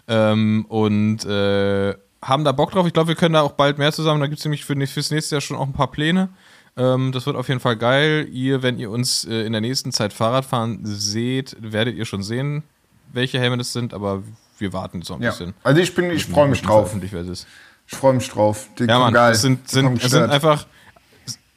Ähm, 0.09 0.65
und 0.67 1.23
äh, 1.23 1.93
haben 2.21 2.43
da 2.43 2.51
Bock 2.51 2.71
drauf. 2.71 2.85
Ich 2.85 2.91
glaube, 2.93 3.07
wir 3.09 3.15
können 3.15 3.35
da 3.35 3.41
auch 3.43 3.53
bald 3.53 3.77
mehr 3.77 3.93
zusammen. 3.93 4.19
Da 4.19 4.27
gibt 4.27 4.39
es 4.39 4.45
nämlich 4.45 4.65
für, 4.65 4.75
fürs 4.87 5.11
nächste 5.11 5.35
Jahr 5.35 5.41
schon 5.41 5.55
auch 5.55 5.65
ein 5.67 5.73
paar 5.73 5.91
Pläne. 5.91 6.29
Ähm, 6.77 7.11
das 7.11 7.25
wird 7.25 7.35
auf 7.35 7.47
jeden 7.49 7.59
Fall 7.59 7.75
geil. 7.75 8.27
Ihr, 8.31 8.63
wenn 8.63 8.79
ihr 8.79 8.89
uns 8.89 9.25
äh, 9.25 9.41
in 9.45 9.51
der 9.51 9.61
nächsten 9.61 9.91
Zeit 9.91 10.13
Fahrrad 10.13 10.45
fahren 10.45 10.79
seht, 10.83 11.55
werdet 11.59 11.95
ihr 11.95 12.05
schon 12.05 12.23
sehen, 12.23 12.63
welche 13.11 13.39
Helme 13.39 13.57
das 13.57 13.73
sind, 13.73 13.93
aber 13.93 14.23
wir 14.57 14.71
warten 14.73 14.99
jetzt 14.99 15.09
noch 15.09 15.17
ein 15.17 15.23
Ja. 15.23 15.31
bisschen. 15.31 15.53
Also 15.63 15.81
ich 15.81 15.93
bin, 15.93 16.09
ich 16.11 16.25
freue 16.25 16.47
mich 16.47 16.61
drauf. 16.61 16.81
Veröffentlicht, 16.89 17.13
wer 17.13 17.21
es. 17.27 17.45
Ich 17.87 17.95
freue 17.97 18.13
mich 18.13 18.29
drauf. 18.29 18.67
Die 18.79 18.83
Ja, 18.85 18.99
Mann, 18.99 19.13
geil. 19.13 19.33
es 19.33 19.41
sind, 19.41 19.67
sind, 19.69 20.01
es 20.01 20.11
sind 20.11 20.29
einfach 20.29 20.65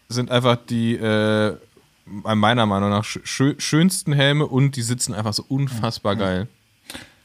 sind 0.09 0.31
einfach 0.31 0.57
die 0.69 0.97
äh, 0.97 1.57
meiner 2.07 2.67
Meinung 2.67 2.91
nach 2.91 3.05
schö 3.05 3.55
schönsten 3.59 4.13
Helme 4.13 4.47
und 4.47 4.77
die 4.77 4.83
sitzen 4.83 5.15
einfach 5.15 5.33
so 5.33 5.45
unfassbar 5.49 6.17
geil. 6.17 6.49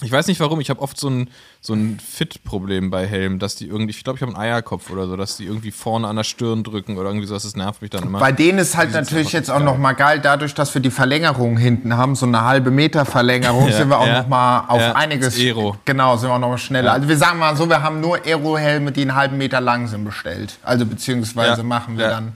Ich 0.01 0.13
weiß 0.13 0.27
nicht 0.27 0.39
warum, 0.39 0.61
ich 0.61 0.69
habe 0.69 0.81
oft 0.81 0.97
so 0.97 1.09
ein, 1.09 1.29
so 1.59 1.73
ein 1.73 1.99
Fit-Problem 1.99 2.89
bei 2.89 3.05
Helmen, 3.05 3.37
dass 3.37 3.57
die 3.57 3.67
irgendwie, 3.67 3.91
ich 3.91 4.05
glaube, 4.05 4.15
ich 4.15 4.21
habe 4.21 4.33
einen 4.33 4.41
Eierkopf 4.41 4.89
oder 4.91 5.07
so, 5.07 5.17
dass 5.17 5.35
die 5.35 5.43
irgendwie 5.43 5.71
vorne 5.71 6.07
an 6.07 6.15
der 6.15 6.23
Stirn 6.23 6.63
drücken 6.63 6.97
oder 6.97 7.09
irgendwie 7.09 7.27
sowas, 7.27 7.43
das 7.43 7.57
nervt 7.57 7.81
mich 7.81 7.91
dann 7.91 8.03
immer. 8.03 8.19
Bei 8.19 8.31
denen 8.31 8.59
ist 8.59 8.77
halt 8.77 8.93
natürlich 8.93 9.33
jetzt 9.33 9.51
auch 9.51 9.55
geil. 9.57 9.65
noch 9.65 9.77
mal 9.77 9.91
geil, 9.91 10.21
dadurch, 10.23 10.53
dass 10.53 10.73
wir 10.73 10.81
die 10.81 10.89
Verlängerung 10.89 11.57
hinten 11.57 11.97
haben, 11.97 12.15
so 12.15 12.25
eine 12.25 12.45
halbe 12.45 12.71
Meter 12.71 13.03
Verlängerung, 13.03 13.67
Ja, 13.69 13.75
sind 13.75 13.89
wir 13.89 13.99
auch 13.99 14.07
ja. 14.07 14.21
noch 14.21 14.29
mal 14.29 14.65
auf 14.69 14.79
Ja, 14.79 14.93
einiges. 14.93 15.37
Aero. 15.37 15.75
Genau, 15.83 16.15
sind 16.15 16.29
wir 16.29 16.35
auch 16.35 16.39
noch 16.39 16.49
mal 16.49 16.57
schneller. 16.57 16.93
Also 16.93 17.09
wir 17.09 17.17
sagen 17.17 17.37
mal 17.37 17.57
so, 17.57 17.67
wir 17.67 17.83
haben 17.83 17.99
nur 17.99 18.25
Aero-Helme, 18.25 18.93
die 18.93 19.01
einen 19.01 19.15
halben 19.15 19.37
Meter 19.37 19.59
lang 19.59 19.87
sind, 19.87 20.05
bestellt. 20.05 20.59
Also 20.63 20.85
beziehungsweise 20.85 21.57
Ja, 21.57 21.63
machen 21.63 21.97
wir 21.97 22.05
ja. 22.05 22.11
dann. 22.11 22.33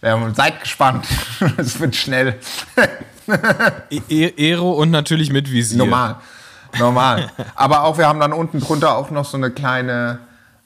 Wir 0.00 0.32
seid 0.34 0.60
gespannt. 0.60 1.06
Es 1.56 1.80
wird 1.80 1.96
schnell. 1.96 2.38
E 3.90 4.00
e 4.08 4.32
Aero 4.38 4.72
und 4.74 4.90
natürlich 4.90 5.32
mit 5.32 5.50
Visier. 5.50 5.78
Normal. 5.78 6.16
Normal. 6.78 7.30
Aber 7.54 7.84
auch, 7.84 7.98
wir 7.98 8.06
haben 8.06 8.20
dann 8.20 8.32
unten 8.32 8.60
drunter 8.60 8.96
auch 8.96 9.10
noch 9.10 9.24
so 9.24 9.36
eine 9.36 9.50
kleine, 9.50 10.18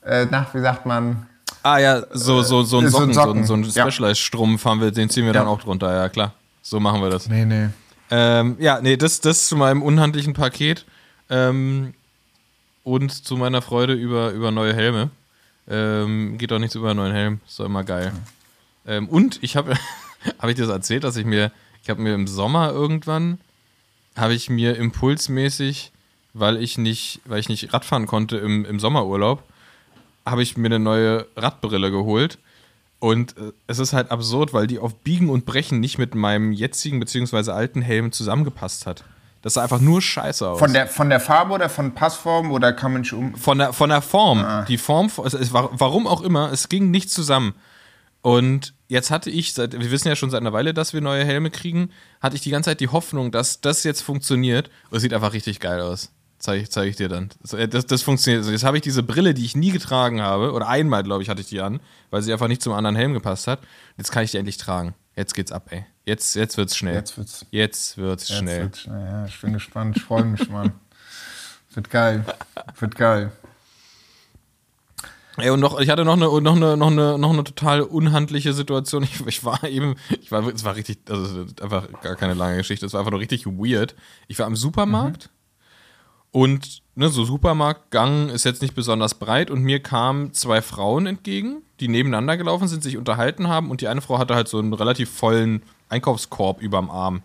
äh, 0.04 0.26
nach, 0.26 0.54
wie 0.54 0.60
sagt 0.60 0.86
man, 0.86 1.26
Ah 1.62 1.78
ja, 1.78 2.02
so, 2.12 2.42
so, 2.42 2.62
so 2.62 2.78
ein 2.78 2.86
Äh, 2.86 2.90
Socken, 2.90 3.14
so 3.14 3.30
ein, 3.30 3.44
so 3.44 3.54
ein. 3.54 3.64
Specialized-Strumpf 3.64 4.64
haben 4.66 4.82
wir, 4.82 4.90
den 4.90 5.08
ziehen 5.08 5.24
wir 5.24 5.32
dann 5.32 5.46
auch 5.46 5.62
drunter, 5.62 5.94
ja 5.94 6.10
klar. 6.10 6.34
So 6.60 6.78
machen 6.78 7.00
wir 7.00 7.08
das. 7.08 7.28
nee, 7.28 7.44
nee. 7.46 7.68
Ähm, 8.10 8.56
ja, 8.60 8.80
nee, 8.82 8.98
das, 8.98 9.20
das 9.22 9.48
zu 9.48 9.56
meinem 9.56 9.82
unhandlichen 9.82 10.34
Paket 10.34 10.84
ähm, 11.30 11.94
und 12.82 13.10
zu 13.26 13.36
meiner 13.38 13.62
Freude 13.62 13.94
über, 13.94 14.30
über 14.30 14.50
neue 14.50 14.74
Helme. 14.74 15.10
Ähm, 15.66 16.36
geht 16.36 16.50
doch 16.50 16.58
nichts 16.58 16.74
über 16.74 16.90
einen 16.90 16.98
neuen 16.98 17.14
Helm, 17.14 17.40
ist 17.46 17.58
doch 17.58 17.64
immer 17.64 17.82
geil. 17.82 18.12
Ähm, 18.86 19.08
und 19.08 19.42
ich 19.42 19.56
habe, 19.56 19.74
habe 20.38 20.50
ich 20.52 20.56
dir 20.56 20.66
das 20.66 20.74
erzählt, 20.74 21.02
dass 21.04 21.16
ich 21.16 21.24
mir, 21.24 21.50
ich 21.82 21.88
habe 21.88 22.02
mir 22.02 22.14
im 22.14 22.26
Sommer 22.26 22.70
irgendwann, 22.72 23.38
habe 24.16 24.34
ich 24.34 24.50
mir 24.50 24.76
impulsmäßig, 24.76 25.92
weil 26.34 26.62
ich 26.62 26.76
nicht, 26.78 27.20
weil 27.24 27.38
ich 27.40 27.48
nicht 27.48 27.72
Radfahren 27.72 28.06
konnte 28.06 28.36
im, 28.36 28.64
im 28.64 28.78
Sommerurlaub, 28.78 29.42
habe 30.26 30.42
ich 30.42 30.56
mir 30.56 30.66
eine 30.66 30.78
neue 30.78 31.26
Radbrille 31.36 31.90
geholt. 31.90 32.38
Und 32.98 33.36
äh, 33.36 33.52
es 33.66 33.78
ist 33.78 33.92
halt 33.92 34.10
absurd, 34.10 34.52
weil 34.52 34.66
die 34.66 34.78
auf 34.78 34.94
Biegen 34.96 35.28
und 35.30 35.44
Brechen 35.46 35.80
nicht 35.80 35.98
mit 35.98 36.14
meinem 36.14 36.52
jetzigen 36.52 37.00
bzw. 37.00 37.50
alten 37.50 37.82
Helm 37.82 38.12
zusammengepasst 38.12 38.86
hat. 38.86 39.04
Das 39.42 39.54
sah 39.54 39.62
einfach 39.62 39.80
nur 39.80 40.00
scheiße 40.00 40.48
aus. 40.48 40.58
Von 40.58 40.72
der, 40.72 40.86
von 40.86 41.10
der 41.10 41.20
Farbe 41.20 41.52
oder 41.52 41.68
von 41.68 41.92
Passform 41.92 42.50
oder 42.50 42.72
kann 42.72 42.92
man 42.92 43.02
nicht 43.02 43.12
um. 43.12 43.34
von 43.36 43.58
der, 43.58 43.74
von 43.74 43.90
der 43.90 44.00
Form. 44.00 44.38
Ah. 44.38 44.62
Die 44.66 44.78
Form, 44.78 45.10
es, 45.24 45.34
es, 45.34 45.52
war- 45.52 45.68
warum 45.72 46.06
auch 46.06 46.22
immer, 46.22 46.50
es 46.50 46.70
ging 46.70 46.90
nicht 46.90 47.10
zusammen. 47.10 47.54
Und 48.22 48.72
jetzt 48.88 49.10
hatte 49.10 49.28
ich, 49.28 49.52
seit, 49.52 49.78
wir 49.78 49.90
wissen 49.90 50.08
ja 50.08 50.16
schon 50.16 50.30
seit 50.30 50.40
einer 50.40 50.54
Weile, 50.54 50.72
dass 50.72 50.94
wir 50.94 51.02
neue 51.02 51.26
Helme 51.26 51.50
kriegen, 51.50 51.90
hatte 52.22 52.36
ich 52.36 52.40
die 52.42 52.48
ganze 52.50 52.70
Zeit 52.70 52.80
die 52.80 52.88
Hoffnung, 52.88 53.30
dass 53.32 53.60
das 53.60 53.84
jetzt 53.84 54.00
funktioniert. 54.00 54.70
Und 54.88 54.96
es 54.96 55.02
sieht 55.02 55.12
einfach 55.12 55.34
richtig 55.34 55.60
geil 55.60 55.82
aus. 55.82 56.10
Zeige 56.44 56.62
ich, 56.62 56.70
zeig 56.70 56.90
ich 56.90 56.96
dir 56.96 57.08
dann. 57.08 57.30
Das, 57.40 57.54
äh, 57.54 57.66
das, 57.66 57.86
das 57.86 58.02
funktioniert. 58.02 58.44
Jetzt 58.44 58.64
habe 58.64 58.76
ich 58.76 58.82
diese 58.82 59.02
Brille, 59.02 59.32
die 59.32 59.46
ich 59.46 59.56
nie 59.56 59.70
getragen 59.70 60.20
habe, 60.20 60.52
oder 60.52 60.68
einmal, 60.68 61.02
glaube 61.02 61.22
ich, 61.22 61.30
hatte 61.30 61.40
ich 61.40 61.46
die 61.48 61.62
an, 61.62 61.80
weil 62.10 62.20
sie 62.20 62.34
einfach 62.34 62.48
nicht 62.48 62.60
zum 62.60 62.74
anderen 62.74 62.96
Helm 62.96 63.14
gepasst 63.14 63.46
hat. 63.46 63.60
Jetzt 63.96 64.12
kann 64.12 64.24
ich 64.24 64.30
die 64.32 64.36
endlich 64.36 64.58
tragen. 64.58 64.94
Jetzt 65.16 65.32
geht's 65.32 65.52
ab, 65.52 65.68
ey. 65.70 65.86
Jetzt, 66.04 66.34
jetzt 66.36 66.58
wird's 66.58 66.76
schnell. 66.76 66.96
Jetzt 66.96 67.16
wird's- 67.16 67.46
Jetzt 67.50 67.96
wird's 67.96 68.28
Jetzt 68.28 68.38
schnell. 68.40 68.62
wird's 68.64 68.80
schnell. 68.82 69.06
Ja, 69.06 69.24
ich 69.24 69.40
bin 69.40 69.54
gespannt. 69.54 69.96
Ich 69.96 70.02
freue 70.02 70.24
mich, 70.24 70.46
Mann. 70.50 70.72
Wird 71.72 71.88
geil. 71.88 72.26
Wird 72.78 72.94
geil. 72.94 73.32
Ey, 75.38 75.48
und 75.48 75.60
noch, 75.60 75.80
ich 75.80 75.88
hatte 75.88 76.04
noch 76.04 76.12
eine, 76.12 76.26
noch 76.42 76.56
eine, 76.56 76.76
noch 76.76 76.90
eine, 76.90 77.18
noch 77.18 77.32
eine 77.32 77.42
total 77.42 77.80
unhandliche 77.80 78.52
Situation. 78.52 79.02
Ich, 79.02 79.26
ich 79.26 79.44
war 79.44 79.64
eben, 79.64 79.96
ich 80.20 80.30
war, 80.30 80.46
es 80.46 80.62
war 80.62 80.76
richtig, 80.76 80.98
also 81.08 81.46
einfach 81.62 81.88
gar 82.02 82.16
keine 82.16 82.34
lange 82.34 82.58
Geschichte, 82.58 82.84
es 82.84 82.92
war 82.92 83.00
einfach 83.00 83.10
nur 83.12 83.20
richtig 83.20 83.46
weird. 83.46 83.94
Ich 84.28 84.38
war 84.38 84.46
im 84.46 84.54
Supermarkt 84.56 85.30
und 86.34 86.82
ne, 86.96 87.10
so 87.10 87.24
Supermarktgang 87.24 88.28
ist 88.28 88.42
jetzt 88.42 88.60
nicht 88.60 88.74
besonders 88.74 89.14
breit 89.14 89.52
und 89.52 89.62
mir 89.62 89.80
kamen 89.80 90.32
zwei 90.32 90.62
Frauen 90.62 91.06
entgegen, 91.06 91.62
die 91.78 91.86
nebeneinander 91.86 92.36
gelaufen 92.36 92.66
sind, 92.66 92.82
sich 92.82 92.96
unterhalten 92.96 93.46
haben 93.46 93.70
und 93.70 93.80
die 93.80 93.86
eine 93.86 94.00
Frau 94.00 94.18
hatte 94.18 94.34
halt 94.34 94.48
so 94.48 94.58
einen 94.58 94.72
relativ 94.72 95.08
vollen 95.08 95.62
Einkaufskorb 95.90 96.60
überm 96.60 96.90
Arm. 96.90 97.22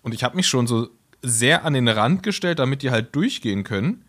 Und 0.00 0.14
ich 0.14 0.24
habe 0.24 0.36
mich 0.36 0.48
schon 0.48 0.66
so 0.66 0.88
sehr 1.20 1.66
an 1.66 1.74
den 1.74 1.86
Rand 1.86 2.22
gestellt, 2.22 2.60
damit 2.60 2.80
die 2.80 2.90
halt 2.90 3.14
durchgehen 3.14 3.62
können. 3.62 4.06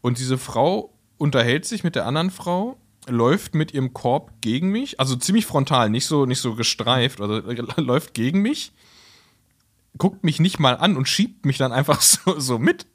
Und 0.00 0.16
diese 0.16 0.38
Frau 0.38 0.94
unterhält 1.18 1.66
sich 1.66 1.84
mit 1.84 1.96
der 1.96 2.06
anderen 2.06 2.30
Frau, 2.30 2.78
läuft 3.08 3.54
mit 3.54 3.74
ihrem 3.74 3.92
Korb 3.92 4.40
gegen 4.40 4.70
mich, 4.70 4.98
also 4.98 5.16
ziemlich 5.16 5.44
frontal, 5.44 5.90
nicht 5.90 6.06
so, 6.06 6.24
nicht 6.24 6.40
so 6.40 6.54
gestreift, 6.54 7.20
also 7.20 7.42
läuft 7.76 8.14
gegen 8.14 8.40
mich, 8.40 8.72
guckt 9.98 10.24
mich 10.24 10.40
nicht 10.40 10.58
mal 10.58 10.78
an 10.78 10.96
und 10.96 11.08
schiebt 11.08 11.44
mich 11.44 11.58
dann 11.58 11.72
einfach 11.72 12.00
so, 12.00 12.40
so 12.40 12.58
mit. 12.58 12.86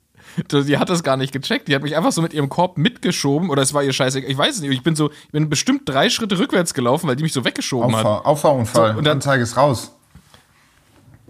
Die 0.51 0.77
hat 0.77 0.89
das 0.89 1.03
gar 1.03 1.17
nicht 1.17 1.31
gecheckt. 1.31 1.67
Die 1.67 1.75
hat 1.75 1.81
mich 1.83 1.95
einfach 1.95 2.11
so 2.11 2.21
mit 2.21 2.33
ihrem 2.33 2.49
Korb 2.49 2.77
mitgeschoben 2.77 3.49
oder 3.49 3.61
es 3.61 3.73
war 3.73 3.83
ihr 3.83 3.93
scheiße. 3.93 4.19
Ich 4.19 4.37
weiß 4.37 4.55
es 4.55 4.61
nicht. 4.61 4.71
Ich 4.71 4.83
bin 4.83 4.95
so, 4.95 5.11
ich 5.11 5.31
bin 5.31 5.49
bestimmt 5.49 5.81
drei 5.87 6.09
Schritte 6.09 6.37
rückwärts 6.39 6.73
gelaufen, 6.73 7.07
weil 7.07 7.15
die 7.15 7.23
mich 7.23 7.33
so 7.33 7.45
weggeschoben 7.45 7.95
hat. 7.95 8.05
Auffahr, 8.05 8.25
Auffahrunfall. 8.25 8.91
So, 8.93 8.97
und 8.99 9.03
dann- 9.05 9.17
Anzeige 9.17 9.43
ist 9.43 9.55
raus. 9.57 9.91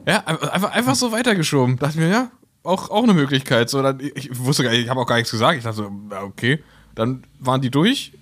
Ja, 0.08 0.20
einfach, 0.26 0.72
einfach 0.72 0.96
so 0.96 1.12
weitergeschoben. 1.12 1.78
Dachte 1.78 1.98
mir, 1.98 2.10
ja, 2.10 2.32
auch, 2.64 2.90
auch 2.90 3.04
eine 3.04 3.14
Möglichkeit. 3.14 3.70
So, 3.70 3.82
dann, 3.82 4.00
ich 4.00 4.30
wusste 4.38 4.64
gar 4.64 4.72
nicht, 4.72 4.82
ich 4.84 4.90
habe 4.90 5.00
auch 5.00 5.08
gar 5.08 5.16
nichts 5.16 5.32
gesagt. 5.32 5.58
Ich 5.58 5.64
dachte 5.64 5.78
so, 5.78 5.92
ja, 6.12 6.22
okay. 6.24 6.64
Dann 6.94 7.24
waren 7.40 7.62
die 7.62 7.72
durch, 7.72 8.14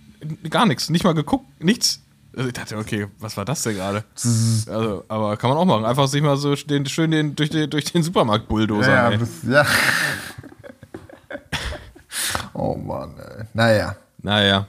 gar 0.49 0.65
nichts, 0.65 0.89
nicht 0.89 1.03
mal 1.03 1.13
geguckt, 1.13 1.45
nichts. 1.61 1.99
Also 2.35 2.47
ich 2.47 2.53
dachte, 2.53 2.77
okay, 2.77 3.07
was 3.19 3.37
war 3.37 3.45
das 3.45 3.61
denn 3.61 3.75
gerade? 3.75 4.03
Also, 4.15 5.03
aber 5.07 5.37
kann 5.37 5.51
man 5.51 5.59
auch 5.59 5.65
machen. 5.65 5.85
Einfach 5.85 6.07
sich 6.07 6.21
mal 6.23 6.35
so 6.35 6.55
den, 6.55 6.85
schön 6.87 7.11
den, 7.11 7.35
durch, 7.35 7.51
den, 7.51 7.69
durch 7.69 7.85
den 7.85 8.01
Supermarkt 8.01 8.47
bulldozern. 8.47 9.19
Ja, 9.47 9.61
ja. 9.61 9.65
oh 12.53 12.75
Mann, 12.75 13.15
ey. 13.17 13.45
Naja, 13.53 13.95
Naja. 14.21 14.67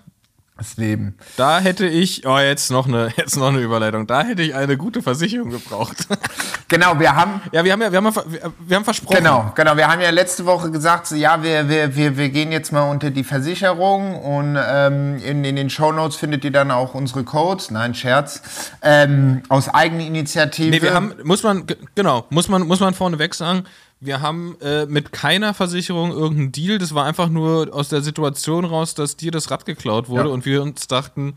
das 0.56 0.76
Leben. 0.76 1.16
Da 1.36 1.58
hätte 1.60 1.86
ich, 1.86 2.26
oh, 2.26 2.38
jetzt 2.38 2.70
noch 2.70 2.86
eine, 2.86 3.08
jetzt 3.16 3.36
noch 3.36 3.48
eine 3.48 3.58
Überleitung. 3.60 4.06
Da 4.06 4.22
hätte 4.22 4.42
ich 4.42 4.54
eine 4.54 4.76
gute 4.76 5.02
Versicherung 5.02 5.50
gebraucht. 5.50 6.06
Genau, 6.66 6.98
wir 6.98 7.14
haben. 7.14 7.42
ja, 7.52 7.62
wir 7.62 7.72
haben 7.72 7.82
ja, 7.82 7.92
wir 7.92 7.98
haben, 7.98 8.06
ja 8.06 8.50
wir, 8.66 8.76
haben 8.76 8.84
versprochen. 8.84 9.18
Genau, 9.18 9.52
genau. 9.54 9.76
Wir 9.76 9.86
haben 9.86 10.00
ja 10.00 10.08
letzte 10.10 10.46
Woche 10.46 10.70
gesagt, 10.70 11.06
so, 11.06 11.14
ja, 11.14 11.40
wir, 11.42 11.68
wir, 11.68 11.94
wir, 11.94 12.16
wir 12.16 12.30
gehen 12.30 12.50
jetzt 12.50 12.72
mal 12.72 12.90
unter 12.90 13.10
die 13.10 13.22
Versicherung 13.22 14.18
und 14.20 14.58
ähm, 14.58 15.18
in, 15.18 15.44
in 15.44 15.56
den 15.56 15.68
Shownotes 15.70 16.16
findet 16.16 16.42
ihr 16.42 16.50
dann 16.50 16.70
auch 16.70 16.94
unsere 16.94 17.22
Codes. 17.22 17.70
Nein, 17.70 17.94
Scherz. 17.94 18.42
Ähm, 18.82 19.42
aus 19.50 19.68
Eigeninitiative. 19.72 20.70
Nee, 20.70 20.82
wir 20.82 20.94
haben, 20.94 21.14
muss 21.22 21.42
man, 21.42 21.66
ge- 21.66 21.76
genau, 21.94 22.24
muss 22.30 22.48
man, 22.48 22.62
muss 22.66 22.80
man 22.80 22.94
vorneweg 22.94 23.34
sagen, 23.34 23.64
wir 24.04 24.20
haben 24.20 24.56
äh, 24.60 24.86
mit 24.86 25.12
keiner 25.12 25.54
Versicherung 25.54 26.10
irgendeinen 26.12 26.52
Deal. 26.52 26.78
Das 26.78 26.94
war 26.94 27.04
einfach 27.06 27.28
nur 27.28 27.72
aus 27.74 27.88
der 27.88 28.02
Situation 28.02 28.64
raus, 28.64 28.94
dass 28.94 29.16
dir 29.16 29.30
das 29.30 29.50
Rad 29.50 29.64
geklaut 29.66 30.08
wurde 30.08 30.28
Ja. 30.28 30.34
und 30.34 30.44
wir 30.44 30.62
uns 30.62 30.86
dachten, 30.86 31.36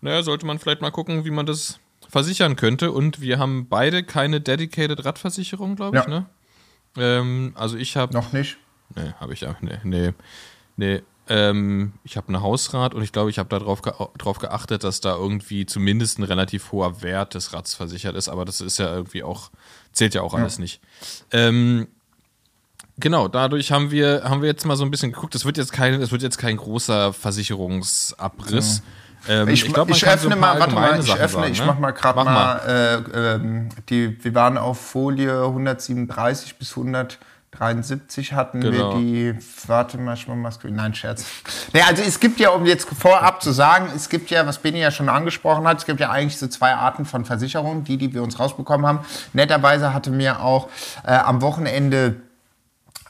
naja, 0.00 0.22
sollte 0.22 0.44
man 0.46 0.58
vielleicht 0.58 0.80
mal 0.82 0.90
gucken, 0.90 1.24
wie 1.24 1.30
man 1.30 1.46
das 1.46 1.78
versichern 2.08 2.56
könnte. 2.56 2.92
Und 2.92 3.20
wir 3.20 3.38
haben 3.38 3.68
beide 3.68 4.02
keine 4.04 4.40
dedicated 4.40 5.04
Radversicherung, 5.04 5.76
glaube 5.76 5.98
ich, 5.98 6.04
Ja. 6.04 6.08
ne? 6.10 6.26
Ähm, 6.96 7.52
also 7.56 7.76
ich 7.76 7.96
habe 7.96 8.12
Noch 8.12 8.32
nicht. 8.32 8.56
Nee, 8.94 9.12
habe 9.18 9.32
ich 9.32 9.40
ja. 9.40 9.56
Nee, 9.60 9.78
nee. 9.82 10.12
nee. 10.76 11.02
Ähm, 11.28 11.94
ich 12.04 12.16
habe 12.16 12.32
ein 12.32 12.42
Hausrat 12.42 12.92
und 12.92 13.02
ich 13.02 13.12
glaube, 13.12 13.30
ich 13.30 13.38
habe 13.38 13.48
darauf 13.48 13.80
ge 13.80 13.92
drauf 14.18 14.38
geachtet, 14.38 14.84
dass 14.84 15.00
da 15.00 15.16
irgendwie 15.16 15.64
zumindest 15.64 16.18
ein 16.18 16.24
relativ 16.24 16.70
hoher 16.70 17.02
Wert 17.02 17.34
des 17.34 17.54
Rads 17.54 17.74
versichert 17.74 18.14
ist, 18.14 18.28
aber 18.28 18.44
das 18.44 18.60
ist 18.60 18.78
ja 18.78 18.94
irgendwie 18.94 19.22
auch, 19.22 19.50
zählt 19.92 20.14
ja 20.14 20.20
auch 20.20 20.34
alles 20.34 20.58
nicht. 20.58 20.80
Ähm, 21.32 21.88
genau, 22.98 23.28
dadurch 23.28 23.72
haben 23.72 23.90
wir, 23.90 24.24
haben 24.24 24.42
wir 24.42 24.48
jetzt 24.48 24.66
mal 24.66 24.76
so 24.76 24.84
ein 24.84 24.90
bisschen 24.90 25.12
geguckt. 25.12 25.34
Es 25.34 25.46
wird 25.46 25.56
jetzt 25.56 25.72
kein, 25.72 25.94
es 25.94 26.12
wird 26.12 26.22
jetzt 26.22 26.36
kein 26.36 26.58
großer 26.58 27.14
Versicherungsabriss. 27.14 28.82
Ähm, 29.26 29.48
Ich, 29.48 29.64
ich, 29.64 29.72
glaub, 29.72 29.90
so 29.94 30.06
öffne 30.06 30.36
paar 30.36 30.54
mal, 30.54 30.60
warte 30.60 30.74
mal, 30.74 31.00
ich 31.00 31.06
Sachen 31.06 31.20
öffne, 31.20 31.40
sagen, 31.40 31.52
ich 31.52 31.60
ne? 31.60 31.66
mach 31.66 31.78
mal 31.78 31.90
gerade 31.92 32.16
Mach 32.16 32.24
mal, 32.26 33.02
Äh, 33.14 33.34
ähm, 33.36 33.68
die, 33.88 34.22
wir 34.22 34.34
waren 34.34 34.58
auf 34.58 34.78
Folie 34.78 35.44
137 35.44 36.56
bis 36.58 36.76
173 37.54 38.32
hatten 38.32 38.60
Genau. 38.60 38.96
wir 38.96 39.00
die, 39.00 39.38
warte 39.66 39.98
mal, 39.98 40.14
ich 40.14 40.26
mal 40.28 40.50
Screen, 40.52 40.74
nein, 40.74 40.94
Scherz. 40.94 41.24
Nee, 41.72 41.82
also 41.82 42.02
es 42.02 42.20
gibt 42.20 42.40
ja, 42.40 42.50
um 42.50 42.66
jetzt 42.66 42.88
vorab 42.88 43.42
zu 43.42 43.52
sagen, 43.52 43.88
es 43.94 44.08
gibt 44.08 44.30
ja, 44.30 44.46
was 44.46 44.58
Benny 44.58 44.80
ja 44.80 44.90
schon 44.90 45.08
angesprochen 45.08 45.66
hat, 45.66 45.78
es 45.78 45.86
gibt 45.86 46.00
ja 46.00 46.10
eigentlich 46.10 46.38
so 46.38 46.46
zwei 46.48 46.74
Arten 46.74 47.04
von 47.04 47.24
Versicherungen, 47.24 47.84
die, 47.84 47.96
die 47.96 48.12
wir 48.12 48.22
uns 48.22 48.38
rausbekommen 48.38 48.86
haben. 48.86 49.00
Netterweise 49.32 49.94
hatte 49.94 50.10
mir 50.10 50.40
auch 50.40 50.68
äh, 51.06 51.12
am 51.12 51.42
Wochenende 51.42 52.16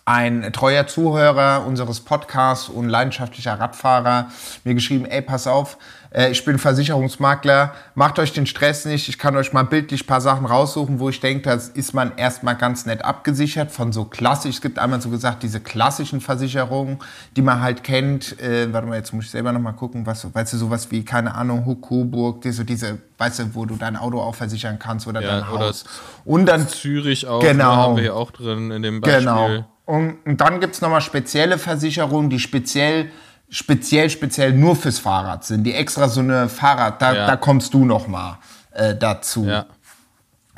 ein 0.06 0.52
treuer 0.52 0.86
Zuhörer 0.86 1.64
unseres 1.66 2.00
Podcasts 2.00 2.68
und 2.68 2.88
leidenschaftlicher 2.90 3.58
Radfahrer 3.58 4.30
mir 4.64 4.74
geschrieben, 4.74 5.06
ey, 5.06 5.22
pass 5.22 5.46
auf, 5.46 5.78
äh, 6.14 6.30
ich 6.30 6.44
bin 6.44 6.58
Versicherungsmakler, 6.58 7.74
macht 7.94 8.18
euch 8.18 8.32
den 8.32 8.46
Stress 8.46 8.84
nicht, 8.84 9.08
ich 9.08 9.18
kann 9.18 9.36
euch 9.36 9.52
mal 9.52 9.64
bildlich 9.64 10.04
ein 10.04 10.06
paar 10.06 10.20
Sachen 10.20 10.46
raussuchen, 10.46 11.00
wo 11.00 11.08
ich 11.08 11.20
denke, 11.20 11.42
das 11.42 11.68
ist 11.68 11.92
man 11.92 12.12
erstmal 12.16 12.56
ganz 12.56 12.86
nett 12.86 13.04
abgesichert 13.04 13.70
von 13.70 13.92
so 13.92 14.04
klassisch, 14.04 14.56
es 14.56 14.60
gibt 14.62 14.78
einmal 14.78 15.00
so 15.00 15.10
gesagt 15.10 15.42
diese 15.42 15.60
klassischen 15.60 16.20
Versicherungen, 16.20 16.98
die 17.36 17.42
man 17.42 17.60
halt 17.60 17.84
kennt, 17.84 18.40
äh, 18.40 18.72
warte 18.72 18.86
mal, 18.86 18.96
jetzt 18.96 19.12
muss 19.12 19.26
ich 19.26 19.30
selber 19.30 19.52
nochmal 19.52 19.74
gucken, 19.74 20.06
was, 20.06 20.26
weißt 20.32 20.52
du, 20.54 20.56
sowas 20.56 20.90
wie, 20.90 21.04
keine 21.04 21.34
Ahnung, 21.34 21.66
Huck, 21.66 21.82
Coburg, 21.82 22.42
diese, 22.42 22.64
diese, 22.64 22.98
weißt 23.18 23.40
du, 23.40 23.54
wo 23.54 23.66
du 23.66 23.76
dein 23.76 23.96
Auto 23.96 24.20
auch 24.20 24.34
versichern 24.34 24.78
kannst 24.78 25.06
oder 25.06 25.20
Ja, 25.20 25.40
dein 25.40 25.48
oder 25.50 25.66
Haus. 25.66 25.84
Und 26.24 26.46
dann 26.46 26.68
Zürich 26.68 27.26
auch, 27.26 27.40
Genau. 27.40 27.64
da 27.64 27.76
haben 27.76 27.96
wir 27.96 28.02
hier 28.04 28.16
auch 28.16 28.30
drin 28.30 28.70
in 28.70 28.82
dem 28.82 29.00
Beispiel. 29.00 29.20
Genau. 29.20 29.64
Und, 29.86 30.16
und 30.24 30.40
dann 30.40 30.60
gibt's 30.60 30.80
noch 30.80 30.88
nochmal 30.88 31.02
spezielle 31.02 31.58
Versicherungen, 31.58 32.30
die 32.30 32.38
speziell, 32.38 33.10
speziell, 33.54 34.10
speziell 34.10 34.52
nur 34.52 34.74
fürs 34.74 34.98
Fahrrad 34.98 35.44
sind. 35.44 35.62
Die 35.64 35.74
extra 35.74 36.08
so 36.08 36.20
eine 36.20 36.48
Fahrrad, 36.48 37.00
da, 37.00 37.14
Ja. 37.14 37.26
da 37.26 37.36
kommst 37.36 37.72
du 37.72 37.84
nochmal 37.84 38.38
äh, 38.72 38.96
dazu. 38.96 39.44
Ja. 39.46 39.66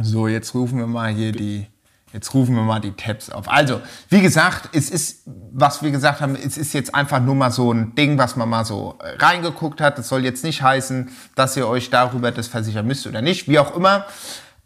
So, 0.01 0.28
jetzt 0.28 0.55
rufen 0.55 0.78
wir 0.78 0.86
mal 0.86 1.11
hier 1.12 1.32
die, 1.32 1.66
jetzt 2.12 2.32
rufen 2.32 2.55
wir 2.55 2.62
mal 2.62 2.80
die 2.80 2.92
Tabs 2.92 3.28
auf. 3.30 3.49
Also, 3.51 3.80
wie 4.09 4.20
gesagt, 4.22 4.70
es 4.74 4.88
ist, 4.88 5.22
was 5.53 5.82
wir 5.82 5.90
gesagt 5.90 6.20
haben, 6.22 6.36
es 6.36 6.57
ist 6.57 6.72
jetzt 6.72 6.94
einfach 6.94 7.20
nur 7.20 7.34
mal 7.34 7.51
so 7.51 7.70
ein 7.72 7.94
Ding, 7.94 8.16
was 8.16 8.34
man 8.36 8.49
mal 8.49 8.64
so 8.64 8.99
äh, 9.03 9.22
reingeguckt 9.22 9.80
hat. 9.82 9.99
Das 9.99 10.09
soll 10.09 10.24
jetzt 10.24 10.42
nicht 10.42 10.62
heißen, 10.62 11.11
dass 11.34 11.55
ihr 11.57 11.68
euch 11.68 11.90
darüber 11.90 12.30
das 12.32 12.49
versichern 12.49 12.86
müsst 12.86 13.07
oder 13.07 13.20
nicht, 13.20 13.47
wie 13.47 13.59
auch 13.59 13.76
immer. 13.76 14.07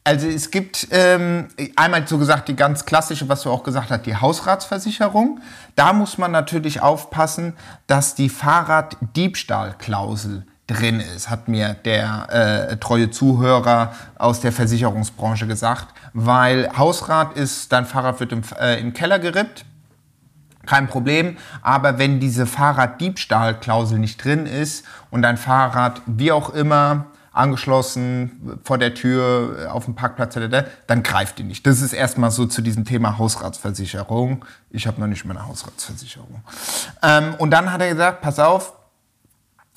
Also 0.03 0.29
es 0.29 0.51
gibt 0.51 0.89
ähm, 0.93 1.49
einmal 1.77 2.09
so 2.09 2.17
gesagt 2.17 2.49
die 2.49 2.57
ganz 2.57 2.87
klassische, 2.87 3.29
was 3.29 3.43
du 3.43 3.51
auch 3.51 3.63
gesagt 3.63 3.91
hast, 3.91 4.07
die 4.07 4.17
Hausratsversicherung. 4.17 5.41
Da 5.77 5.93
muss 5.93 6.17
man 6.17 6.33
natürlich 6.33 6.81
aufpassen, 6.81 7.53
dass 7.87 8.15
die 8.15 8.31
Fahrraddiebstahlklausel 8.31 10.47
drin 10.67 11.01
ist, 11.01 11.29
hat 11.29 11.49
mir 11.49 11.77
der 11.85 12.71
äh, 12.71 12.79
treue 12.79 13.11
Zuhörer 13.11 13.93
aus 14.17 14.41
der 14.41 14.53
Versicherungsbranche 14.53 15.47
gesagt, 15.47 15.89
weil 16.13 16.69
Hausrat 16.77 17.37
ist, 17.37 17.73
dein 17.73 17.87
Fahrrad 17.87 18.21
wird 18.21 18.33
im, 18.33 18.43
äh, 18.59 18.81
im 18.81 18.93
Keller 18.95 19.19
gerippt, 19.19 19.67
kein 20.67 20.87
Problem. 20.87 21.37
Aber 21.63 21.99
wenn 21.99 22.21
diese 22.21 22.47
Fahrraddiebstahlklausel 22.47 23.99
nicht 23.99 24.25
drin 24.25 24.47
ist 24.47 24.85
und 25.11 25.23
dein 25.23 25.37
Fahrrad 25.37 26.01
wie 26.07 26.33
auch 26.33 26.51
immer 26.51 27.07
angeschlossen 27.33 28.59
vor 28.65 28.79
der 28.79 28.95
Tür 28.95 29.71
auf 29.73 29.85
dem 29.85 29.95
Parkplatz, 29.95 30.37
dann 30.87 31.03
greift 31.03 31.39
die 31.39 31.45
nicht. 31.45 31.67
Das 31.67 31.81
ist 31.81 31.93
erstmal 31.93 32.31
so 32.31 32.47
zu 32.47 32.61
diesem 32.61 32.85
Thema 32.85 33.19
Hausratsversicherung. 33.19 34.45
Ich 34.71 34.87
habe 34.87 35.01
noch 35.01 35.07
nicht 35.07 35.25
mal 35.25 35.37
eine 35.37 35.47
Hausratsversicherung. 35.47 36.43
Ähm, 37.03 37.35
und 37.39 37.51
dann 37.51 37.73
hat 37.73 37.81
er 37.81 37.91
gesagt, 37.91 38.21
pass 38.21 38.39
auf, 38.39 38.73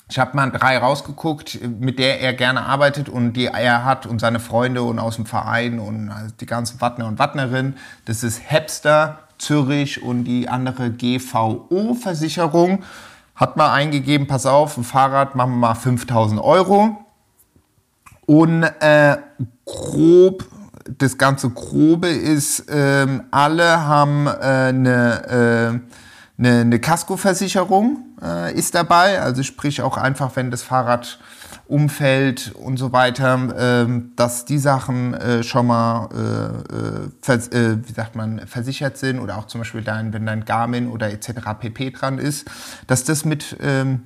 ich 0.08 0.18
habe 0.18 0.36
mal 0.36 0.50
drei 0.50 0.76
rausgeguckt, 0.78 1.60
mit 1.80 1.98
der 1.98 2.20
er 2.20 2.34
gerne 2.34 2.66
arbeitet 2.66 3.08
und 3.08 3.32
die 3.34 3.46
er 3.46 3.84
hat 3.84 4.04
und 4.04 4.20
seine 4.20 4.38
Freunde 4.38 4.82
und 4.82 4.98
aus 4.98 5.16
dem 5.16 5.24
Verein 5.24 5.78
und 5.78 6.12
die 6.40 6.46
ganzen 6.46 6.80
Wattner 6.80 7.06
und 7.06 7.18
Wattnerinnen. 7.18 7.78
Das 8.04 8.22
ist 8.22 8.42
Hepster, 8.44 9.20
Zürich 9.38 10.02
und 10.02 10.24
die 10.24 10.48
andere 10.48 10.90
GVO-Versicherung. 10.90 12.82
Hat 13.34 13.56
mal 13.56 13.72
eingegeben, 13.72 14.26
pass 14.26 14.44
auf, 14.46 14.76
ein 14.76 14.84
Fahrrad 14.84 15.34
machen 15.36 15.52
wir 15.52 15.68
mal 15.68 15.74
5000 15.74 16.40
Euro. 16.40 17.03
Und 18.26 18.62
äh, 18.62 19.16
grob, 19.64 20.44
das 20.98 21.18
ganze 21.18 21.50
Grobe 21.50 22.08
ist, 22.08 22.66
ähm, 22.68 23.24
alle 23.30 23.86
haben 23.86 24.26
äh, 24.26 24.30
eine, 24.30 25.80
äh, 26.38 26.38
eine, 26.38 26.60
eine 26.60 26.80
Kaskoversicherung 26.80 28.04
äh, 28.22 28.54
ist 28.54 28.74
dabei. 28.74 29.20
Also 29.20 29.42
sprich 29.42 29.82
auch 29.82 29.96
einfach, 29.96 30.36
wenn 30.36 30.50
das 30.50 30.62
Fahrrad 30.62 31.18
umfällt 31.66 32.52
und 32.54 32.76
so 32.76 32.92
weiter, 32.92 33.54
ähm, 33.56 34.12
dass 34.16 34.44
die 34.44 34.58
Sachen 34.58 35.14
äh, 35.14 35.42
schon 35.42 35.66
mal, 35.66 36.08
äh, 36.12 36.74
äh, 36.76 37.10
vers 37.22 37.48
äh, 37.48 37.78
wie 37.86 37.92
sagt 37.92 38.16
man, 38.16 38.46
versichert 38.46 38.98
sind 38.98 39.18
oder 39.18 39.38
auch 39.38 39.46
zum 39.46 39.62
Beispiel 39.62 39.82
dein, 39.82 40.12
wenn 40.12 40.26
dein 40.26 40.44
Garmin 40.44 40.88
oder 40.88 41.10
etc. 41.10 41.30
pp 41.58 41.90
dran 41.90 42.18
ist, 42.18 42.50
dass 42.86 43.04
das 43.04 43.24
mit 43.24 43.56
ähm, 43.60 44.02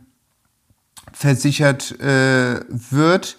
versichert 1.12 1.98
äh, 2.00 2.60
wird. 2.68 3.36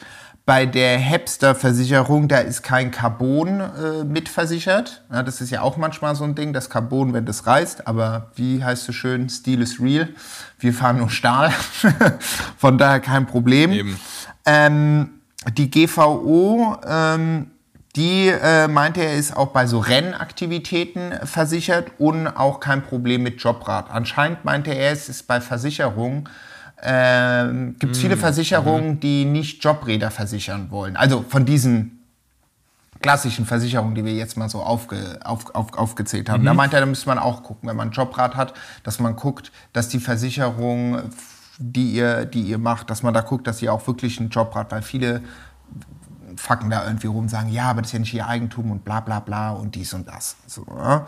Bei 0.49 0.65
der 0.65 0.97
Hepster-Versicherung, 0.97 2.27
da 2.27 2.39
ist 2.39 2.63
kein 2.63 2.89
Carbon 2.89 3.59
äh, 3.59 4.03
mitversichert. 4.03 5.03
Ja, 5.13 5.21
das 5.21 5.41
ist 5.41 5.51
ja 5.51 5.61
auch 5.61 5.77
manchmal 5.77 6.15
so 6.15 6.23
ein 6.23 6.33
Ding, 6.33 6.53
das 6.53 6.71
Carbon, 6.71 7.13
wenn 7.13 7.27
das 7.27 7.45
reißt. 7.45 7.85
Aber 7.85 8.31
wie 8.33 8.63
heißt 8.63 8.89
es 8.89 8.95
schön, 8.95 9.29
Steel 9.29 9.61
is 9.61 9.79
real. 9.79 10.09
Wir 10.57 10.73
fahren 10.73 10.97
nur 10.97 11.11
Stahl. 11.11 11.51
Von 12.57 12.79
daher 12.79 12.99
kein 12.99 13.27
Problem. 13.27 13.95
Ähm, 14.43 15.09
die 15.55 15.69
GVO, 15.69 16.77
ähm, 16.83 17.51
die 17.95 18.29
äh, 18.29 18.67
meinte 18.67 19.01
er, 19.01 19.17
ist 19.17 19.37
auch 19.37 19.49
bei 19.49 19.67
so 19.67 19.77
Rennaktivitäten 19.77 21.27
versichert 21.27 21.91
und 21.99 22.25
auch 22.25 22.59
kein 22.59 22.81
Problem 22.81 23.21
mit 23.21 23.39
Jobrad. 23.39 23.91
Anscheinend 23.91 24.45
meinte 24.45 24.71
er, 24.71 24.93
es 24.93 25.09
ist 25.09 25.27
bei 25.27 25.41
Versicherungen 25.41 26.27
ähm, 26.83 27.75
gibt 27.79 27.95
es 27.95 28.01
viele 28.01 28.17
Versicherungen, 28.17 28.99
die 28.99 29.25
nicht 29.25 29.63
Jobräder 29.63 30.11
versichern 30.11 30.71
wollen. 30.71 30.95
Also 30.95 31.25
von 31.27 31.45
diesen 31.45 31.99
klassischen 33.01 33.45
Versicherungen, 33.45 33.95
die 33.95 34.03
wir 34.03 34.13
jetzt 34.13 34.37
mal 34.37 34.49
so 34.49 34.61
aufge, 34.61 35.19
auf, 35.23 35.53
auf, 35.55 35.73
aufgezählt 35.77 36.29
haben. 36.29 36.43
Da 36.43 36.53
meinte 36.53 36.75
er, 36.77 36.81
da 36.81 36.85
müsste 36.85 37.07
man 37.07 37.17
auch 37.17 37.43
gucken, 37.43 37.69
wenn 37.69 37.75
man 37.75 37.89
ein 37.89 37.91
Jobrad 37.91 38.35
hat, 38.35 38.53
dass 38.83 38.99
man 38.99 39.15
guckt, 39.15 39.51
dass 39.71 39.87
die 39.87 39.99
Versicherung, 39.99 41.03
die 41.57 41.91
ihr, 41.93 42.25
die 42.25 42.41
ihr 42.41 42.57
macht, 42.57 42.89
dass 42.89 43.03
man 43.03 43.13
da 43.13 43.21
guckt, 43.21 43.47
dass 43.47 43.61
ihr 43.61 43.73
auch 43.73 43.85
wirklich 43.87 44.19
ein 44.19 44.29
Jobrad, 44.29 44.71
weil 44.71 44.81
viele 44.81 45.21
fucken 46.37 46.69
da 46.69 46.85
irgendwie 46.85 47.07
rum, 47.07 47.29
sagen, 47.29 47.49
ja, 47.49 47.69
aber 47.69 47.81
das 47.81 47.89
ist 47.89 47.93
ja 47.93 47.99
nicht 47.99 48.13
ihr 48.13 48.27
Eigentum 48.27 48.71
und 48.71 48.85
bla 48.85 48.99
bla 48.99 49.19
bla 49.19 49.51
und 49.51 49.75
dies 49.75 49.93
und 49.93 50.07
das. 50.07 50.37
So, 50.47 50.65
ja. 50.67 51.07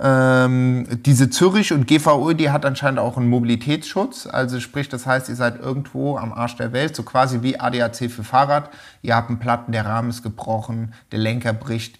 ähm, 0.00 0.86
diese 1.04 1.30
Zürich 1.30 1.72
und 1.72 1.86
GVO, 1.86 2.32
die 2.32 2.50
hat 2.50 2.64
anscheinend 2.64 2.98
auch 2.98 3.16
einen 3.16 3.28
Mobilitätsschutz. 3.28 4.26
Also 4.26 4.60
sprich, 4.60 4.88
das 4.88 5.06
heißt, 5.06 5.28
ihr 5.28 5.36
seid 5.36 5.60
irgendwo 5.60 6.16
am 6.16 6.32
Arsch 6.32 6.56
der 6.56 6.72
Welt, 6.72 6.96
so 6.96 7.02
quasi 7.02 7.42
wie 7.42 7.58
ADAC 7.58 8.10
für 8.10 8.24
Fahrrad. 8.24 8.70
Ihr 9.02 9.16
habt 9.16 9.28
einen 9.28 9.38
Platten, 9.38 9.72
der 9.72 9.86
Rahmen 9.86 10.10
ist 10.10 10.22
gebrochen, 10.22 10.94
der 11.10 11.18
Lenker 11.18 11.52
bricht, 11.52 11.98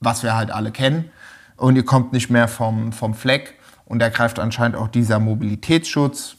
was 0.00 0.22
wir 0.22 0.36
halt 0.36 0.50
alle 0.50 0.70
kennen. 0.70 1.10
Und 1.56 1.76
ihr 1.76 1.84
kommt 1.84 2.12
nicht 2.12 2.30
mehr 2.30 2.48
vom, 2.48 2.92
vom 2.92 3.14
Fleck. 3.14 3.54
Und 3.84 3.98
da 3.98 4.08
greift 4.08 4.38
anscheinend 4.38 4.76
auch 4.76 4.88
dieser 4.88 5.20
Mobilitätsschutz. 5.20 6.36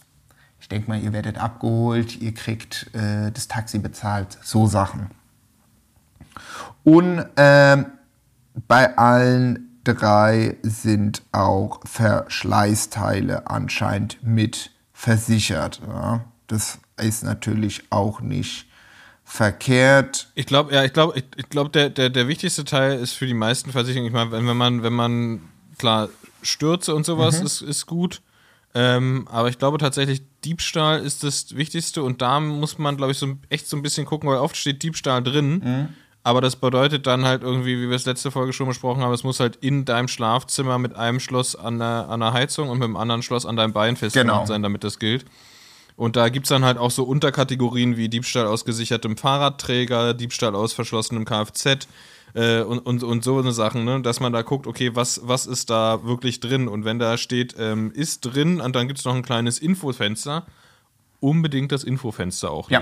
Ich 0.60 0.70
denke 0.70 0.90
mal, 0.90 1.00
ihr 1.00 1.14
werdet 1.14 1.38
abgeholt, 1.38 2.20
ihr 2.22 2.34
kriegt 2.34 2.90
äh, 2.96 3.32
das 3.32 3.48
Taxi 3.48 3.78
bezahlt, 3.78 4.38
so 4.42 4.66
Sachen. 4.66 5.12
Und 6.86 7.26
ähm, 7.36 7.88
bei 8.68 8.98
allen 8.98 9.82
drei 9.84 10.58
sind 10.62 11.24
auch 11.32 11.82
Verschleißteile 11.86 13.50
anscheinend 13.50 14.20
mit 14.24 14.72
versichert. 14.94 15.82
Ja. 15.86 16.24
Das 16.48 16.80
ist 16.98 17.24
natürlich 17.24 17.84
auch 17.90 18.22
nicht 18.22 18.68
verkehrt. 19.24 20.30
Ich 20.36 20.46
glaube, 20.46 20.74
ja, 20.74 20.86
ich 20.86 20.94
glaube, 20.94 21.18
ich, 21.18 21.26
ich 21.36 21.50
glaube, 21.50 21.72
der, 21.72 21.90
der, 21.90 22.10
der 22.10 22.28
wichtigste 22.28 22.64
Teil 22.64 23.00
ist 23.00 23.14
für 23.14 23.26
die 23.26 23.34
meisten 23.34 23.72
Versicherungen, 23.72 24.08
ich 24.08 24.14
meine, 24.14 24.32
wenn, 24.32 24.48
wenn 24.48 24.58
man, 24.58 24.84
wenn 24.84 24.94
man, 24.94 25.42
klar, 25.78 26.10
Stürze 26.44 26.94
und 26.94 27.06
sowas 27.06 27.42
ist, 27.42 27.62
ist 27.62 27.88
gut. 27.88 28.22
Ähm, 28.76 29.28
aber 29.32 29.50
ich 29.50 29.58
glaube 29.58 29.80
tatsächlich, 29.80 30.22
Diebstahl 30.44 31.00
ist 31.00 31.24
das 31.24 31.56
Wichtigste 31.56 32.04
und 32.04 32.22
da 32.22 32.40
muss 32.40 32.78
man, 32.78 32.98
glaube 32.98 33.14
ich, 33.14 33.18
so 33.18 33.36
echt 33.50 33.68
so 33.68 33.76
ein 33.76 33.82
bisschen 33.82 34.06
gucken, 34.06 34.30
weil 34.30 34.38
oft 34.38 34.56
steht 34.56 34.84
Diebstahl 34.84 35.24
drin. 35.24 35.90
Aber 36.26 36.42
das 36.42 36.56
bedeutet 36.56 37.06
dann 37.06 37.24
halt 37.24 37.44
irgendwie, 37.44 37.80
wie 37.80 37.88
wir 37.88 37.96
es 37.96 38.08
letzte 38.08 38.32
Folge 38.32 38.52
schon 38.52 38.68
besprochen 38.68 39.04
haben, 39.04 39.14
es 39.14 39.24
muss 39.24 39.40
halt 39.40 39.58
in 39.58 39.86
deinem 39.86 40.08
Schlafzimmer 40.08 40.80
mit 40.80 40.96
einem 40.96 41.20
Schloss 41.20 41.56
an 41.56 41.78
der, 41.78 42.08
an 42.10 42.20
der 42.20 42.34
Heizung 42.34 42.70
und 42.70 42.80
mit 42.80 42.88
dem 42.88 42.98
anderen 42.98 43.22
Schloss 43.22 43.46
an 43.46 43.56
deinem 43.56 43.74
Bein 43.74 43.96
festgemacht 43.96 44.34
Genau. 44.38 44.46
sein, 44.48 44.64
damit 44.64 44.84
das 44.84 44.98
gilt. 44.98 45.24
Und 45.96 46.16
da 46.16 46.30
gibt 46.30 46.48
es 46.48 46.50
dann 46.50 46.66
halt 46.66 46.80
auch 46.80 46.90
so 46.90 47.04
Unterkategorien 47.04 47.96
wie 47.96 48.10
Diebstahl 48.10 48.48
aus 48.48 48.66
gesichertem 48.66 49.18
Fahrradträger, 49.18 50.16
Diebstahl 50.16 50.56
aus 50.56 50.74
verschlossenem 50.74 51.26
Kfz 51.26 51.88
äh, 52.34 52.62
und, 52.64 52.80
und, 52.80 53.04
und 53.04 53.24
so 53.24 53.38
eine 53.38 53.52
Sachen, 53.52 53.86
ne? 53.86 54.02
dass 54.02 54.20
man 54.20 54.34
da 54.34 54.42
guckt, 54.42 54.66
okay, 54.66 54.96
was, 54.96 55.22
was 55.26 55.46
ist 55.46 55.70
da 55.70 56.04
wirklich 56.06 56.40
drin? 56.40 56.68
Und 56.68 56.86
wenn 56.86 56.98
da 56.98 57.18
steht, 57.20 57.56
ähm, 57.60 57.92
ist 57.94 58.22
drin 58.22 58.62
und 58.62 58.76
dann 58.76 58.88
gibt 58.88 58.98
es 58.98 59.06
noch 59.06 59.14
ein 59.14 59.22
kleines 59.22 59.60
Infofenster, 59.60 60.48
unbedingt 61.20 61.72
das 61.72 61.84
Infofenster 61.84 62.50
auch 62.50 62.72
Ja. 62.72 62.82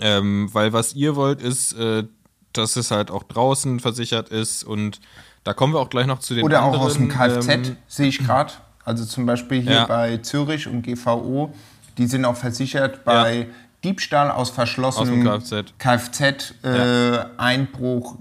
Ähm, 0.00 0.48
weil 0.52 0.72
was 0.72 0.94
ihr 0.94 1.14
wollt, 1.16 1.42
ist, 1.42 1.72
äh, 1.74 2.04
dass 2.52 2.76
es 2.76 2.90
halt 2.90 3.10
auch 3.10 3.22
draußen 3.22 3.78
versichert 3.80 4.30
ist 4.30 4.64
und 4.64 5.00
da 5.44 5.52
kommen 5.54 5.72
wir 5.72 5.78
auch 5.80 5.90
gleich 5.90 6.06
noch 6.06 6.18
zu 6.20 6.34
den 6.34 6.44
Oder 6.44 6.62
auch 6.62 6.72
anderen. 6.72 6.82
aus 6.86 6.94
dem 6.94 7.08
Kfz, 7.08 7.48
ähm, 7.48 7.76
sehe 7.86 8.08
ich 8.08 8.18
gerade. 8.18 8.52
Also 8.84 9.04
zum 9.04 9.26
Beispiel 9.26 9.60
hier 9.62 9.72
Ja. 9.72 9.86
bei 9.86 10.16
Zürich 10.18 10.66
und 10.66 10.82
GVO, 10.82 11.52
die 11.98 12.06
sind 12.06 12.24
auch 12.24 12.36
versichert 12.36 13.04
bei 13.04 13.48
Diebstahl 13.84 14.30
aus 14.30 14.50
verschlossenem 14.50 15.26
Aus 15.28 15.50
Kfz. 15.50 15.72
Kfz, 15.78 16.54
äh, 16.64 17.18
Einbruch, 17.36 18.16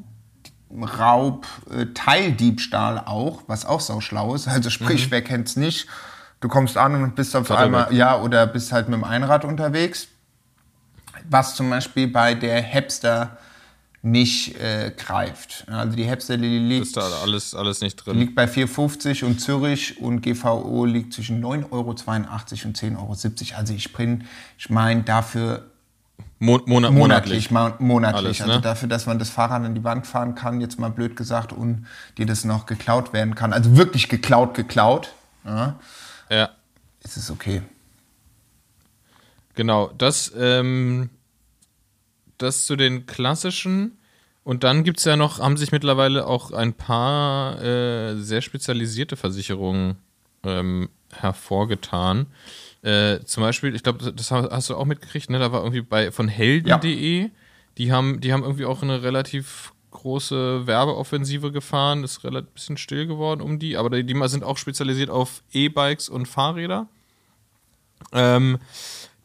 Raub, 0.72 1.48
äh, 1.72 1.88
Teildiebstahl 1.96 3.00
auch, 3.06 3.42
was 3.48 3.66
auch 3.66 3.80
sau 3.82 4.00
schlau 4.02 4.36
ist. 4.36 4.48
Also 4.48 4.70
sprich, 4.70 5.08
Mhm. 5.08 5.12
wer 5.12 5.22
kennt's 5.24 5.56
nicht? 5.56 5.88
Du 6.42 6.48
kommst 6.48 6.78
an 6.78 6.96
und 7.04 7.16
bist 7.16 7.36
auf 7.36 7.50
einmal, 7.52 7.94
ja, 7.94 8.20
oder 8.22 8.46
bist 8.48 8.72
halt 8.72 8.88
mit 8.88 8.98
dem 8.98 9.04
Einrad 9.04 9.44
unterwegs. 9.46 10.08
Was 11.30 11.56
zum 11.56 11.70
Beispiel 11.70 12.08
bei 12.08 12.34
der 12.34 12.62
Hipster 12.62 13.38
nicht 14.02 14.56
äh, 14.60 14.94
greift. 14.96 15.66
Also 15.68 15.96
die 15.96 16.06
Hipster 16.06 16.38
die 16.38 16.58
liegt, 16.58 16.96
da 16.96 17.02
alles, 17.22 17.54
alles 17.54 17.82
nicht 17.82 17.96
drin. 17.96 18.18
liegt 18.18 18.34
bei 18.34 18.46
4,50 18.46 19.26
und 19.26 19.42
Zürich 19.42 20.00
und 20.00 20.22
GVO 20.22 20.86
liegt 20.86 21.14
zwischen 21.14 21.44
9,82 21.44 21.72
Euro 21.72 21.90
und 21.90 22.00
10,70 22.00 22.98
Euro. 22.98 23.18
Also 23.58 23.74
ich 23.74 23.92
bin, 23.92 24.24
ich 24.58 24.70
meine, 24.70 25.04
dafür 25.04 25.66
Mo 26.42 26.62
Monat, 26.66 26.94
monatlich, 26.94 27.52
monatlich. 27.52 27.80
monatlich. 27.86 28.26
Alles, 28.26 28.42
also 28.42 28.54
ne? 28.56 28.62
dafür, 28.62 28.88
dass 28.88 29.06
man 29.06 29.20
das 29.20 29.30
Fahrrad 29.30 29.64
an 29.66 29.76
die 29.76 29.84
Wand 29.84 30.08
fahren 30.08 30.36
kann, 30.36 30.62
jetzt 30.62 30.80
mal 30.80 30.90
blöd 30.90 31.18
gesagt, 31.18 31.52
und 31.52 31.86
dir 32.18 32.26
das 32.26 32.46
noch 32.46 32.66
geklaut 32.66 33.12
werden 33.12 33.36
kann. 33.36 33.52
Also 33.52 33.76
wirklich 33.76 34.08
geklaut, 34.08 34.54
geklaut. 34.54 35.14
Ja, 35.44 35.76
Ja, 36.30 36.50
ist 37.04 37.18
es 37.18 37.30
okay. 37.30 37.62
genau. 39.54 39.92
Das, 39.98 40.32
ähm, 40.38 41.10
das 42.42 42.66
zu 42.66 42.76
den 42.76 43.06
klassischen. 43.06 43.98
Und 44.44 44.64
dann 44.64 44.84
gibt 44.84 45.00
es 45.00 45.06
ja 45.06 45.16
noch, 45.16 45.40
haben 45.40 45.58
sich 45.58 45.72
mittlerweile 45.72 46.26
auch 46.26 46.52
ein 46.52 46.74
paar 46.74 47.62
äh, 47.62 48.16
sehr 48.16 48.42
spezialisierte 48.42 49.16
Versicherungen 49.16 49.98
ähm, 50.44 50.90
hervorgetan. 51.12 52.28
Äh, 52.82 53.20
zum 53.26 53.44
Beispiel, 53.44 53.76
ich 53.76 53.84
glaube, 53.84 54.12
das 54.12 54.32
hast 54.32 54.70
du 54.70 54.76
auch 54.76 54.86
mitgekriegt, 54.86 55.30
ne? 55.30 55.40
Da 55.40 55.52
war 55.52 55.62
irgendwie 55.62 55.82
bei 55.82 56.12
von 56.12 56.28
helden.de, 56.28 57.30
die 57.78 57.92
haben, 57.92 58.22
die 58.22 58.34
haben 58.34 58.44
irgendwie 58.44 58.66
auch 58.66 58.82
eine 58.82 59.04
relativ 59.04 59.74
große 59.92 60.66
Werbeoffensive 60.66 61.52
gefahren, 61.52 62.04
ist 62.04 62.24
relativ 62.24 62.52
bisschen 62.54 62.78
still 62.78 63.08
geworden 63.08 63.42
um 63.42 63.60
die, 63.60 63.76
aber 63.76 63.90
die, 63.90 64.04
die 64.04 64.28
sind 64.28 64.44
auch 64.44 64.58
spezialisiert 64.58 65.10
auf 65.10 65.44
E-Bikes 65.52 66.10
und 66.10 66.28
Fahrräder. 66.28 66.88
Ähm, 68.14 68.60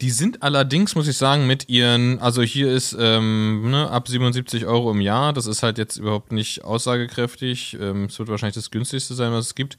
die 0.04 0.10
sind 0.10 0.42
allerdings, 0.42 0.94
muss 0.96 1.08
ich 1.08 1.16
sagen, 1.16 1.46
mit 1.46 1.70
ihren, 1.70 2.18
also 2.18 2.42
hier 2.42 2.70
ist 2.70 2.94
ähm, 3.00 3.70
ne, 3.70 3.90
ab 3.90 4.06
77 4.06 4.66
Euro 4.66 4.90
im 4.90 5.00
Jahr, 5.00 5.32
das 5.32 5.46
ist 5.46 5.62
halt 5.62 5.78
jetzt 5.78 5.96
überhaupt 5.96 6.30
nicht 6.30 6.62
aussagekräftig. 6.62 7.78
Ähm, 7.80 8.04
es 8.04 8.18
wird 8.18 8.28
wahrscheinlich 8.28 8.54
das 8.54 8.70
günstigste 8.70 9.14
sein, 9.14 9.32
was 9.32 9.46
es 9.46 9.54
gibt. 9.54 9.78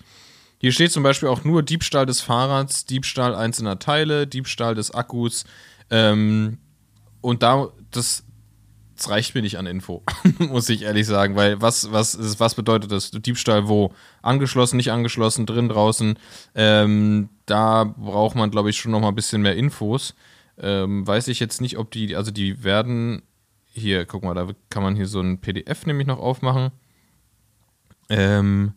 Hier 0.58 0.72
steht 0.72 0.92
zum 0.92 1.04
Beispiel 1.04 1.30
auch 1.30 1.44
nur 1.44 1.62
Diebstahl 1.62 2.08
des 2.08 2.22
Fahrrads, 2.22 2.88
Diebstahl 2.88 3.36
einzelner 3.36 3.78
Teile, 3.78 4.26
Diebstahl 4.26 4.74
des 4.74 4.90
Akkus. 4.90 5.46
Ähm, 5.92 6.58
und 7.22 7.44
da, 7.44 7.68
das, 7.92 8.24
das 8.96 9.10
reicht 9.10 9.36
mir 9.36 9.42
nicht 9.42 9.58
an 9.58 9.66
Info, 9.66 10.04
muss 10.40 10.70
ich 10.70 10.84
ehrlich 10.84 11.06
sagen, 11.06 11.36
weil 11.36 11.62
was, 11.62 11.92
was, 11.92 12.16
ist, 12.16 12.40
was 12.40 12.56
bedeutet 12.56 12.92
das? 12.92 13.12
Diebstahl 13.12 13.68
wo? 13.68 13.94
Angeschlossen, 14.22 14.78
nicht 14.78 14.92
angeschlossen, 14.92 15.46
drin, 15.46 15.70
draußen? 15.70 16.18
Ähm, 16.56 17.30
da 17.46 17.84
braucht 17.84 18.36
man, 18.36 18.52
glaube 18.52 18.70
ich, 18.70 18.78
schon 18.78 18.92
noch 18.92 19.02
mal 19.02 19.10
ein 19.10 19.16
bisschen 19.16 19.42
mehr 19.42 19.56
Infos. 19.56 20.16
Ähm, 20.58 21.06
weiß 21.06 21.28
ich 21.28 21.40
jetzt 21.40 21.60
nicht, 21.60 21.78
ob 21.78 21.92
die, 21.92 22.16
also 22.16 22.32
die 22.32 22.64
werden, 22.64 23.22
hier, 23.74 24.06
guck 24.06 24.24
mal, 24.24 24.34
da 24.34 24.48
kann 24.70 24.84
man 24.84 24.96
hier 24.96 25.08
so 25.08 25.20
ein 25.20 25.40
PDF 25.40 25.86
nämlich 25.86 26.08
noch 26.08 26.20
aufmachen. 26.20 26.72
Ähm, 28.10 28.74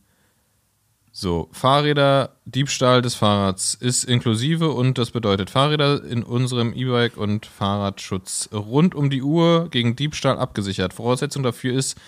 so, 1.21 1.49
Fahrräder, 1.51 2.37
Diebstahl 2.45 3.03
des 3.03 3.16
Fahrrads 3.16 3.75
ist 3.75 4.05
inklusive 4.05 4.71
und 4.71 4.99
das 4.99 5.11
bedeutet 5.11 5.51
Fahrräder 5.51 6.05
in 6.05 6.23
unserem 6.23 6.73
E-Bike 6.73 7.16
und 7.16 7.45
Fahrradschutz 7.45 8.49
rund 8.53 8.95
um 8.95 9.11
die 9.11 9.23
Uhr 9.23 9.69
gegen 9.69 9.97
Diebstahl 9.97 10.39
abgesichert. 10.39 10.93
Voraussetzung 10.93 11.43
dafür 11.43 11.75
ist, 11.77 11.99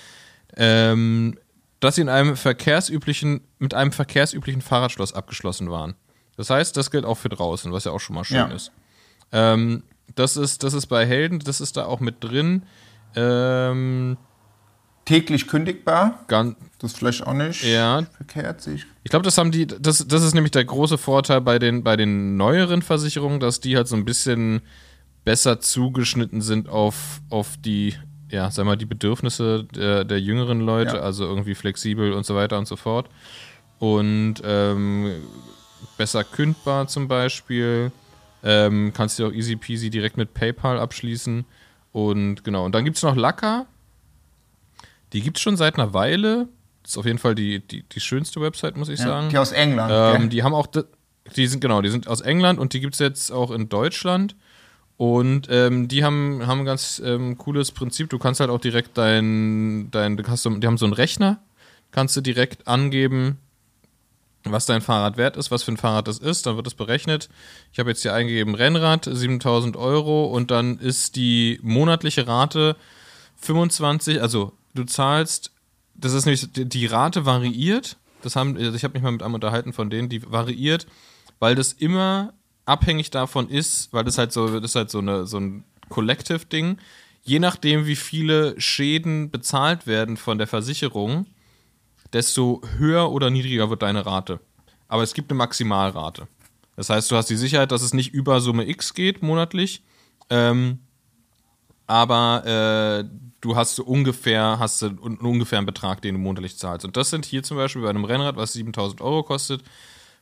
ähm, 0.57 1.37
dass 1.81 1.97
sie 1.97 2.03
in 2.03 2.09
einem 2.09 2.37
verkehrsüblichen, 2.37 3.41
mit 3.59 3.75
einem 3.75 3.91
verkehrsüblichen 3.91 4.63
Fahrradschloss 4.63 5.13
abgeschlossen 5.13 5.71
waren. 5.73 5.97
Das 6.37 6.49
heißt, 6.51 6.77
das 6.77 6.93
gilt 6.93 7.05
auch 7.05 7.19
für 7.19 7.31
draußen, 7.31 7.73
was 7.73 7.85
ja 7.85 7.91
auch 7.91 7.99
schon 8.01 8.15
mal 8.15 8.23
schön 8.25 8.37
Ja. 8.37 8.47
ist. 8.47 8.71
Ähm, 9.33 9.83
das 10.15 10.37
ist. 10.37 10.63
Das 10.63 10.73
ist 10.73 10.87
bei 10.87 11.05
Helden, 11.05 11.41
das 11.41 11.61
ist 11.61 11.77
da 11.77 11.87
auch 11.87 11.99
mit 11.99 12.23
drin. 12.23 12.63
Ähm, 13.17 14.17
Täglich 15.05 15.49
kündigbar, 15.49 16.21
ganz, 16.29 16.57
das 16.79 16.93
ist 16.93 16.99
vielleicht 16.99 17.27
auch 17.27 17.33
nicht 17.33 17.65
Ja. 17.65 18.03
verkehrt 18.17 18.61
sich. 18.61 18.87
Ich 19.03 19.11
glaube, 19.11 19.25
das 19.25 19.39
haben 19.39 19.51
die, 19.51 19.67
das, 19.67 20.07
das 20.07 20.23
ist 20.23 20.35
nämlich 20.35 20.53
der 20.53 20.65
große 20.65 20.99
Vorteil 20.99 21.41
bei 21.41 21.59
den, 21.59 21.83
bei 21.83 21.97
den 21.97 22.37
neueren 22.37 22.83
Versicherungen, 22.83 23.41
dass 23.41 23.61
die 23.61 23.77
halt 23.77 23.89
so 23.89 23.97
ein 23.97 24.05
bisschen 24.05 24.61
besser 25.25 25.59
zugeschnitten 25.61 26.43
sind 26.43 26.69
auf, 26.69 27.21
auf 27.29 27.57
die, 27.59 27.95
ja, 28.31 28.51
sag 28.51 28.67
mal, 28.67 28.77
die 28.77 28.87
Bedürfnisse 28.87 29.65
der, 29.75 30.05
der 30.05 30.21
jüngeren 30.21 30.61
Leute, 30.61 30.97
Ja. 30.97 31.03
also 31.03 31.25
irgendwie 31.25 31.55
flexibel 31.55 32.13
und 32.13 32.25
so 32.25 32.35
weiter 32.37 32.59
und 32.59 32.69
so 32.69 32.77
fort. 32.77 33.09
Und 33.79 34.35
ähm, 34.45 35.11
besser 35.97 36.25
kündbar 36.25 36.87
zum 36.89 37.09
Beispiel. 37.09 37.91
Ähm, 38.43 38.93
kannst 38.95 39.19
du 39.19 39.27
auch 39.27 39.33
easy 39.33 39.57
peasy 39.57 39.91
direkt 39.91 40.17
mit 40.17 40.35
PayPal 40.35 40.79
abschließen. 40.79 41.45
Und 41.93 42.45
genau, 42.45 42.65
und 42.65 42.75
dann 42.75 42.85
gibt 42.85 42.97
es 42.97 43.03
noch 43.03 43.17
Lacker. 43.17 43.67
Die 45.13 45.21
gibt 45.23 45.37
es 45.39 45.43
schon 45.43 45.57
seit 45.57 45.77
einer 45.77 45.93
Weile. 45.93 46.49
Das 46.83 46.93
ist 46.93 46.99
auf 46.99 47.07
jeden 47.07 47.19
Fall 47.19 47.35
die, 47.35 47.61
die, 47.67 47.83
die 47.83 48.01
schönste 48.01 48.41
Website, 48.41 48.77
muss 48.77 48.89
ich 48.89 49.01
Ja, 49.01 49.07
sagen. 49.07 49.29
die 49.29 49.39
aus 49.39 49.53
England. 49.53 49.93
Ähm, 49.95 50.21
gell? 50.23 50.29
die 50.31 50.43
haben 50.43 50.55
auch, 50.55 50.67
die 51.37 51.47
sind 51.47 51.61
genau, 51.61 51.83
die 51.83 51.91
sind 51.91 52.09
aus 52.09 52.21
England 52.21 52.59
und 52.59 52.73
die 52.73 52.81
gibt 52.81 52.95
es 52.95 53.01
jetzt 53.01 53.31
auch 53.33 53.51
in 53.51 53.69
Deutschland. 53.69 54.37
Und 54.97 55.47
ähm, 55.51 55.89
die 55.89 56.05
haben, 56.05 56.47
haben 56.47 56.61
ein 56.61 56.65
ganz 56.67 57.01
ähm, 57.03 57.39
cooles 57.39 57.73
Prinzip. 57.73 58.11
Du 58.11 58.19
kannst 58.19 58.39
halt 58.41 58.51
auch 58.51 58.61
direkt 58.61 58.99
dein, 58.99 59.91
dein 59.91 60.19
du 60.19 60.25
hast 60.29 60.45
die 60.45 60.67
haben 60.67 60.77
so 60.77 60.85
einen 60.85 60.93
Rechner, 60.93 61.41
kannst 61.91 62.17
du 62.17 62.21
direkt 62.21 62.69
angeben, 62.69 63.39
was 64.45 64.67
dein 64.67 64.83
Fahrrad 64.83 65.17
wert 65.17 65.37
ist, 65.39 65.51
was 65.51 65.63
für 65.63 65.73
ein 65.73 65.77
Fahrrad 65.79 66.07
das 66.07 66.19
ist, 66.19 66.47
dann 66.47 66.57
wird 66.57 66.67
es 66.67 66.75
berechnet. 66.75 67.31
Ich 67.73 67.79
habe 67.79 67.89
jetzt 67.91 68.03
hier 68.03 68.13
eingegeben 68.15 68.55
Rennrad, 68.55 69.09
7000 69.11 69.77
Euro 69.77 70.27
und 70.27 70.51
dann 70.51 70.79
ist 70.79 71.17
die 71.17 71.59
monatliche 71.63 72.27
Rate 72.27 72.77
25, 73.37 74.21
also 74.21 74.53
du 74.75 74.85
zahlst, 74.85 75.53
das 75.95 76.13
ist 76.13 76.27
nämlich, 76.27 76.47
die- 76.53 76.87
Rate 76.87 77.27
variiert, 77.27 77.97
das 78.23 78.37
haben, 78.37 78.57
also 78.57 78.75
ich 78.75 78.85
habe 78.85 78.95
mich 78.95 79.03
mal 79.03 79.13
mit 79.13 79.23
einem 79.23 79.35
unterhalten 79.35 79.73
von 79.73 79.91
denen, 79.91 80.09
die 80.09 80.31
variiert, 80.31 80.87
weil 81.39 81.55
das 81.55 81.73
immer 81.73 82.35
abhängig 82.65 83.11
davon 83.11 83.49
ist, 83.49 83.93
weil 83.93 84.05
das 84.05 84.19
halt 84.19 84.33
so, 84.33 84.61
das 84.61 84.73
ist 84.73 84.77
halt 84.77 84.91
so, 84.91 84.99
eine, 84.99 85.27
so 85.27 85.39
ein 85.39 85.65
Collective-Ding, 85.89 86.79
je 87.23 87.39
nachdem, 87.39 87.87
wie 87.87 87.97
viele 87.97 88.59
Schäden 88.61 89.31
bezahlt 89.31 89.87
werden 89.87 90.17
von 90.17 90.39
der 90.39 90.47
Versicherung, 90.47 91.27
desto 92.13 92.61
höher 92.79 93.11
oder 93.11 93.31
niedriger 93.31 93.71
wird 93.71 93.83
deine 93.83 94.05
Rate. 94.07 94.41
Aber 94.89 95.03
es 95.03 95.15
gibt 95.15 95.31
eine 95.31 95.39
Maximalrate. 95.39 96.29
Das 96.77 96.91
heißt, 96.91 97.11
du 97.11 97.17
hast 97.17 97.29
die 97.31 97.37
Sicherheit, 97.37 97.73
dass 97.73 97.83
es 97.83 97.95
nicht 97.95 98.13
über 98.13 98.41
Summe 98.41 98.69
X 98.69 98.95
geht 98.95 99.23
monatlich, 99.23 99.83
ähm, 100.31 100.79
aber 101.87 102.45
äh, 103.05 103.05
du 103.41 103.57
hast 103.57 103.77
so 103.77 103.85
ungefähr, 103.85 104.57
hast 104.59 104.83
du 104.83 104.87
einen 104.87 105.19
ungefähren 105.19 105.67
Betrag, 105.67 106.03
den 106.03 106.15
du 106.15 106.21
monatlich 106.21 106.57
zahlst. 106.59 106.85
Und 106.85 106.97
das 106.97 107.11
sind 107.11 107.25
hier 107.25 107.43
zum 107.43 107.57
Beispiel 107.57 107.83
bei 107.83 107.91
einem 107.91 108.05
Rennrad, 108.05 108.37
was 108.37 108.53
7000 108.53 109.01
Euro 109.01 109.23
kostet, 109.23 109.63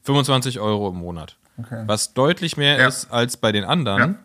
25 0.03 0.61
Euro 0.61 0.89
im 0.91 0.97
Monat. 0.97 1.37
Okay. 1.59 1.83
Was 1.87 2.15
deutlich 2.15 2.57
mehr 2.57 2.79
Ja. 2.79 2.87
ist 2.89 3.11
als 3.11 3.37
bei 3.37 3.51
den 3.53 3.65
anderen. 3.65 4.13
Ja. 4.13 4.19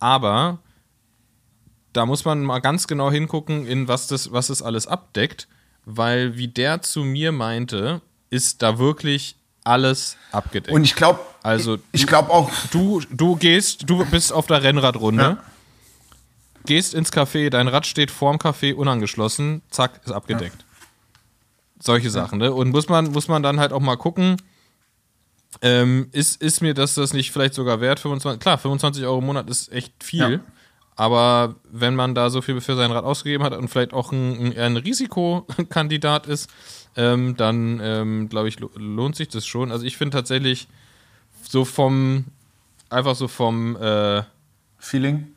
Aber 0.00 0.58
da 1.92 2.06
muss 2.06 2.24
man 2.24 2.42
mal 2.42 2.58
ganz 2.58 2.86
genau 2.88 3.10
hingucken, 3.10 3.66
in 3.66 3.86
was 3.88 4.08
das, 4.08 4.32
was 4.32 4.48
das 4.48 4.60
alles 4.62 4.86
abdeckt, 4.86 5.46
weil 5.84 6.36
wie 6.36 6.48
der 6.48 6.82
zu 6.82 7.04
mir 7.04 7.30
meinte, 7.30 8.00
ist 8.30 8.62
da 8.62 8.78
wirklich 8.78 9.36
alles 9.62 10.16
abgedeckt. 10.32 10.74
Und 10.74 10.82
ich 10.84 10.96
glaube, 10.96 11.20
Also, 11.42 11.78
ich 11.92 12.06
glaube 12.06 12.30
auch, 12.30 12.50
du, 12.72 13.00
du 13.10 13.36
gehst, 13.36 13.88
du 13.88 14.04
bist 14.06 14.32
auf 14.32 14.46
der 14.46 14.62
Rennradrunde, 14.62 15.22
Ja. 15.22 15.44
Gehst 16.66 16.94
ins 16.94 17.12
Café, 17.12 17.50
dein 17.50 17.68
Rad 17.68 17.86
steht 17.86 18.10
vorm 18.10 18.36
Café 18.36 18.74
unangeschlossen, 18.74 19.62
zack, 19.70 20.00
ist 20.04 20.12
abgedeckt. 20.12 20.64
Solche 21.80 22.10
Sachen, 22.10 22.38
ne? 22.38 22.52
Und 22.52 22.70
muss 22.70 22.88
man, 22.88 23.10
muss 23.12 23.28
man 23.28 23.42
dann 23.42 23.60
halt 23.60 23.72
auch 23.72 23.80
mal 23.80 23.96
gucken, 23.96 24.36
ähm, 25.62 26.08
ist, 26.12 26.40
ist 26.42 26.60
mir 26.62 26.74
das, 26.74 26.94
das 26.94 27.12
nicht 27.12 27.30
vielleicht 27.30 27.54
sogar 27.54 27.80
wert? 27.80 28.00
25, 28.00 28.40
klar, 28.40 28.58
25 28.58 29.04
Euro 29.04 29.18
im 29.18 29.26
Monat 29.26 29.48
ist 29.48 29.70
echt 29.72 29.92
viel. 30.02 30.32
Ja. 30.34 30.40
Aber 30.96 31.56
wenn 31.70 31.94
man 31.96 32.14
da 32.14 32.30
so 32.30 32.40
viel 32.40 32.60
für 32.60 32.76
sein 32.76 32.92
Rad 32.92 33.04
ausgegeben 33.04 33.42
hat 33.44 33.52
und 33.54 33.68
vielleicht 33.68 33.92
auch 33.92 34.12
ein, 34.12 34.46
ein, 34.46 34.52
eher 34.52 34.66
ein 34.66 34.76
Risikokandidat 34.76 36.26
ist, 36.26 36.48
ähm, 36.96 37.36
dann 37.36 37.80
ähm, 37.82 38.28
glaube 38.28 38.48
ich, 38.48 38.60
lo- 38.60 38.70
lohnt 38.76 39.16
sich 39.16 39.28
das 39.28 39.44
schon. 39.46 39.72
Also 39.72 39.84
ich 39.84 39.96
finde 39.96 40.16
tatsächlich 40.16 40.68
so 41.42 41.64
vom, 41.64 42.26
einfach 42.90 43.16
so 43.16 43.26
vom, 43.28 43.76
äh, 43.76 44.22
Feeling. 44.78 45.34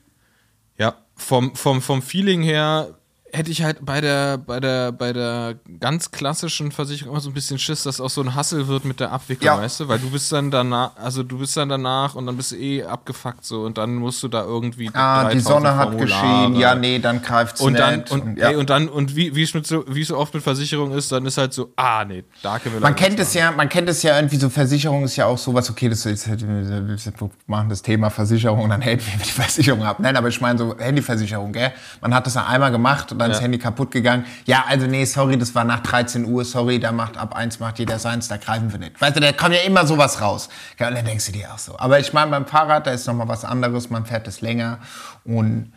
ja, 0.77 0.95
vom, 1.17 1.55
vom, 1.55 1.81
vom 1.81 2.01
Feeling 2.01 2.43
her 2.43 2.97
hätte 3.37 3.51
ich 3.51 3.63
halt 3.63 3.85
bei 3.85 4.01
der, 4.01 4.37
bei 4.37 4.59
der, 4.59 4.91
bei 4.91 5.13
der 5.13 5.55
ganz 5.79 6.11
klassischen 6.11 6.71
Versicherung 6.71 7.11
immer 7.13 7.21
so 7.21 7.29
ein 7.29 7.33
bisschen 7.33 7.59
Schiss, 7.59 7.83
dass 7.83 8.01
auch 8.01 8.09
so 8.09 8.21
ein 8.21 8.35
Hassel 8.35 8.67
wird 8.67 8.83
mit 8.85 8.99
der 8.99 9.11
Abwicklung, 9.11 9.45
Ja. 9.55 9.61
weißt 9.61 9.79
du? 9.81 9.87
Weil 9.87 9.99
du 9.99 10.09
bist 10.09 10.31
dann 10.31 10.51
danach, 10.51 10.91
also 10.97 11.23
du 11.23 11.37
bist 11.37 11.55
dann 11.55 11.69
danach 11.69 12.15
und 12.15 12.25
dann 12.25 12.35
bist 12.35 12.51
du 12.51 12.55
eh 12.57 12.83
abgefuckt 12.83 13.45
so 13.45 13.61
und 13.61 13.77
dann 13.77 13.95
musst 13.95 14.21
du 14.23 14.27
da 14.27 14.43
irgendwie 14.43 14.89
Ah, 14.93 15.29
die 15.29 15.37
3000 15.39 15.43
Sonne 15.43 15.75
hat 15.77 15.89
Formulare. 15.89 16.05
geschienen, 16.07 16.55
ja, 16.59 16.75
nee, 16.75 16.99
dann 16.99 17.21
greift's 17.21 17.61
Und 17.61 17.77
dann, 17.77 17.99
nicht. 17.99 18.11
und, 18.11 18.37
ja. 18.37 18.49
ey, 18.49 18.55
und 18.55 18.69
dann, 18.69 18.89
und 18.89 19.15
wie, 19.15 19.35
wie 19.35 19.43
es 19.43 19.51
so, 19.67 19.85
wie 19.87 20.03
so 20.03 20.17
oft 20.17 20.33
mit 20.33 20.43
Versicherung 20.43 20.91
ist, 20.93 21.11
dann 21.11 21.25
ist 21.25 21.37
halt 21.37 21.53
so, 21.53 21.71
ah, 21.75 22.03
nee, 22.05 22.23
da 22.43 22.59
können 22.59 22.75
wir 22.75 22.81
Man 22.81 22.95
kennt 22.95 23.19
es 23.19 23.33
ja, 23.33 23.51
man 23.51 23.69
kennt 23.69 23.87
es 23.89 24.01
ja 24.03 24.15
irgendwie 24.17 24.37
so, 24.37 24.49
Versicherung 24.49 25.03
ist 25.03 25.15
ja 25.15 25.25
auch 25.27 25.37
sowas, 25.37 25.69
okay, 25.69 25.89
das 25.89 26.05
ist, 26.05 26.27
wir 26.27 27.29
machen 27.45 27.69
das 27.69 27.81
Thema 27.81 28.09
Versicherung 28.09 28.61
und 28.63 28.69
dann 28.69 28.81
hält 28.81 29.05
wir 29.05 29.17
die 29.23 29.29
Versicherung 29.31 29.83
ab. 29.83 29.97
Nein, 29.99 30.15
aber 30.17 30.27
ich 30.29 30.41
meine 30.41 30.57
so 30.57 30.75
Handyversicherung, 30.77 31.51
gell? 31.51 31.71
Man 32.01 32.13
hat 32.13 32.25
das 32.25 32.35
ja 32.35 32.45
einmal 32.45 32.71
gemacht 32.71 33.11
und 33.11 33.19
dann 33.19 33.26
ist 33.31 33.37
Ja. 33.37 33.39
das 33.39 33.41
Handy 33.43 33.57
kaputt 33.59 33.91
gegangen. 33.91 34.25
Ja, 34.45 34.65
also 34.67 34.87
nee, 34.87 35.05
sorry, 35.05 35.37
das 35.37 35.53
war 35.55 35.63
nach 35.63 35.81
13 35.81 36.25
Uhr, 36.25 36.43
sorry, 36.45 36.79
da 36.79 36.91
macht 36.91 37.17
ab 37.17 37.35
1 37.35 37.59
macht 37.59 37.79
jeder 37.79 37.99
seins, 37.99 38.27
da 38.27 38.37
greifen 38.37 38.71
wir 38.71 38.79
nicht. 38.79 38.99
Weißt 39.01 39.15
du, 39.15 39.19
da 39.19 39.31
kommt 39.31 39.55
ja 39.55 39.61
immer 39.61 39.85
sowas 39.87 40.21
raus. 40.21 40.49
Ja, 40.79 40.87
und 40.87 40.95
dann 40.95 41.05
denkst 41.05 41.25
du 41.27 41.31
dir 41.31 41.53
auch 41.53 41.59
so. 41.59 41.77
Aber 41.77 41.99
ich 41.99 42.13
meine, 42.13 42.31
beim 42.31 42.45
Fahrrad, 42.45 42.87
da 42.87 42.91
ist 42.91 43.07
nochmal 43.07 43.27
was 43.27 43.45
anderes, 43.45 43.89
man 43.89 44.05
fährt 44.05 44.27
es 44.27 44.41
länger 44.41 44.79
und 45.25 45.71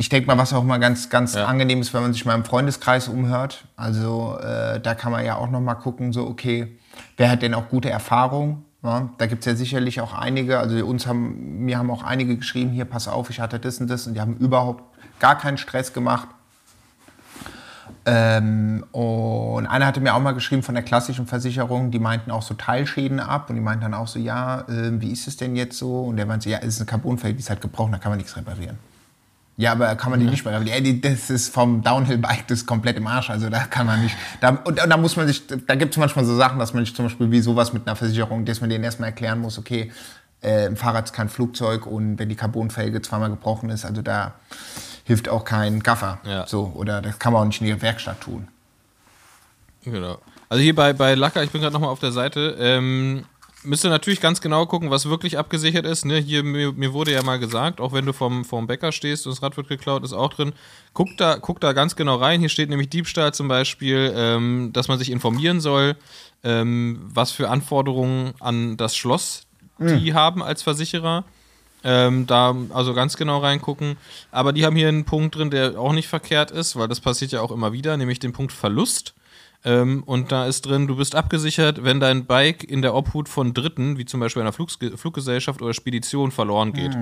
ich 0.00 0.08
denke 0.08 0.28
mal, 0.28 0.38
was 0.38 0.52
auch 0.52 0.62
mal 0.62 0.78
ganz, 0.78 1.10
ganz 1.10 1.34
Ja. 1.34 1.46
angenehm 1.46 1.80
ist, 1.80 1.92
wenn 1.92 2.02
man 2.02 2.12
sich 2.12 2.24
mal 2.24 2.34
im 2.34 2.44
Freundeskreis 2.44 3.08
umhört. 3.08 3.64
Also 3.76 4.38
äh, 4.38 4.78
da 4.80 4.94
kann 4.94 5.10
man 5.10 5.24
ja 5.24 5.34
auch 5.36 5.50
noch 5.50 5.60
mal 5.60 5.74
gucken, 5.74 6.12
so 6.12 6.26
okay, 6.28 6.78
wer 7.16 7.30
hat 7.30 7.42
denn 7.42 7.52
auch 7.54 7.68
gute 7.68 7.90
Erfahrungen? 7.90 8.64
Ja, 8.84 9.08
da 9.18 9.26
gibt 9.26 9.40
es 9.40 9.46
ja 9.46 9.56
sicherlich 9.56 10.00
auch 10.00 10.14
einige, 10.14 10.60
also 10.60 10.76
uns 10.86 11.08
haben, 11.08 11.64
mir 11.64 11.78
haben 11.78 11.90
auch 11.90 12.04
einige 12.04 12.36
geschrieben, 12.36 12.70
hier, 12.70 12.84
pass 12.84 13.08
auf, 13.08 13.28
ich 13.28 13.40
hatte 13.40 13.58
das 13.58 13.78
und 13.80 13.90
das 13.90 14.06
und 14.06 14.14
die 14.14 14.20
haben 14.20 14.36
überhaupt 14.36 14.84
gar 15.18 15.36
keinen 15.36 15.58
Stress 15.58 15.92
gemacht. 15.92 16.28
Ähm, 18.10 18.84
und 18.92 19.66
einer 19.66 19.84
hatte 19.84 20.00
mir 20.00 20.14
auch 20.14 20.20
mal 20.20 20.32
geschrieben 20.32 20.62
von 20.62 20.74
der 20.74 20.82
klassischen 20.82 21.26
Versicherung, 21.26 21.90
die 21.90 21.98
meinten 21.98 22.30
auch 22.30 22.40
so 22.40 22.54
Teilschäden 22.54 23.20
ab 23.20 23.50
und 23.50 23.56
die 23.56 23.60
meinten 23.60 23.82
dann 23.82 23.92
auch 23.92 24.08
so, 24.08 24.18
ja, 24.18 24.60
äh, 24.62 24.98
wie 24.98 25.12
ist 25.12 25.28
es 25.28 25.36
denn 25.36 25.56
jetzt 25.56 25.76
so? 25.76 26.04
Und 26.04 26.16
der 26.16 26.24
meinte, 26.24 26.48
ja, 26.48 26.56
es 26.58 26.68
ist 26.68 26.80
eine 26.80 26.86
Carbonfelge, 26.86 27.36
die 27.36 27.40
ist 27.40 27.50
halt 27.50 27.60
gebrochen, 27.60 27.92
da 27.92 27.98
kann 27.98 28.10
man 28.10 28.16
nichts 28.16 28.34
reparieren. 28.34 28.78
Ja, 29.58 29.72
aber 29.72 29.94
kann 29.96 30.10
man 30.10 30.20
die 30.20 30.26
nicht 30.26 30.42
mehr 30.42 30.54
reparieren? 30.54 30.86
Ja, 30.86 31.10
das 31.10 31.28
ist 31.28 31.52
vom 31.52 31.82
Downhill-Bike, 31.82 32.46
das 32.46 32.60
ist 32.60 32.66
komplett 32.66 32.96
im 32.96 33.06
Arsch, 33.06 33.28
also 33.28 33.50
da 33.50 33.64
kann 33.64 33.84
man 33.84 34.00
nicht. 34.02 34.16
Da, 34.40 34.50
und, 34.50 34.82
und 34.82 34.88
da 34.88 34.96
muss 34.96 35.16
man 35.16 35.26
sich, 35.26 35.46
da 35.46 35.74
gibt 35.74 35.92
es 35.92 35.98
manchmal 35.98 36.24
so 36.24 36.34
Sachen, 36.34 36.58
dass 36.58 36.72
man 36.72 36.86
sich 36.86 36.96
zum 36.96 37.06
Beispiel 37.06 37.30
wie 37.30 37.40
sowas 37.40 37.74
mit 37.74 37.86
einer 37.86 37.96
Versicherung, 37.96 38.46
dass 38.46 38.62
man 38.62 38.70
denen 38.70 38.84
erstmal 38.84 39.10
erklären 39.10 39.40
muss, 39.40 39.58
okay, 39.58 39.92
äh, 40.40 40.66
ein 40.66 40.76
Fahrrad 40.76 41.06
ist 41.06 41.12
kein 41.12 41.28
Flugzeug 41.28 41.86
und 41.86 42.18
wenn 42.18 42.28
die 42.28 42.36
Carbonfelge 42.36 43.02
zweimal 43.02 43.30
gebrochen 43.30 43.70
ist, 43.70 43.84
also 43.84 44.02
da 44.02 44.34
hilft 45.04 45.28
auch 45.28 45.44
kein 45.44 45.80
Gaffer. 45.80 46.18
Ja. 46.24 46.46
So, 46.46 46.72
oder 46.74 47.02
das 47.02 47.18
kann 47.18 47.32
man 47.32 47.42
auch 47.42 47.46
nicht 47.46 47.60
in 47.60 47.66
der 47.66 47.82
Werkstatt 47.82 48.20
tun. 48.20 48.48
Genau. 49.84 50.18
Also 50.48 50.62
hier 50.62 50.74
bei, 50.74 50.92
bei 50.92 51.14
Lacker, 51.14 51.42
ich 51.42 51.50
bin 51.50 51.60
gerade 51.60 51.72
nochmal 51.72 51.90
auf 51.90 52.00
der 52.00 52.12
Seite, 52.12 52.56
ähm, 52.58 53.24
müsst 53.64 53.84
ihr 53.84 53.90
natürlich 53.90 54.20
ganz 54.20 54.40
genau 54.40 54.66
gucken, 54.66 54.90
was 54.90 55.08
wirklich 55.08 55.38
abgesichert 55.38 55.84
ist. 55.84 56.04
Ne? 56.04 56.18
Hier, 56.18 56.42
mir, 56.42 56.72
mir 56.72 56.92
wurde 56.92 57.12
ja 57.12 57.22
mal 57.22 57.38
gesagt, 57.38 57.80
auch 57.80 57.92
wenn 57.92 58.06
du 58.06 58.12
vom, 58.12 58.44
vom 58.44 58.66
Bäcker 58.66 58.92
stehst 58.92 59.26
und 59.26 59.32
das 59.34 59.42
Rad 59.42 59.56
wird 59.56 59.68
geklaut, 59.68 60.04
ist 60.04 60.12
auch 60.12 60.32
drin. 60.32 60.52
Guck 60.94 61.16
da, 61.16 61.38
guck 61.38 61.60
da 61.60 61.72
ganz 61.72 61.96
genau 61.96 62.16
rein. 62.16 62.40
Hier 62.40 62.48
steht 62.48 62.70
nämlich 62.70 62.88
Diebstahl 62.88 63.34
zum 63.34 63.48
Beispiel, 63.48 64.12
ähm, 64.14 64.70
dass 64.72 64.88
man 64.88 64.98
sich 64.98 65.10
informieren 65.10 65.60
soll, 65.60 65.96
ähm, 66.44 67.00
was 67.02 67.30
für 67.30 67.50
Anforderungen 67.50 68.34
an 68.40 68.76
das 68.76 68.96
Schloss 68.96 69.47
die 69.78 70.14
haben 70.14 70.42
als 70.42 70.62
Versicherer. 70.62 71.24
Ähm, 71.84 72.26
da 72.26 72.56
also 72.70 72.92
ganz 72.92 73.16
genau 73.16 73.38
reingucken. 73.38 73.96
Aber 74.32 74.52
die 74.52 74.66
haben 74.66 74.74
hier 74.74 74.88
einen 74.88 75.04
Punkt 75.04 75.36
drin, 75.36 75.50
der 75.50 75.78
auch 75.78 75.92
nicht 75.92 76.08
verkehrt 76.08 76.50
ist, 76.50 76.74
weil 76.74 76.88
das 76.88 76.98
passiert 77.00 77.30
ja 77.30 77.40
auch 77.40 77.52
immer 77.52 77.72
wieder, 77.72 77.96
nämlich 77.96 78.18
den 78.18 78.32
Punkt 78.32 78.52
Verlust. 78.52 79.14
Ähm, 79.64 80.02
und 80.04 80.32
da 80.32 80.46
ist 80.46 80.62
drin, 80.62 80.86
du 80.88 80.96
bist 80.96 81.14
abgesichert, 81.14 81.84
wenn 81.84 82.00
dein 82.00 82.26
Bike 82.26 82.64
in 82.64 82.82
der 82.82 82.94
Obhut 82.94 83.28
von 83.28 83.54
Dritten, 83.54 83.96
wie 83.96 84.04
zum 84.04 84.18
Beispiel 84.20 84.42
einer 84.42 84.52
Flugsge 84.52 84.96
Fluggesellschaft 84.96 85.62
oder 85.62 85.72
Spedition, 85.74 86.30
verloren 86.32 86.72
geht. 86.72 86.94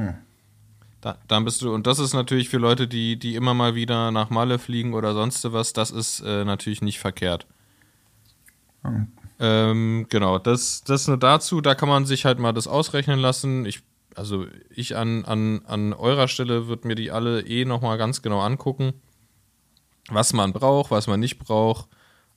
Da, 1.00 1.18
dann 1.28 1.44
bist 1.44 1.62
du, 1.62 1.72
und 1.72 1.86
das 1.86 1.98
ist 1.98 2.14
natürlich 2.14 2.48
für 2.48 2.58
Leute, 2.58 2.88
die, 2.88 3.18
die 3.18 3.34
immer 3.34 3.54
mal 3.54 3.74
wieder 3.74 4.10
nach 4.10 4.30
Malle 4.30 4.58
fliegen 4.58 4.94
oder 4.94 5.14
sonst 5.14 5.50
was, 5.52 5.72
das 5.72 5.90
ist 5.90 6.20
äh, 6.20 6.44
natürlich 6.44 6.82
nicht 6.82 6.98
verkehrt. 6.98 7.46
Ähm, 9.38 10.06
genau, 10.08 10.38
das, 10.38 10.82
das 10.84 11.08
nur 11.08 11.18
dazu, 11.18 11.60
da 11.60 11.74
kann 11.74 11.88
man 11.88 12.06
sich 12.06 12.24
halt 12.24 12.38
mal 12.38 12.52
das 12.52 12.66
ausrechnen 12.66 13.18
lassen. 13.18 13.66
Ich, 13.66 13.82
also 14.14 14.46
ich 14.70 14.96
an, 14.96 15.24
an, 15.24 15.62
an 15.66 15.92
eurer 15.92 16.28
Stelle 16.28 16.68
würde 16.68 16.88
mir 16.88 16.94
die 16.94 17.10
alle 17.10 17.42
eh 17.42 17.64
nochmal 17.64 17.98
ganz 17.98 18.22
genau 18.22 18.40
angucken, 18.40 18.94
was 20.08 20.32
man 20.32 20.52
braucht, 20.52 20.90
was 20.90 21.06
man 21.06 21.20
nicht 21.20 21.38
braucht. 21.38 21.88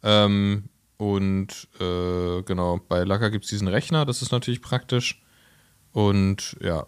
Ähm, 0.03 0.65
und 0.97 1.69
äh, 1.79 2.41
genau, 2.43 2.81
bei 2.89 3.03
Lacker 3.05 3.29
gibt 3.29 3.45
es 3.45 3.49
diesen 3.49 3.69
Rechner, 3.69 4.05
das 4.05 4.21
ist 4.21 4.33
natürlich 4.33 4.61
praktisch. 4.61 5.21
Und 5.93 6.57
ja, 6.61 6.87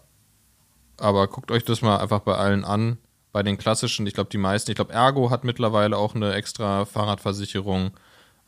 aber 0.98 1.26
guckt 1.28 1.50
euch 1.50 1.64
das 1.64 1.82
mal 1.82 1.96
einfach 1.96 2.20
bei 2.20 2.34
allen 2.34 2.64
an. 2.64 2.98
Bei 3.32 3.42
den 3.42 3.56
klassischen, 3.56 4.06
ich 4.06 4.12
glaube, 4.12 4.28
die 4.30 4.38
meisten, 4.38 4.70
ich 4.70 4.76
glaube, 4.76 4.92
Ergo 4.92 5.30
hat 5.30 5.44
mittlerweile 5.44 5.96
auch 5.96 6.14
eine 6.14 6.34
extra 6.34 6.84
Fahrradversicherung. 6.84 7.92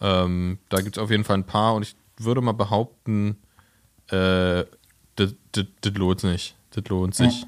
Ähm, 0.04 0.58
da 0.68 0.82
gibt 0.82 0.98
es 0.98 1.02
auf 1.02 1.10
jeden 1.10 1.24
Fall 1.24 1.38
ein 1.38 1.46
paar 1.46 1.74
und 1.74 1.82
ich 1.82 1.96
würde 2.18 2.42
mal 2.42 2.52
behaupten, 2.52 3.38
äh, 4.10 4.64
das 5.16 5.34
lohnt 5.94 6.20
sich. 6.20 6.54
Das 6.72 6.84
lohnt 6.88 7.14
sich. 7.14 7.46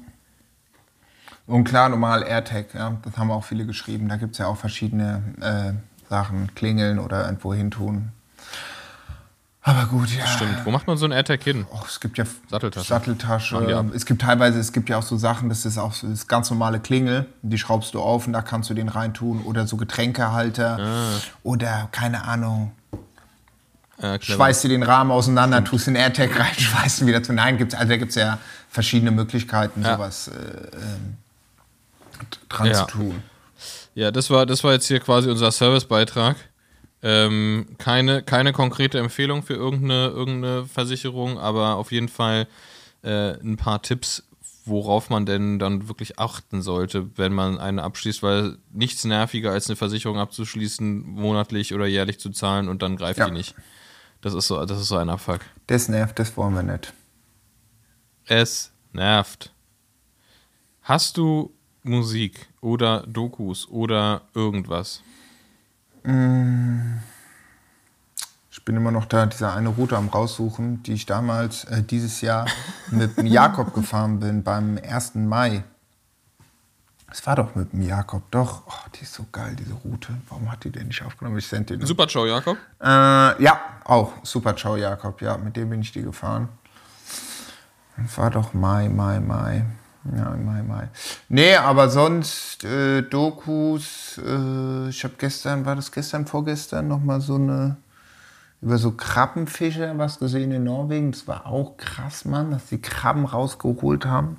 Und 1.45 1.65
klar, 1.65 1.87
normal 1.89 2.23
AirTag, 2.23 2.73
ja, 2.73 2.97
das 3.03 3.15
haben 3.17 3.29
auch 3.29 3.43
viele 3.43 3.65
geschrieben. 3.67 4.09
Da 4.09 4.15
gibt 4.15 4.33
es 4.33 4.39
ja 4.39 4.47
auch 4.47 4.57
verschiedene 4.57 5.21
äh, 5.39 6.09
Sachen, 6.09 6.53
klingeln 6.55 6.97
oder 6.97 7.25
irgendwo 7.25 7.53
hin 7.53 7.69
tun. 7.69 8.11
Aber 9.67 9.85
gut, 9.87 10.09
ja. 10.17 10.25
Stimmt. 10.25 10.65
Wo 10.65 10.71
macht 10.71 10.87
man 10.87 10.97
so 10.97 11.05
ein 11.05 11.11
AirTag 11.11 11.43
hin? 11.43 11.65
Oh, 11.71 11.79
es 11.85 11.99
gibt 11.99 12.17
ja 12.17 12.23
Satteltasche. 12.49 12.87
Satteltasche. 12.87 13.85
Es 13.93 14.05
gibt 14.05 14.21
teilweise, 14.21 14.59
es 14.59 14.71
gibt 14.71 14.87
ja 14.89 14.97
auch 14.97 15.03
so 15.03 15.17
Sachen, 15.17 15.49
das 15.49 15.65
ist 15.65 15.77
auch 15.77 15.93
so 15.93 16.07
das 16.07 16.27
ganz 16.27 16.49
normale 16.49 16.79
Klingel, 16.79 17.25
die 17.41 17.57
schraubst 17.57 17.93
du 17.93 17.99
auf 18.01 18.27
und 18.27 18.33
da 18.33 18.41
kannst 18.41 18.69
du 18.69 18.73
den 18.73 18.87
reintun 18.87 19.41
oder 19.43 19.67
so 19.67 19.75
Getränkehalter 19.75 20.79
Ah. 20.79 21.19
oder 21.43 21.89
keine 21.91 22.23
Ahnung. 22.23 22.71
Clever. 23.99 24.19
Schweißt 24.21 24.63
dir 24.63 24.69
den 24.69 24.83
Rahmen 24.83 25.09
auseinander, 25.11 25.63
tust 25.63 25.87
den 25.87 25.95
AirTag 25.95 26.39
rein, 26.39 26.53
schweißt 26.57 27.01
ihn 27.01 27.07
wieder 27.07 27.23
zu. 27.23 27.33
Nein, 27.33 27.57
gibt's, 27.57 27.73
also 27.75 27.89
da 27.89 27.97
gibt 27.97 28.09
es 28.11 28.15
ja 28.15 28.37
verschiedene 28.69 29.09
Möglichkeiten, 29.11 29.81
Ja. 29.83 29.95
sowas 29.95 30.27
äh, 30.27 30.33
ähm, 30.77 31.17
dran 32.47 32.67
Ja. 32.67 32.73
zu 32.73 32.85
tun. 32.85 33.23
Ja, 33.95 34.11
das 34.11 34.29
war, 34.29 34.45
das 34.45 34.63
war 34.63 34.73
jetzt 34.73 34.85
hier 34.85 34.99
quasi 34.99 35.29
unser 35.31 35.51
Servicebeitrag. 35.51 36.35
Ähm, 37.03 37.67
keine, 37.77 38.23
keine 38.23 38.53
konkrete 38.53 38.97
Empfehlung 38.99 39.43
für 39.43 39.53
irgendeine, 39.53 40.07
irgendeine 40.07 40.65
Versicherung, 40.65 41.37
aber 41.37 41.75
auf 41.75 41.91
jeden 41.91 42.09
Fall 42.09 42.47
äh, 43.03 43.33
ein 43.39 43.55
paar 43.57 43.81
Tipps, 43.83 44.23
worauf 44.65 45.09
man 45.09 45.25
denn 45.25 45.59
dann 45.59 45.87
wirklich 45.87 46.19
achten 46.19 46.61
sollte, 46.61 47.15
wenn 47.17 47.33
man 47.33 47.59
eine 47.59 47.83
abschließt, 47.83 48.23
weil 48.23 48.57
nichts 48.71 49.05
nerviger 49.05 49.51
als 49.51 49.67
eine 49.69 49.75
Versicherung 49.75 50.17
abzuschließen, 50.17 51.03
monatlich 51.07 51.73
oder 51.73 51.85
jährlich 51.85 52.19
zu 52.19 52.31
zahlen 52.31 52.67
und 52.67 52.81
dann 52.81 52.97
greift 52.97 53.19
Ja. 53.19 53.27
die 53.27 53.31
nicht. 53.31 53.55
Das 54.21 54.33
ist 54.33 54.47
so, 54.47 54.65
das 54.65 54.81
ist 54.81 54.87
so 54.87 54.97
ein 54.97 55.09
Abfuck. 55.09 55.41
Das 55.67 55.87
nervt, 55.89 56.17
das 56.19 56.35
wollen 56.35 56.55
wir 56.55 56.63
nicht. 56.63 56.91
Es 58.25 58.71
nervt. 58.91 59.53
Hast 60.81 61.17
du 61.17 61.53
Musik 61.83 62.47
oder 62.59 63.05
Dokus 63.07 63.67
oder 63.69 64.23
irgendwas? 64.33 65.01
Ich 68.51 68.63
bin 68.63 68.77
immer 68.77 68.91
noch 68.91 69.05
da, 69.05 69.25
diese 69.25 69.51
eine 69.51 69.69
Route 69.69 69.97
am 69.97 70.07
raussuchen, 70.07 70.81
die 70.83 70.93
ich 70.93 71.05
damals 71.05 71.65
äh, 71.65 71.83
dieses 71.83 72.21
Jahr 72.21 72.45
mit 72.91 73.17
dem 73.17 73.25
Jakob 73.25 73.73
gefahren 73.73 74.19
bin 74.19 74.41
beim 74.43 74.79
1. 74.81 75.15
Mai. 75.15 75.63
Es 77.11 77.25
war 77.25 77.35
doch 77.35 77.55
mit 77.55 77.73
dem 77.73 77.81
Jakob, 77.81 78.23
doch. 78.31 78.63
Oh, 78.67 78.89
die 78.95 79.03
ist 79.03 79.13
so 79.13 79.25
geil, 79.31 79.55
diese 79.57 79.73
Route. 79.73 80.13
Warum 80.29 80.49
hat 80.51 80.63
die 80.63 80.71
denn 80.71 80.87
nicht 80.87 81.01
aufgenommen? 81.03 81.37
Ich 81.37 81.47
sende 81.47 81.77
den. 81.77 81.85
Super 81.85 82.07
Ciao, 82.07 82.25
Jakob. 82.25 82.57
Äh, 82.81 83.43
ja, 83.43 83.59
auch. 83.83 84.13
Super 84.23 84.55
Ciao, 84.55 84.77
Jakob. 84.77 85.21
Ja, 85.21 85.37
mit 85.37 85.55
dem 85.57 85.69
bin 85.69 85.81
ich 85.81 85.91
die 85.91 86.03
gefahren. 86.03 86.47
Das 87.97 88.17
war 88.17 88.29
doch 88.29 88.53
Mai, 88.53 88.87
Mai, 88.87 89.19
Mai. 89.19 89.65
Ja, 90.15 90.29
Mai, 90.35 90.63
Mai. 90.63 90.89
Nee, 91.29 91.55
aber 91.55 91.89
sonst 91.89 92.63
äh, 92.63 93.01
Dokus. 93.01 94.19
Äh, 94.23 94.89
ich 94.89 95.03
habe 95.03 95.15
gestern, 95.17 95.65
war 95.65 95.75
das 95.75 95.91
gestern, 95.91 96.25
vorgestern, 96.25 96.87
noch 96.87 97.03
mal 97.03 97.19
so 97.21 97.35
eine 97.35 97.77
über 98.61 98.77
so 98.77 98.91
Krabbenfische 98.91 99.93
was 99.97 100.19
gesehen 100.19 100.51
in 100.51 100.63
Norwegen. 100.63 101.11
Das 101.11 101.27
war 101.27 101.45
auch 101.45 101.77
krass, 101.77 102.25
Mann, 102.25 102.51
dass 102.51 102.67
die 102.67 102.81
Krabben 102.81 103.25
rausgeholt 103.25 104.05
haben. 104.05 104.37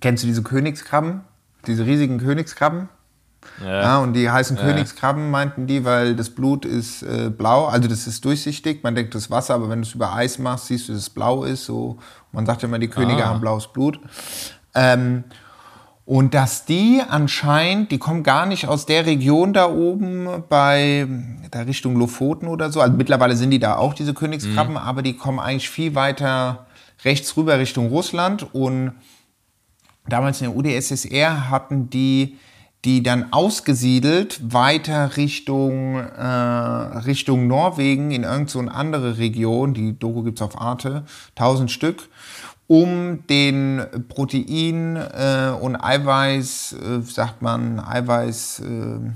Kennst 0.00 0.22
du 0.22 0.28
diese 0.28 0.42
Königskrabben? 0.42 1.22
Diese 1.66 1.84
riesigen 1.84 2.18
Königskrabben? 2.18 2.88
Ja, 3.64 3.98
und 3.98 4.14
die 4.14 4.30
heißen 4.30 4.56
Königskrabben, 4.56 5.30
meinten 5.30 5.66
die, 5.66 5.84
weil 5.84 6.14
das 6.16 6.30
Blut 6.30 6.64
ist 6.64 7.02
äh, 7.02 7.30
blau, 7.30 7.66
also 7.66 7.88
das 7.88 8.06
ist 8.06 8.24
durchsichtig. 8.24 8.82
Man 8.82 8.94
denkt, 8.94 9.14
das 9.14 9.24
ist 9.24 9.30
Wasser, 9.30 9.54
aber 9.54 9.68
wenn 9.68 9.82
du 9.82 9.86
es 9.88 9.94
über 9.94 10.14
Eis 10.14 10.38
machst, 10.38 10.66
siehst 10.66 10.88
du, 10.88 10.92
dass 10.92 11.02
es 11.02 11.10
blau 11.10 11.44
ist. 11.44 11.64
So. 11.64 11.98
Man 12.32 12.46
sagt 12.46 12.62
ja 12.62 12.68
immer, 12.68 12.78
die 12.78 12.88
Könige 12.88 13.24
Ah. 13.24 13.28
haben 13.28 13.40
blaues 13.40 13.66
Blut. 13.72 14.00
Ähm, 14.74 15.24
Und 16.06 16.34
dass 16.34 16.64
die 16.64 17.00
anscheinend, 17.08 17.92
die 17.92 17.98
kommen 17.98 18.24
gar 18.24 18.44
nicht 18.44 18.66
aus 18.66 18.84
der 18.84 19.06
Region 19.06 19.52
da 19.52 19.68
oben 19.70 20.26
bei 20.48 21.06
der 21.54 21.66
Richtung 21.68 21.96
Lofoten 21.96 22.48
oder 22.48 22.72
so. 22.72 22.80
Also 22.80 22.96
mittlerweile 22.96 23.36
sind 23.36 23.50
die 23.50 23.60
da 23.60 23.76
auch, 23.76 23.94
diese 23.94 24.12
Königskrabben, 24.12 24.76
aber 24.76 25.02
die 25.02 25.16
kommen 25.16 25.38
eigentlich 25.38 25.70
viel 25.70 25.94
weiter 25.94 26.66
rechts 27.04 27.36
rüber 27.36 27.58
Richtung 27.60 27.88
Russland. 27.90 28.52
Und 28.52 28.92
damals 30.08 30.40
in 30.40 30.48
der 30.48 30.56
UdSSR 30.56 31.48
hatten 31.48 31.90
die 31.90 32.36
die 32.84 33.02
dann 33.02 33.32
ausgesiedelt 33.32 34.40
weiter 34.52 35.16
Richtung, 35.16 35.96
äh, 35.96 36.24
Richtung 36.24 37.46
Norwegen 37.46 38.10
in 38.10 38.22
irgendeine 38.22 38.48
so 38.48 38.60
andere 38.60 39.18
Region, 39.18 39.74
die 39.74 39.98
Doku 39.98 40.22
gibt's 40.22 40.42
auf 40.42 40.58
Arte, 40.60 41.04
1000 41.36 41.70
Stück, 41.70 42.08
um 42.66 43.26
den 43.26 43.84
Protein 44.08 44.96
äh, 44.96 45.52
und 45.60 45.76
Eiweiß, 45.76 46.72
äh, 46.74 47.02
sagt 47.02 47.42
man, 47.42 47.80
Eiweiß, 47.80 48.60
äh, 48.60 49.10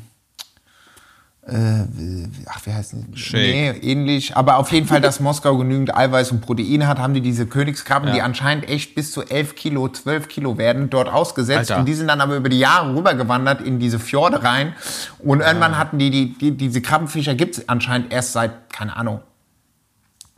ach, 1.47 2.61
wie 2.66 2.72
heißt 2.72 2.95
das? 2.95 3.18
Shake. 3.18 3.40
Nee, 3.42 3.70
ähnlich. 3.92 4.36
Aber 4.36 4.57
auf 4.57 4.72
jeden 4.72 4.86
Fall, 4.86 5.01
dass 5.01 5.20
Moskau 5.20 5.57
genügend 5.59 5.95
Eiweiß 5.95 6.32
und 6.32 6.40
Protein 6.40 6.86
hat, 6.86 6.99
haben 6.99 7.12
die 7.14 7.20
diese 7.20 7.47
Königskrabben, 7.47 8.09
Ja. 8.09 8.14
die 8.14 8.22
anscheinend 8.22 8.68
echt 8.68 8.95
bis 8.95 9.12
zu 9.12 9.22
11 9.22 9.55
Kilo, 9.55 9.88
12 9.88 10.28
Kilo 10.28 10.57
werden, 10.59 10.88
dort 10.90 11.09
ausgesetzt. 11.09 11.70
Alter. 11.70 11.80
Und 11.80 11.86
die 11.86 11.95
sind 11.95 12.09
dann 12.09 12.20
aber 12.20 12.36
über 12.36 12.49
die 12.49 12.59
Jahre 12.59 12.95
rübergewandert 12.97 13.61
in 13.61 13.78
diese 13.78 13.99
Fjorde 13.99 14.42
rein. 14.42 14.72
Und 15.18 15.40
irgendwann 15.40 15.76
hatten 15.78 15.99
die, 15.99 16.11
die, 16.11 16.34
die 16.38 16.53
diese 16.57 16.80
Krabbenfischer 16.80 17.34
gibt's 17.34 17.68
anscheinend 17.68 18.12
erst 18.12 18.32
seit, 18.32 18.72
keine 18.72 18.97
Ahnung, 18.97 19.20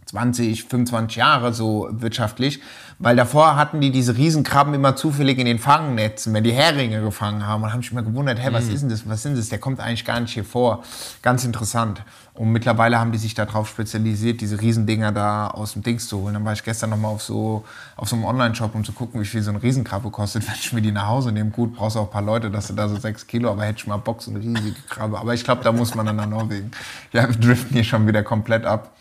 20, 0.06 0.64
25 0.64 1.16
Jahre 1.16 1.52
so 1.52 1.88
wirtschaftlich, 1.90 2.60
weil 2.98 3.16
davor 3.16 3.56
hatten 3.56 3.80
die 3.80 3.90
diese 3.90 4.16
Riesenkrabben 4.16 4.72
immer 4.72 4.96
zufällig 4.96 5.38
in 5.38 5.46
den 5.46 5.58
Fangnetzen, 5.58 6.32
wenn 6.32 6.44
die 6.44 6.52
Heringe 6.52 7.00
gefangen 7.02 7.46
haben 7.46 7.64
und 7.64 7.72
haben 7.72 7.82
sich 7.82 7.92
immer 7.92 8.02
gewundert, 8.02 8.38
hä, 8.38 8.48
was 8.52 8.68
ist 8.68 8.82
denn 8.82 8.88
das, 8.88 9.08
was 9.08 9.22
sind 9.22 9.36
das, 9.36 9.48
der 9.48 9.58
kommt 9.58 9.80
eigentlich 9.80 10.04
gar 10.04 10.20
nicht 10.20 10.32
hier 10.32 10.44
vor. 10.44 10.84
Ganz 11.22 11.44
interessant. 11.44 12.02
Und 12.34 12.52
mittlerweile 12.52 12.98
haben 12.98 13.12
die 13.12 13.18
sich 13.18 13.34
darauf 13.34 13.68
spezialisiert, 13.68 14.40
diese 14.40 14.60
Riesendinger 14.60 15.10
da 15.10 15.48
aus 15.48 15.72
dem 15.72 15.82
Dings 15.82 16.06
zu 16.06 16.18
holen. 16.18 16.34
Dann 16.34 16.44
war 16.44 16.52
ich 16.52 16.62
gestern 16.62 16.90
noch 16.90 16.98
mal 16.98 17.08
auf 17.08 17.22
so, 17.22 17.64
auf 17.96 18.08
so 18.08 18.16
einem 18.16 18.26
Online-Shop, 18.26 18.74
um 18.74 18.84
zu 18.84 18.92
gucken, 18.92 19.20
wie 19.20 19.24
viel 19.24 19.42
so 19.42 19.50
eine 19.50 19.62
Riesenkrabbe 19.62 20.10
kostet, 20.10 20.46
wenn 20.46 20.54
ich 20.54 20.72
mir 20.72 20.82
die 20.82 20.92
nach 20.92 21.08
Hause 21.08 21.32
nehme. 21.32 21.50
Gut, 21.50 21.74
brauchst 21.74 21.96
auch 21.96 22.04
ein 22.04 22.10
paar 22.10 22.22
Leute, 22.22 22.50
dass 22.50 22.68
du 22.68 22.74
da 22.74 22.88
so 22.88 22.96
sechs 22.96 23.26
Kilo, 23.26 23.50
aber 23.50 23.64
hätte 23.64 23.78
ich 23.78 23.86
mal 23.86 23.96
Bock, 23.96 24.22
so 24.22 24.30
eine 24.30 24.40
riesige 24.40 24.76
Krabbe. 24.88 25.18
Aber 25.18 25.34
ich 25.34 25.44
glaube, 25.44 25.64
da 25.64 25.72
muss 25.72 25.94
man 25.94 26.06
dann 26.06 26.16
nach 26.16 26.26
Norwegen. 26.26 26.70
Ja, 27.12 27.28
wir 27.28 27.36
driften 27.36 27.72
hier 27.72 27.84
schon 27.84 28.06
wieder 28.06 28.22
komplett 28.22 28.64
ab. 28.64 28.92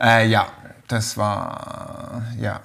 Äh, 0.00 0.28
ja, 0.28 0.52
das 0.86 1.16
war, 1.16 2.22
ja. 2.38 2.60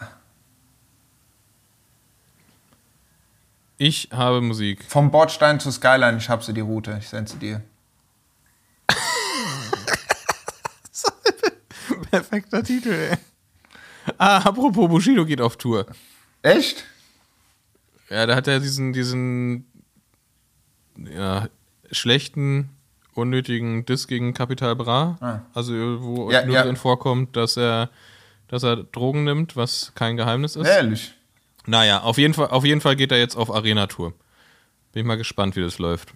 Ich 3.77 4.09
habe 4.11 4.41
Musik. 4.41 4.84
Vom 4.88 5.11
Bordstein 5.11 5.59
zur 5.59 5.71
Skyline, 5.71 6.17
ich 6.17 6.29
hab 6.29 6.43
sie 6.43 6.53
die 6.53 6.61
Route, 6.61 6.97
ich 6.99 7.09
sende 7.09 7.31
sie 7.31 7.39
dir. 7.39 7.61
Perfekter 12.11 12.63
Titel, 12.63 12.91
ey. 12.91 13.17
Ah, 14.17 14.38
apropos, 14.38 14.89
Bushido 14.89 15.25
geht 15.25 15.41
auf 15.41 15.57
Tour. 15.57 15.86
Echt? 16.43 16.86
Ja, 18.09 18.25
da 18.25 18.36
hat 18.36 18.47
er 18.47 18.59
diesen, 18.59 18.93
diesen 18.93 19.65
ja, 20.97 21.47
schlechten, 21.91 22.69
unnötigen 23.16 23.86
Diss 23.86 24.07
gegen 24.07 24.34
Capital 24.34 24.76
Bra. 24.76 25.18
Ah. 25.22 25.39
Also 25.53 25.74
wo 26.01 26.32
Ja, 26.32 26.45
nur 26.45 26.55
ja. 26.55 26.64
drin 26.64 26.76
vorkommt, 26.76 27.36
dass 27.36 27.57
er, 27.57 27.89
dass 28.47 28.64
er 28.64 28.78
Drogen 28.78 29.24
nimmt, 29.24 29.55
was 29.55 29.91
kein 29.95 30.18
Geheimnis 30.18 30.55
ist. 30.55 30.68
Ehrlich? 30.68 31.14
Naja, 31.66 32.01
auf 32.01 32.18
jeden, 32.18 32.34
Fall, 32.34 32.47
auf 32.47 32.66
jeden 32.66 32.82
Fall 32.82 32.95
geht 32.95 33.11
er 33.11 33.18
jetzt 33.18 33.36
auf 33.36 33.53
Arena-Tour. 33.53 34.14
Bin 34.91 35.01
ich 35.01 35.05
mal 35.05 35.18
gespannt, 35.18 35.55
wie 35.55 35.61
das 35.61 35.80
läuft. 35.80 36.14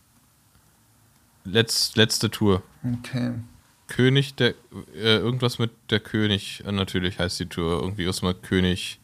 Letz, 1.46 1.96
letzte 1.96 2.30
Tour. 2.30 2.62
Okay. 3.00 3.34
König 3.88 4.36
der, 4.36 4.50
äh, 4.94 5.18
irgendwas 5.18 5.60
mit 5.60 5.72
der 5.90 6.02
König, 6.02 6.64
äh, 6.66 6.72
natürlich 6.72 7.20
heißt 7.20 7.40
die 7.40 7.46
Tour. 7.46 7.82
Irgendwie 7.82 8.12
mit 8.22 8.44
König, 8.44 9.00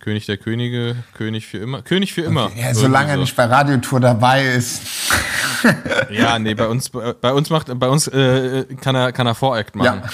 König 0.00 0.26
der 0.26 0.38
Könige, 0.38 0.96
König 1.14 1.46
für 1.46 1.58
immer. 1.58 1.82
König 1.82 2.12
für 2.12 2.22
immer. 2.22 2.50
Ja, 2.56 2.68
Irgendwie 2.68 2.74
solange 2.74 3.10
er 3.10 3.14
so. 3.16 3.20
nicht 3.20 3.36
bei 3.36 3.44
Radiotour 3.44 4.00
dabei 4.00 4.44
ist. 4.44 4.82
Ja, 6.10 6.38
nee, 6.38 6.54
bei 6.54 6.66
uns, 6.66 6.88
bei 6.88 7.12
bei 7.12 7.34
uns 7.34 7.50
macht, 7.50 7.66
bei 7.78 7.88
uns 7.88 8.08
äh, 8.08 8.64
kann 8.80 8.94
er, 8.94 9.12
kann 9.12 9.26
er 9.26 9.34
Voract 9.34 9.76
machen. 9.76 10.02
Ja. 10.02 10.10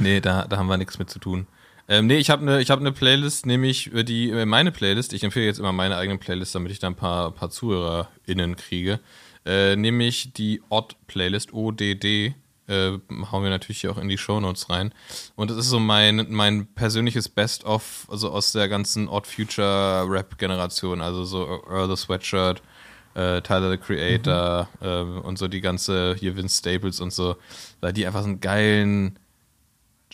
Nee, 0.00 0.20
da, 0.22 0.46
da 0.48 0.56
haben 0.56 0.66
wir 0.68 0.78
nichts 0.78 0.98
mit 0.98 1.10
zu 1.10 1.18
tun. 1.18 1.46
Ähm, 1.88 2.06
nee, 2.06 2.16
ich 2.16 2.30
habe 2.30 2.40
eine 2.40 2.64
hab 2.64 2.80
ne 2.80 2.92
Playlist, 2.92 3.44
nämlich 3.44 3.92
äh, 3.92 4.02
die, 4.02 4.30
äh, 4.30 4.46
meine 4.46 4.72
Playlist. 4.72 5.12
Ich 5.12 5.24
empfehle 5.24 5.44
jetzt 5.44 5.58
immer 5.58 5.72
meine 5.72 5.96
eigene 5.98 6.18
Playlist, 6.18 6.54
damit 6.54 6.72
ich 6.72 6.78
da 6.78 6.86
ein 6.86 6.94
paar, 6.94 7.32
paar 7.32 7.50
ZuhörerInnen 7.50 8.56
kriege. 8.56 9.00
Äh, 9.44 9.76
nämlich 9.76 10.32
die 10.32 10.62
Odd-Playlist, 10.70 11.52
ODD. 11.52 12.34
Äh, 12.72 12.98
hauen 13.30 13.42
wir 13.42 13.50
natürlich 13.50 13.86
auch 13.88 13.98
in 13.98 14.08
die 14.08 14.16
Shownotes 14.16 14.70
rein. 14.70 14.94
Und 15.36 15.50
das 15.50 15.58
ist 15.58 15.68
so 15.68 15.78
mein, 15.78 16.26
mein 16.30 16.66
persönliches 16.74 17.28
Best-of, 17.28 18.06
also 18.10 18.30
aus 18.30 18.52
der 18.52 18.68
ganzen 18.68 19.08
Odd 19.08 19.26
Future 19.26 20.06
Rap-Generation. 20.08 21.02
Also 21.02 21.24
so 21.24 21.62
Earl 21.68 21.88
the 21.88 21.96
Sweatshirt, 21.96 22.62
äh, 23.14 23.42
Tyler 23.42 23.70
the 23.70 23.76
Creator 23.76 24.68
äh, 24.80 25.02
und 25.02 25.38
so 25.38 25.48
die 25.48 25.60
ganze, 25.60 26.16
hier 26.18 26.34
Vince 26.34 26.58
Staples 26.58 27.00
und 27.00 27.12
so, 27.12 27.36
weil 27.80 27.92
die 27.92 28.06
einfach 28.06 28.22
so 28.22 28.28
einen 28.28 28.40
geilen 28.40 29.18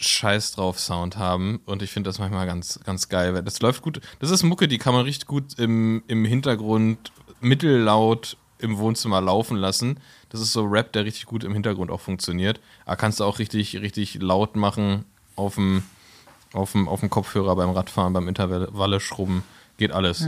Scheiß 0.00 0.52
drauf 0.52 0.78
Sound 0.78 1.16
haben 1.16 1.61
und 1.64 1.82
ich 1.82 1.90
finde 1.90 2.09
das 2.09 2.18
manchmal 2.18 2.46
ganz, 2.46 2.80
ganz 2.84 3.09
geil. 3.09 3.40
Das 3.44 3.61
läuft 3.61 3.82
gut. 3.82 4.00
Das 4.20 4.30
ist 4.30 4.42
Mucke, 4.42 4.68
die 4.68 4.78
kann 4.78 4.94
man 4.94 5.04
richtig 5.04 5.26
gut 5.26 5.59
im, 5.59 6.02
im 6.09 6.24
Hintergrund 6.24 7.12
mittellaut 7.40 8.36
im 8.59 8.78
Wohnzimmer 8.78 9.20
laufen 9.20 9.56
lassen. 9.56 10.00
Das 10.31 10.41
ist 10.41 10.53
so 10.53 10.64
Rap, 10.64 10.93
der 10.93 11.05
richtig 11.05 11.26
gut 11.26 11.45
im 11.45 11.53
Hintergrund 11.55 11.91
auch 11.91 12.01
funktioniert. 12.01 12.61
Aber 12.85 12.97
kannst 12.97 13.20
du 13.20 13.24
auch 13.24 13.39
richtig, 13.39 13.76
richtig 13.81 14.20
laut 14.20 14.57
machen 14.57 15.05
auf 15.37 15.55
dem, 15.55 15.83
auf 16.53 16.72
dem, 16.72 16.89
auf 16.89 17.01
dem 17.01 17.11
Kopfhörer 17.11 17.57
beim 17.57 17.70
Radfahren, 17.70 18.12
beim 18.12 18.29
Intervalle 18.29 19.01
schrubben. 19.01 19.43
Geht 19.79 19.93
alles. 19.93 20.26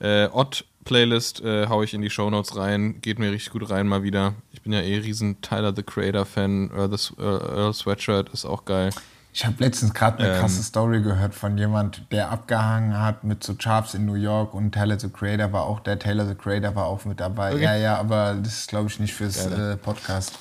Äh, 0.00 0.28
Odd 0.32 0.64
Playlist 0.84 1.40
äh, 1.42 1.66
hau 1.68 1.82
ich 1.82 1.92
in 1.94 2.00
die 2.02 2.08
Shownotes 2.10 2.56
rein. 2.56 3.00
Geht 3.02 3.18
mir 3.18 3.30
richtig 3.30 3.52
gut 3.52 3.68
rein 3.70 3.86
mal 3.86 4.02
wieder. 4.02 4.34
Ich 4.52 4.62
bin 4.62 4.72
ja 4.72 4.80
eh 4.80 4.96
riesen 4.98 5.40
Tyler 5.42 5.72
the 5.76 5.82
Creator 5.82 6.24
Fan. 6.24 6.70
The, 6.74 6.94
S- 6.94 7.12
äh, 7.18 7.22
Earl 7.22 7.74
Sweatshirt 7.74 8.30
ist 8.30 8.44
auch 8.46 8.64
geil. 8.64 8.90
Ich 9.32 9.44
habe 9.46 9.54
letztens 9.58 9.94
gerade 9.94 10.18
eine 10.18 10.34
Ähm. 10.34 10.40
krasse 10.40 10.62
Story 10.62 11.00
gehört 11.02 11.34
von 11.34 11.56
jemand, 11.58 12.02
der 12.10 12.30
abgehangen 12.30 12.98
hat 13.00 13.24
mit 13.24 13.44
so 13.44 13.54
Charts 13.54 13.94
in 13.94 14.06
New 14.06 14.14
York 14.14 14.54
und 14.54 14.72
Taylor 14.72 14.98
the 14.98 15.08
Creator 15.08 15.52
war 15.52 15.64
auch, 15.64 15.80
der 15.80 15.98
Taylor 15.98 16.26
the 16.26 16.34
Creator 16.34 16.74
war 16.74 16.86
auch 16.86 17.04
mit 17.04 17.20
dabei. 17.20 17.54
Ja, 17.54 17.74
ja, 17.76 17.96
aber 17.98 18.34
das 18.42 18.54
ist 18.60 18.68
glaube 18.68 18.88
ich 18.88 18.98
nicht 18.98 19.14
fürs 19.14 19.46
äh, 19.46 19.76
Podcast. 19.76 20.32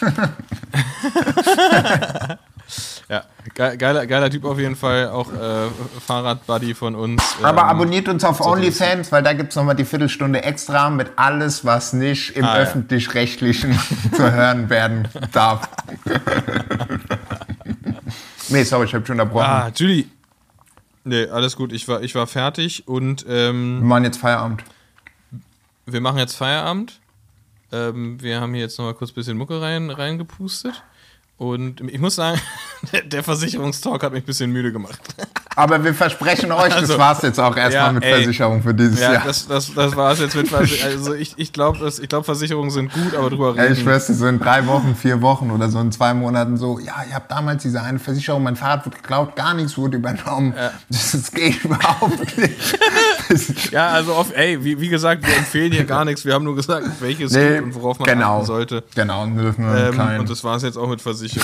Ja, 3.08 3.22
ge 3.54 3.76
geiler, 3.76 4.06
geiler 4.06 4.30
Typ 4.30 4.44
auf 4.44 4.58
jeden 4.58 4.76
Fall. 4.76 5.08
Auch 5.10 5.30
äh, 5.30 5.68
Fahrradbuddy 6.06 6.74
von 6.74 6.94
uns. 6.94 7.22
Aber 7.42 7.62
Ähm, 7.62 7.68
abonniert 7.68 8.08
uns 8.08 8.24
auf 8.24 8.40
OnlyFans, 8.40 9.12
weil 9.12 9.22
da 9.22 9.34
gibt's 9.34 9.54
noch 9.56 9.62
nochmal 9.62 9.76
die 9.76 9.84
Viertelstunde 9.84 10.42
extra 10.42 10.88
mit 10.88 11.12
alles, 11.16 11.64
was 11.64 11.92
nicht 11.92 12.34
im 12.36 12.44
Ah, 12.44 12.56
ja. 12.56 12.62
öffentlich-rechtlichen 12.62 13.78
zu 14.14 14.32
hören 14.32 14.70
werden 14.70 15.08
darf. 15.32 15.68
nee, 18.48 18.64
sorry, 18.64 18.86
ich 18.86 18.94
habe 18.94 19.04
schon 19.06 19.18
unterbrochen. 19.20 19.46
Ah, 19.46 19.70
Julie. 19.74 20.06
Nee, 21.04 21.26
alles 21.26 21.54
gut. 21.56 21.72
Ich 21.72 21.86
war, 21.86 22.02
ich 22.02 22.14
war 22.14 22.26
fertig 22.26 22.88
und 22.88 23.24
ähm, 23.28 23.80
Wir 23.80 23.86
machen 23.86 24.04
jetzt 24.04 24.18
Feierabend. 24.18 24.64
wir 25.86 26.00
machen 26.00 26.18
jetzt 26.18 26.34
Feierabend. 26.34 27.00
Ähm, 27.72 28.20
wir 28.22 28.40
haben 28.40 28.54
hier 28.54 28.62
jetzt 28.62 28.78
noch 28.78 28.86
mal 28.86 28.94
kurz 28.94 29.10
ein 29.10 29.14
bisschen 29.14 29.36
Mucke 29.36 29.60
rein, 29.60 29.90
reingepustet. 29.90 30.82
Und 31.36 31.80
ich 31.90 31.98
muss 31.98 32.14
sagen, 32.14 32.40
der, 33.10 33.24
Versicherungstalk 33.24 34.02
hat 34.04 34.12
mich 34.12 34.22
ein 34.22 34.26
bisschen 34.26 34.50
müde 34.52 34.70
gemacht. 34.72 35.00
Aber 35.56 35.82
wir 35.84 35.94
versprechen 35.94 36.50
euch, 36.50 36.70
das 36.70 36.78
Also, 36.82 36.98
war's 36.98 37.22
jetzt 37.22 37.38
auch 37.38 37.56
erstmal 37.56 37.86
ja, 37.86 37.92
mit 37.92 38.02
ey. 38.04 38.14
Versicherung 38.14 38.60
für 38.62 38.74
dieses 38.74 38.98
Ja, 39.00 39.12
Jahr. 39.14 39.22
das, 39.24 39.46
das, 39.46 39.72
das 39.72 39.94
war 39.94 40.10
es 40.12 40.18
jetzt 40.18 40.34
mit 40.34 40.48
Versicherung. 40.48 40.92
Also 40.96 41.14
ich, 41.14 41.34
ich 41.36 41.52
glaube, 41.52 41.78
glaub, 42.08 42.24
Versicherungen 42.24 42.70
sind 42.70 42.92
gut, 42.92 43.14
aber 43.14 43.30
drüber 43.30 43.54
Ey, 43.56 43.60
reden. 43.62 43.74
ich 43.74 43.80
schwör's 43.80 44.08
dir, 44.08 44.14
so 44.14 44.26
in 44.26 44.40
drei 44.40 44.66
Wochen, 44.66 44.96
vier 44.96 45.22
Wochen 45.22 45.52
oder 45.52 45.70
so 45.70 45.78
in 45.78 45.92
zwei 45.92 46.12
Monaten 46.12 46.56
so, 46.56 46.80
ja, 46.80 47.04
ich 47.08 47.14
habe 47.14 47.26
damals 47.28 47.62
diese 47.62 47.80
eine 47.82 48.00
Versicherung, 48.00 48.42
mein 48.42 48.56
Fahrrad 48.56 48.84
wurde 48.84 48.96
geklaut, 48.96 49.36
gar 49.36 49.54
nichts 49.54 49.78
wurde 49.78 49.96
übernommen. 49.98 50.54
Das, 50.88 51.12
das 51.12 51.30
geht 51.30 51.64
überhaupt 51.64 52.36
nicht. 52.36 52.78
Das- 53.28 53.70
Ja, 53.70 53.88
also 53.90 54.14
oft, 54.16 54.32
ey, 54.32 54.62
wie, 54.64 54.80
wie 54.80 54.88
gesagt, 54.88 55.24
wir 55.24 55.36
empfehlen 55.36 55.70
hier 55.72 55.84
gar 55.84 56.04
nichts. 56.04 56.24
Wir 56.24 56.34
haben 56.34 56.44
nur 56.44 56.56
gesagt, 56.56 56.84
welches 57.00 57.30
Nee, 57.32 57.60
und 57.60 57.74
worauf 57.76 58.00
man 58.00 58.08
genau. 58.08 58.38
achten 58.38 58.46
sollte. 58.46 58.82
Genau, 58.96 59.24
nur 59.26 59.54
Ähm, 59.56 60.18
und 60.18 60.28
das 60.28 60.42
war 60.42 60.56
es 60.56 60.64
jetzt 60.64 60.76
auch 60.76 60.88
mit 60.88 61.00
Versicherung. 61.00 61.23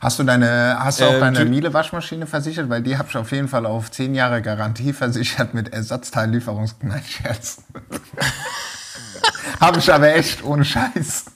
Hast 0.00 0.18
du 0.18 0.24
deine, 0.24 0.76
hast 0.78 1.00
du 1.00 1.04
auch 1.04 1.14
Ähm, 1.14 1.20
deine 1.20 1.44
Miele-Waschmaschine 1.46 2.26
versichert? 2.26 2.68
Weil 2.68 2.82
die 2.82 2.98
habe 2.98 3.08
ich 3.08 3.16
auf 3.16 3.32
jeden 3.32 3.48
Fall 3.48 3.66
auf 3.66 3.90
zehn 3.90 4.14
Jahre 4.14 4.42
Garantie 4.42 4.92
versichert 4.92 5.54
mit 5.54 5.72
Ersatzteillieferungs... 5.72 6.76
Nein, 6.82 7.02
Scherz. 7.06 7.62
habe 9.60 9.78
ich 9.78 9.92
aber 9.92 10.14
echt 10.14 10.44
ohne 10.44 10.64
Scheiß. 10.64 11.26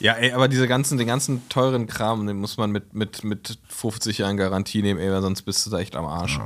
ja, 0.00 0.14
ey, 0.14 0.32
aber 0.32 0.48
diese 0.48 0.68
ganzen, 0.68 0.98
den 0.98 1.06
ganzen 1.06 1.48
teuren 1.48 1.86
Kram, 1.86 2.26
den 2.26 2.38
muss 2.38 2.56
man 2.56 2.70
mit, 2.70 2.94
mit, 2.94 3.24
mit 3.24 3.58
50 3.68 4.18
Jahren 4.18 4.36
Garantie 4.36 4.82
nehmen, 4.82 5.00
ey, 5.00 5.10
weil 5.10 5.22
sonst 5.22 5.42
bist 5.42 5.64
du 5.64 5.70
da 5.70 5.78
echt 5.78 5.96
am 5.96 6.06
Arsch. 6.06 6.38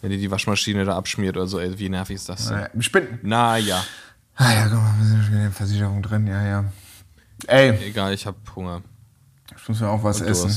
Wenn 0.00 0.10
die 0.10 0.18
die 0.18 0.30
Waschmaschine 0.30 0.84
da 0.84 0.96
abschmiert 0.96 1.36
oder 1.36 1.48
so, 1.48 1.58
ey, 1.58 1.78
wie 1.78 1.88
nervig 1.88 2.16
ist 2.16 2.28
das 2.28 2.46
denn? 2.46 2.56
Naja, 2.56 2.68
ich 2.78 2.92
bin. 2.92 3.18
Naja, 3.22 3.82
Ah 4.40 4.54
ja, 4.54 4.68
guck 4.68 4.80
mal, 4.80 4.94
wir 4.98 5.04
sind 5.04 5.24
schon 5.24 5.34
in 5.34 5.42
der 5.42 5.50
Versicherung 5.50 6.00
drin, 6.00 6.28
ja, 6.28 6.46
ja. 6.46 6.64
Ey, 7.46 7.70
egal, 7.88 8.12
ich 8.14 8.26
hab 8.26 8.36
Hunger. 8.56 8.82
ich 9.56 9.68
muss 9.68 9.80
mir 9.80 9.88
auch 9.88 10.02
was 10.02 10.20
essen. 10.20 10.50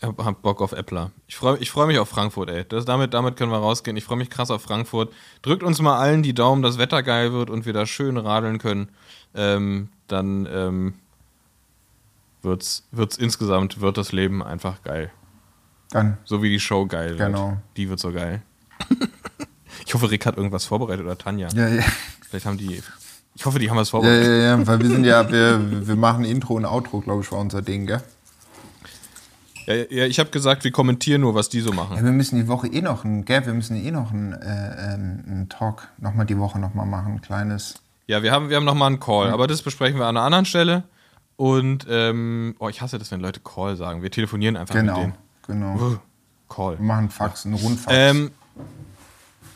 Ich 0.00 0.08
hab, 0.08 0.18
hab 0.24 0.42
Bock 0.42 0.60
auf 0.60 0.72
Äppler. 0.72 1.10
Ich 1.28 1.36
freue 1.36 1.58
ich 1.58 1.70
freu 1.70 1.86
mich 1.86 1.98
auf 1.98 2.08
Frankfurt, 2.08 2.50
ey. 2.50 2.64
Das, 2.68 2.84
damit, 2.84 3.14
damit 3.14 3.36
können 3.36 3.52
wir 3.52 3.58
rausgehen. 3.58 3.96
Ich 3.96 4.04
freue 4.04 4.18
mich 4.18 4.30
krass 4.30 4.50
auf 4.50 4.62
Frankfurt. 4.62 5.12
Drückt 5.42 5.62
uns 5.62 5.80
mal 5.80 5.98
allen 5.98 6.22
die 6.22 6.34
Daumen, 6.34 6.62
dass 6.62 6.78
Wetter 6.78 7.02
geil 7.02 7.32
wird 7.32 7.50
und 7.50 7.66
wir 7.66 7.72
da 7.72 7.86
schön 7.86 8.16
radeln 8.16 8.58
können. 8.58 8.88
Ähm, 9.34 9.90
dann 10.08 10.48
ähm, 10.50 10.94
wird's, 12.42 12.86
wird's 12.90 13.16
insgesamt, 13.16 13.80
wird 13.80 13.96
das 13.96 14.12
Leben 14.12 14.42
einfach 14.42 14.82
geil. 14.82 15.10
Dann, 15.90 16.18
So 16.24 16.42
wie 16.42 16.48
die 16.50 16.60
Show 16.60 16.86
geil 16.86 17.16
Genau. 17.16 17.50
wird. 17.50 17.58
Die 17.76 17.88
wird 17.88 18.00
so 18.00 18.12
geil. 18.12 18.42
ich 19.86 19.94
hoffe, 19.94 20.10
Rick 20.10 20.26
hat 20.26 20.36
irgendwas 20.36 20.64
vorbereitet 20.64 21.04
oder 21.04 21.18
Tanja. 21.18 21.48
ja, 21.54 21.68
ja. 21.68 21.82
Vielleicht 22.28 22.46
haben 22.46 22.58
die. 22.58 22.82
Ich 23.34 23.46
hoffe, 23.46 23.58
die 23.58 23.70
haben 23.70 23.76
was 23.78 23.88
Ja, 23.88 23.92
vorbereitet. 23.92 24.26
ja, 24.28 24.58
ja, 24.58 24.66
weil 24.66 24.80
wir 24.80 24.88
sind 24.90 25.04
ja, 25.04 25.30
wir, 25.30 25.86
wir 25.86 25.96
machen 25.96 26.24
Intro 26.24 26.54
und 26.54 26.66
Outro, 26.66 27.00
glaube 27.00 27.22
ich, 27.22 27.32
war 27.32 27.38
unser 27.38 27.62
Ding, 27.62 27.86
gell? 27.86 28.02
Ja, 29.66 29.74
ja, 29.74 30.06
ich 30.06 30.18
habe 30.18 30.30
gesagt, 30.30 30.64
wir 30.64 30.72
kommentieren 30.72 31.20
nur, 31.20 31.34
was 31.34 31.48
die 31.48 31.60
so 31.60 31.70
Ja, 31.70 31.76
machen. 31.76 32.04
wir 32.04 32.12
müssen 32.12 32.36
die 32.36 32.48
Woche 32.48 32.66
eh 32.66 32.82
noch 32.82 33.04
ein, 33.04 33.24
gell, 33.24 33.46
wir 33.46 33.54
müssen 33.54 33.76
eh 33.76 33.90
noch 33.90 34.10
ein, 34.10 34.32
äh, 34.32 34.94
ähm, 34.94 35.24
ein 35.26 35.48
Talk 35.48 35.88
nochmal 35.98 36.26
die 36.26 36.36
Woche 36.38 36.58
nochmal 36.58 36.84
machen, 36.84 37.14
ein 37.14 37.20
kleines. 37.22 37.76
Ja, 38.08 38.22
wir 38.22 38.32
haben, 38.32 38.50
wir 38.50 38.56
haben 38.56 38.64
nochmal 38.64 38.88
einen 38.88 39.00
Call, 39.00 39.30
aber 39.30 39.46
das 39.46 39.62
besprechen 39.62 39.98
wir 39.98 40.06
an 40.06 40.16
einer 40.16 40.26
anderen 40.26 40.44
Stelle. 40.44 40.82
Und, 41.36 41.86
ähm, 41.88 42.54
oh, 42.58 42.68
ich 42.68 42.82
hasse 42.82 42.98
das, 42.98 43.10
wenn 43.12 43.20
Leute 43.20 43.40
Call 43.40 43.76
sagen. 43.76 44.02
Wir 44.02 44.10
telefonieren 44.10 44.56
einfach 44.56 44.74
mit 44.74 44.82
Genau, 44.84 44.96
denen. 45.00 45.14
genau. 45.46 45.74
Uh, 45.76 45.96
Call. 46.48 46.78
Wir 46.78 46.84
machen 46.84 47.08
Fax, 47.08 47.46
einen 47.46 47.54
Rundfax. 47.54 47.96
Ähm, 47.96 48.30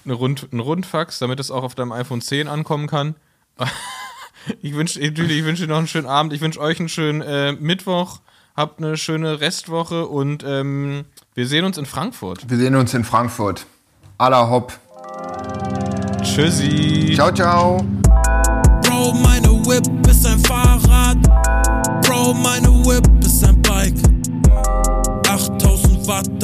eine 0.04 0.14
Rund, 0.14 0.48
ein 0.52 0.60
Rundfax, 0.60 1.18
damit 1.18 1.40
es 1.40 1.50
auch 1.50 1.64
auf 1.64 1.74
deinem 1.74 1.92
iPhone 1.92 2.20
10 2.22 2.48
ankommen 2.48 2.86
kann. 2.86 3.16
ich 4.62 4.74
wünsche 4.74 5.00
ich 5.00 5.16
wünsche 5.16 5.66
noch 5.66 5.78
einen 5.78 5.86
schönen 5.86 6.06
Abend. 6.06 6.32
Ich 6.32 6.40
wünsche 6.40 6.60
euch 6.60 6.78
einen 6.78 6.88
schönen 6.88 7.22
äh, 7.22 7.52
Mittwoch. 7.52 8.20
Habt 8.56 8.78
eine 8.78 8.96
schöne 8.96 9.40
Restwoche 9.40 10.06
und 10.06 10.42
ähm, 10.46 11.04
wir 11.34 11.46
sehen 11.46 11.64
uns 11.64 11.76
in 11.76 11.84
Frankfurt. 11.84 12.48
Wir 12.48 12.56
sehen 12.56 12.74
uns 12.74 12.94
in 12.94 13.04
Frankfurt. 13.04 13.66
Aller 14.16 14.48
Hopp. 14.48 14.78
Tschüssi. 16.22 17.12
Ciao, 17.14 17.30
ciao. 17.32 17.84
Bro, 18.82 19.12
meine 19.22 19.48
Whip 19.66 19.86
ist 20.08 20.26
ein 20.26 20.38
Fahrrad. 20.38 21.18
Bro, 22.06 22.32
meine 22.34 22.68
Whip 22.86 23.06
ist 23.22 23.44
ein 23.44 23.60
Bike. 23.60 23.94
8000 25.28 26.08
Watt. 26.08 26.35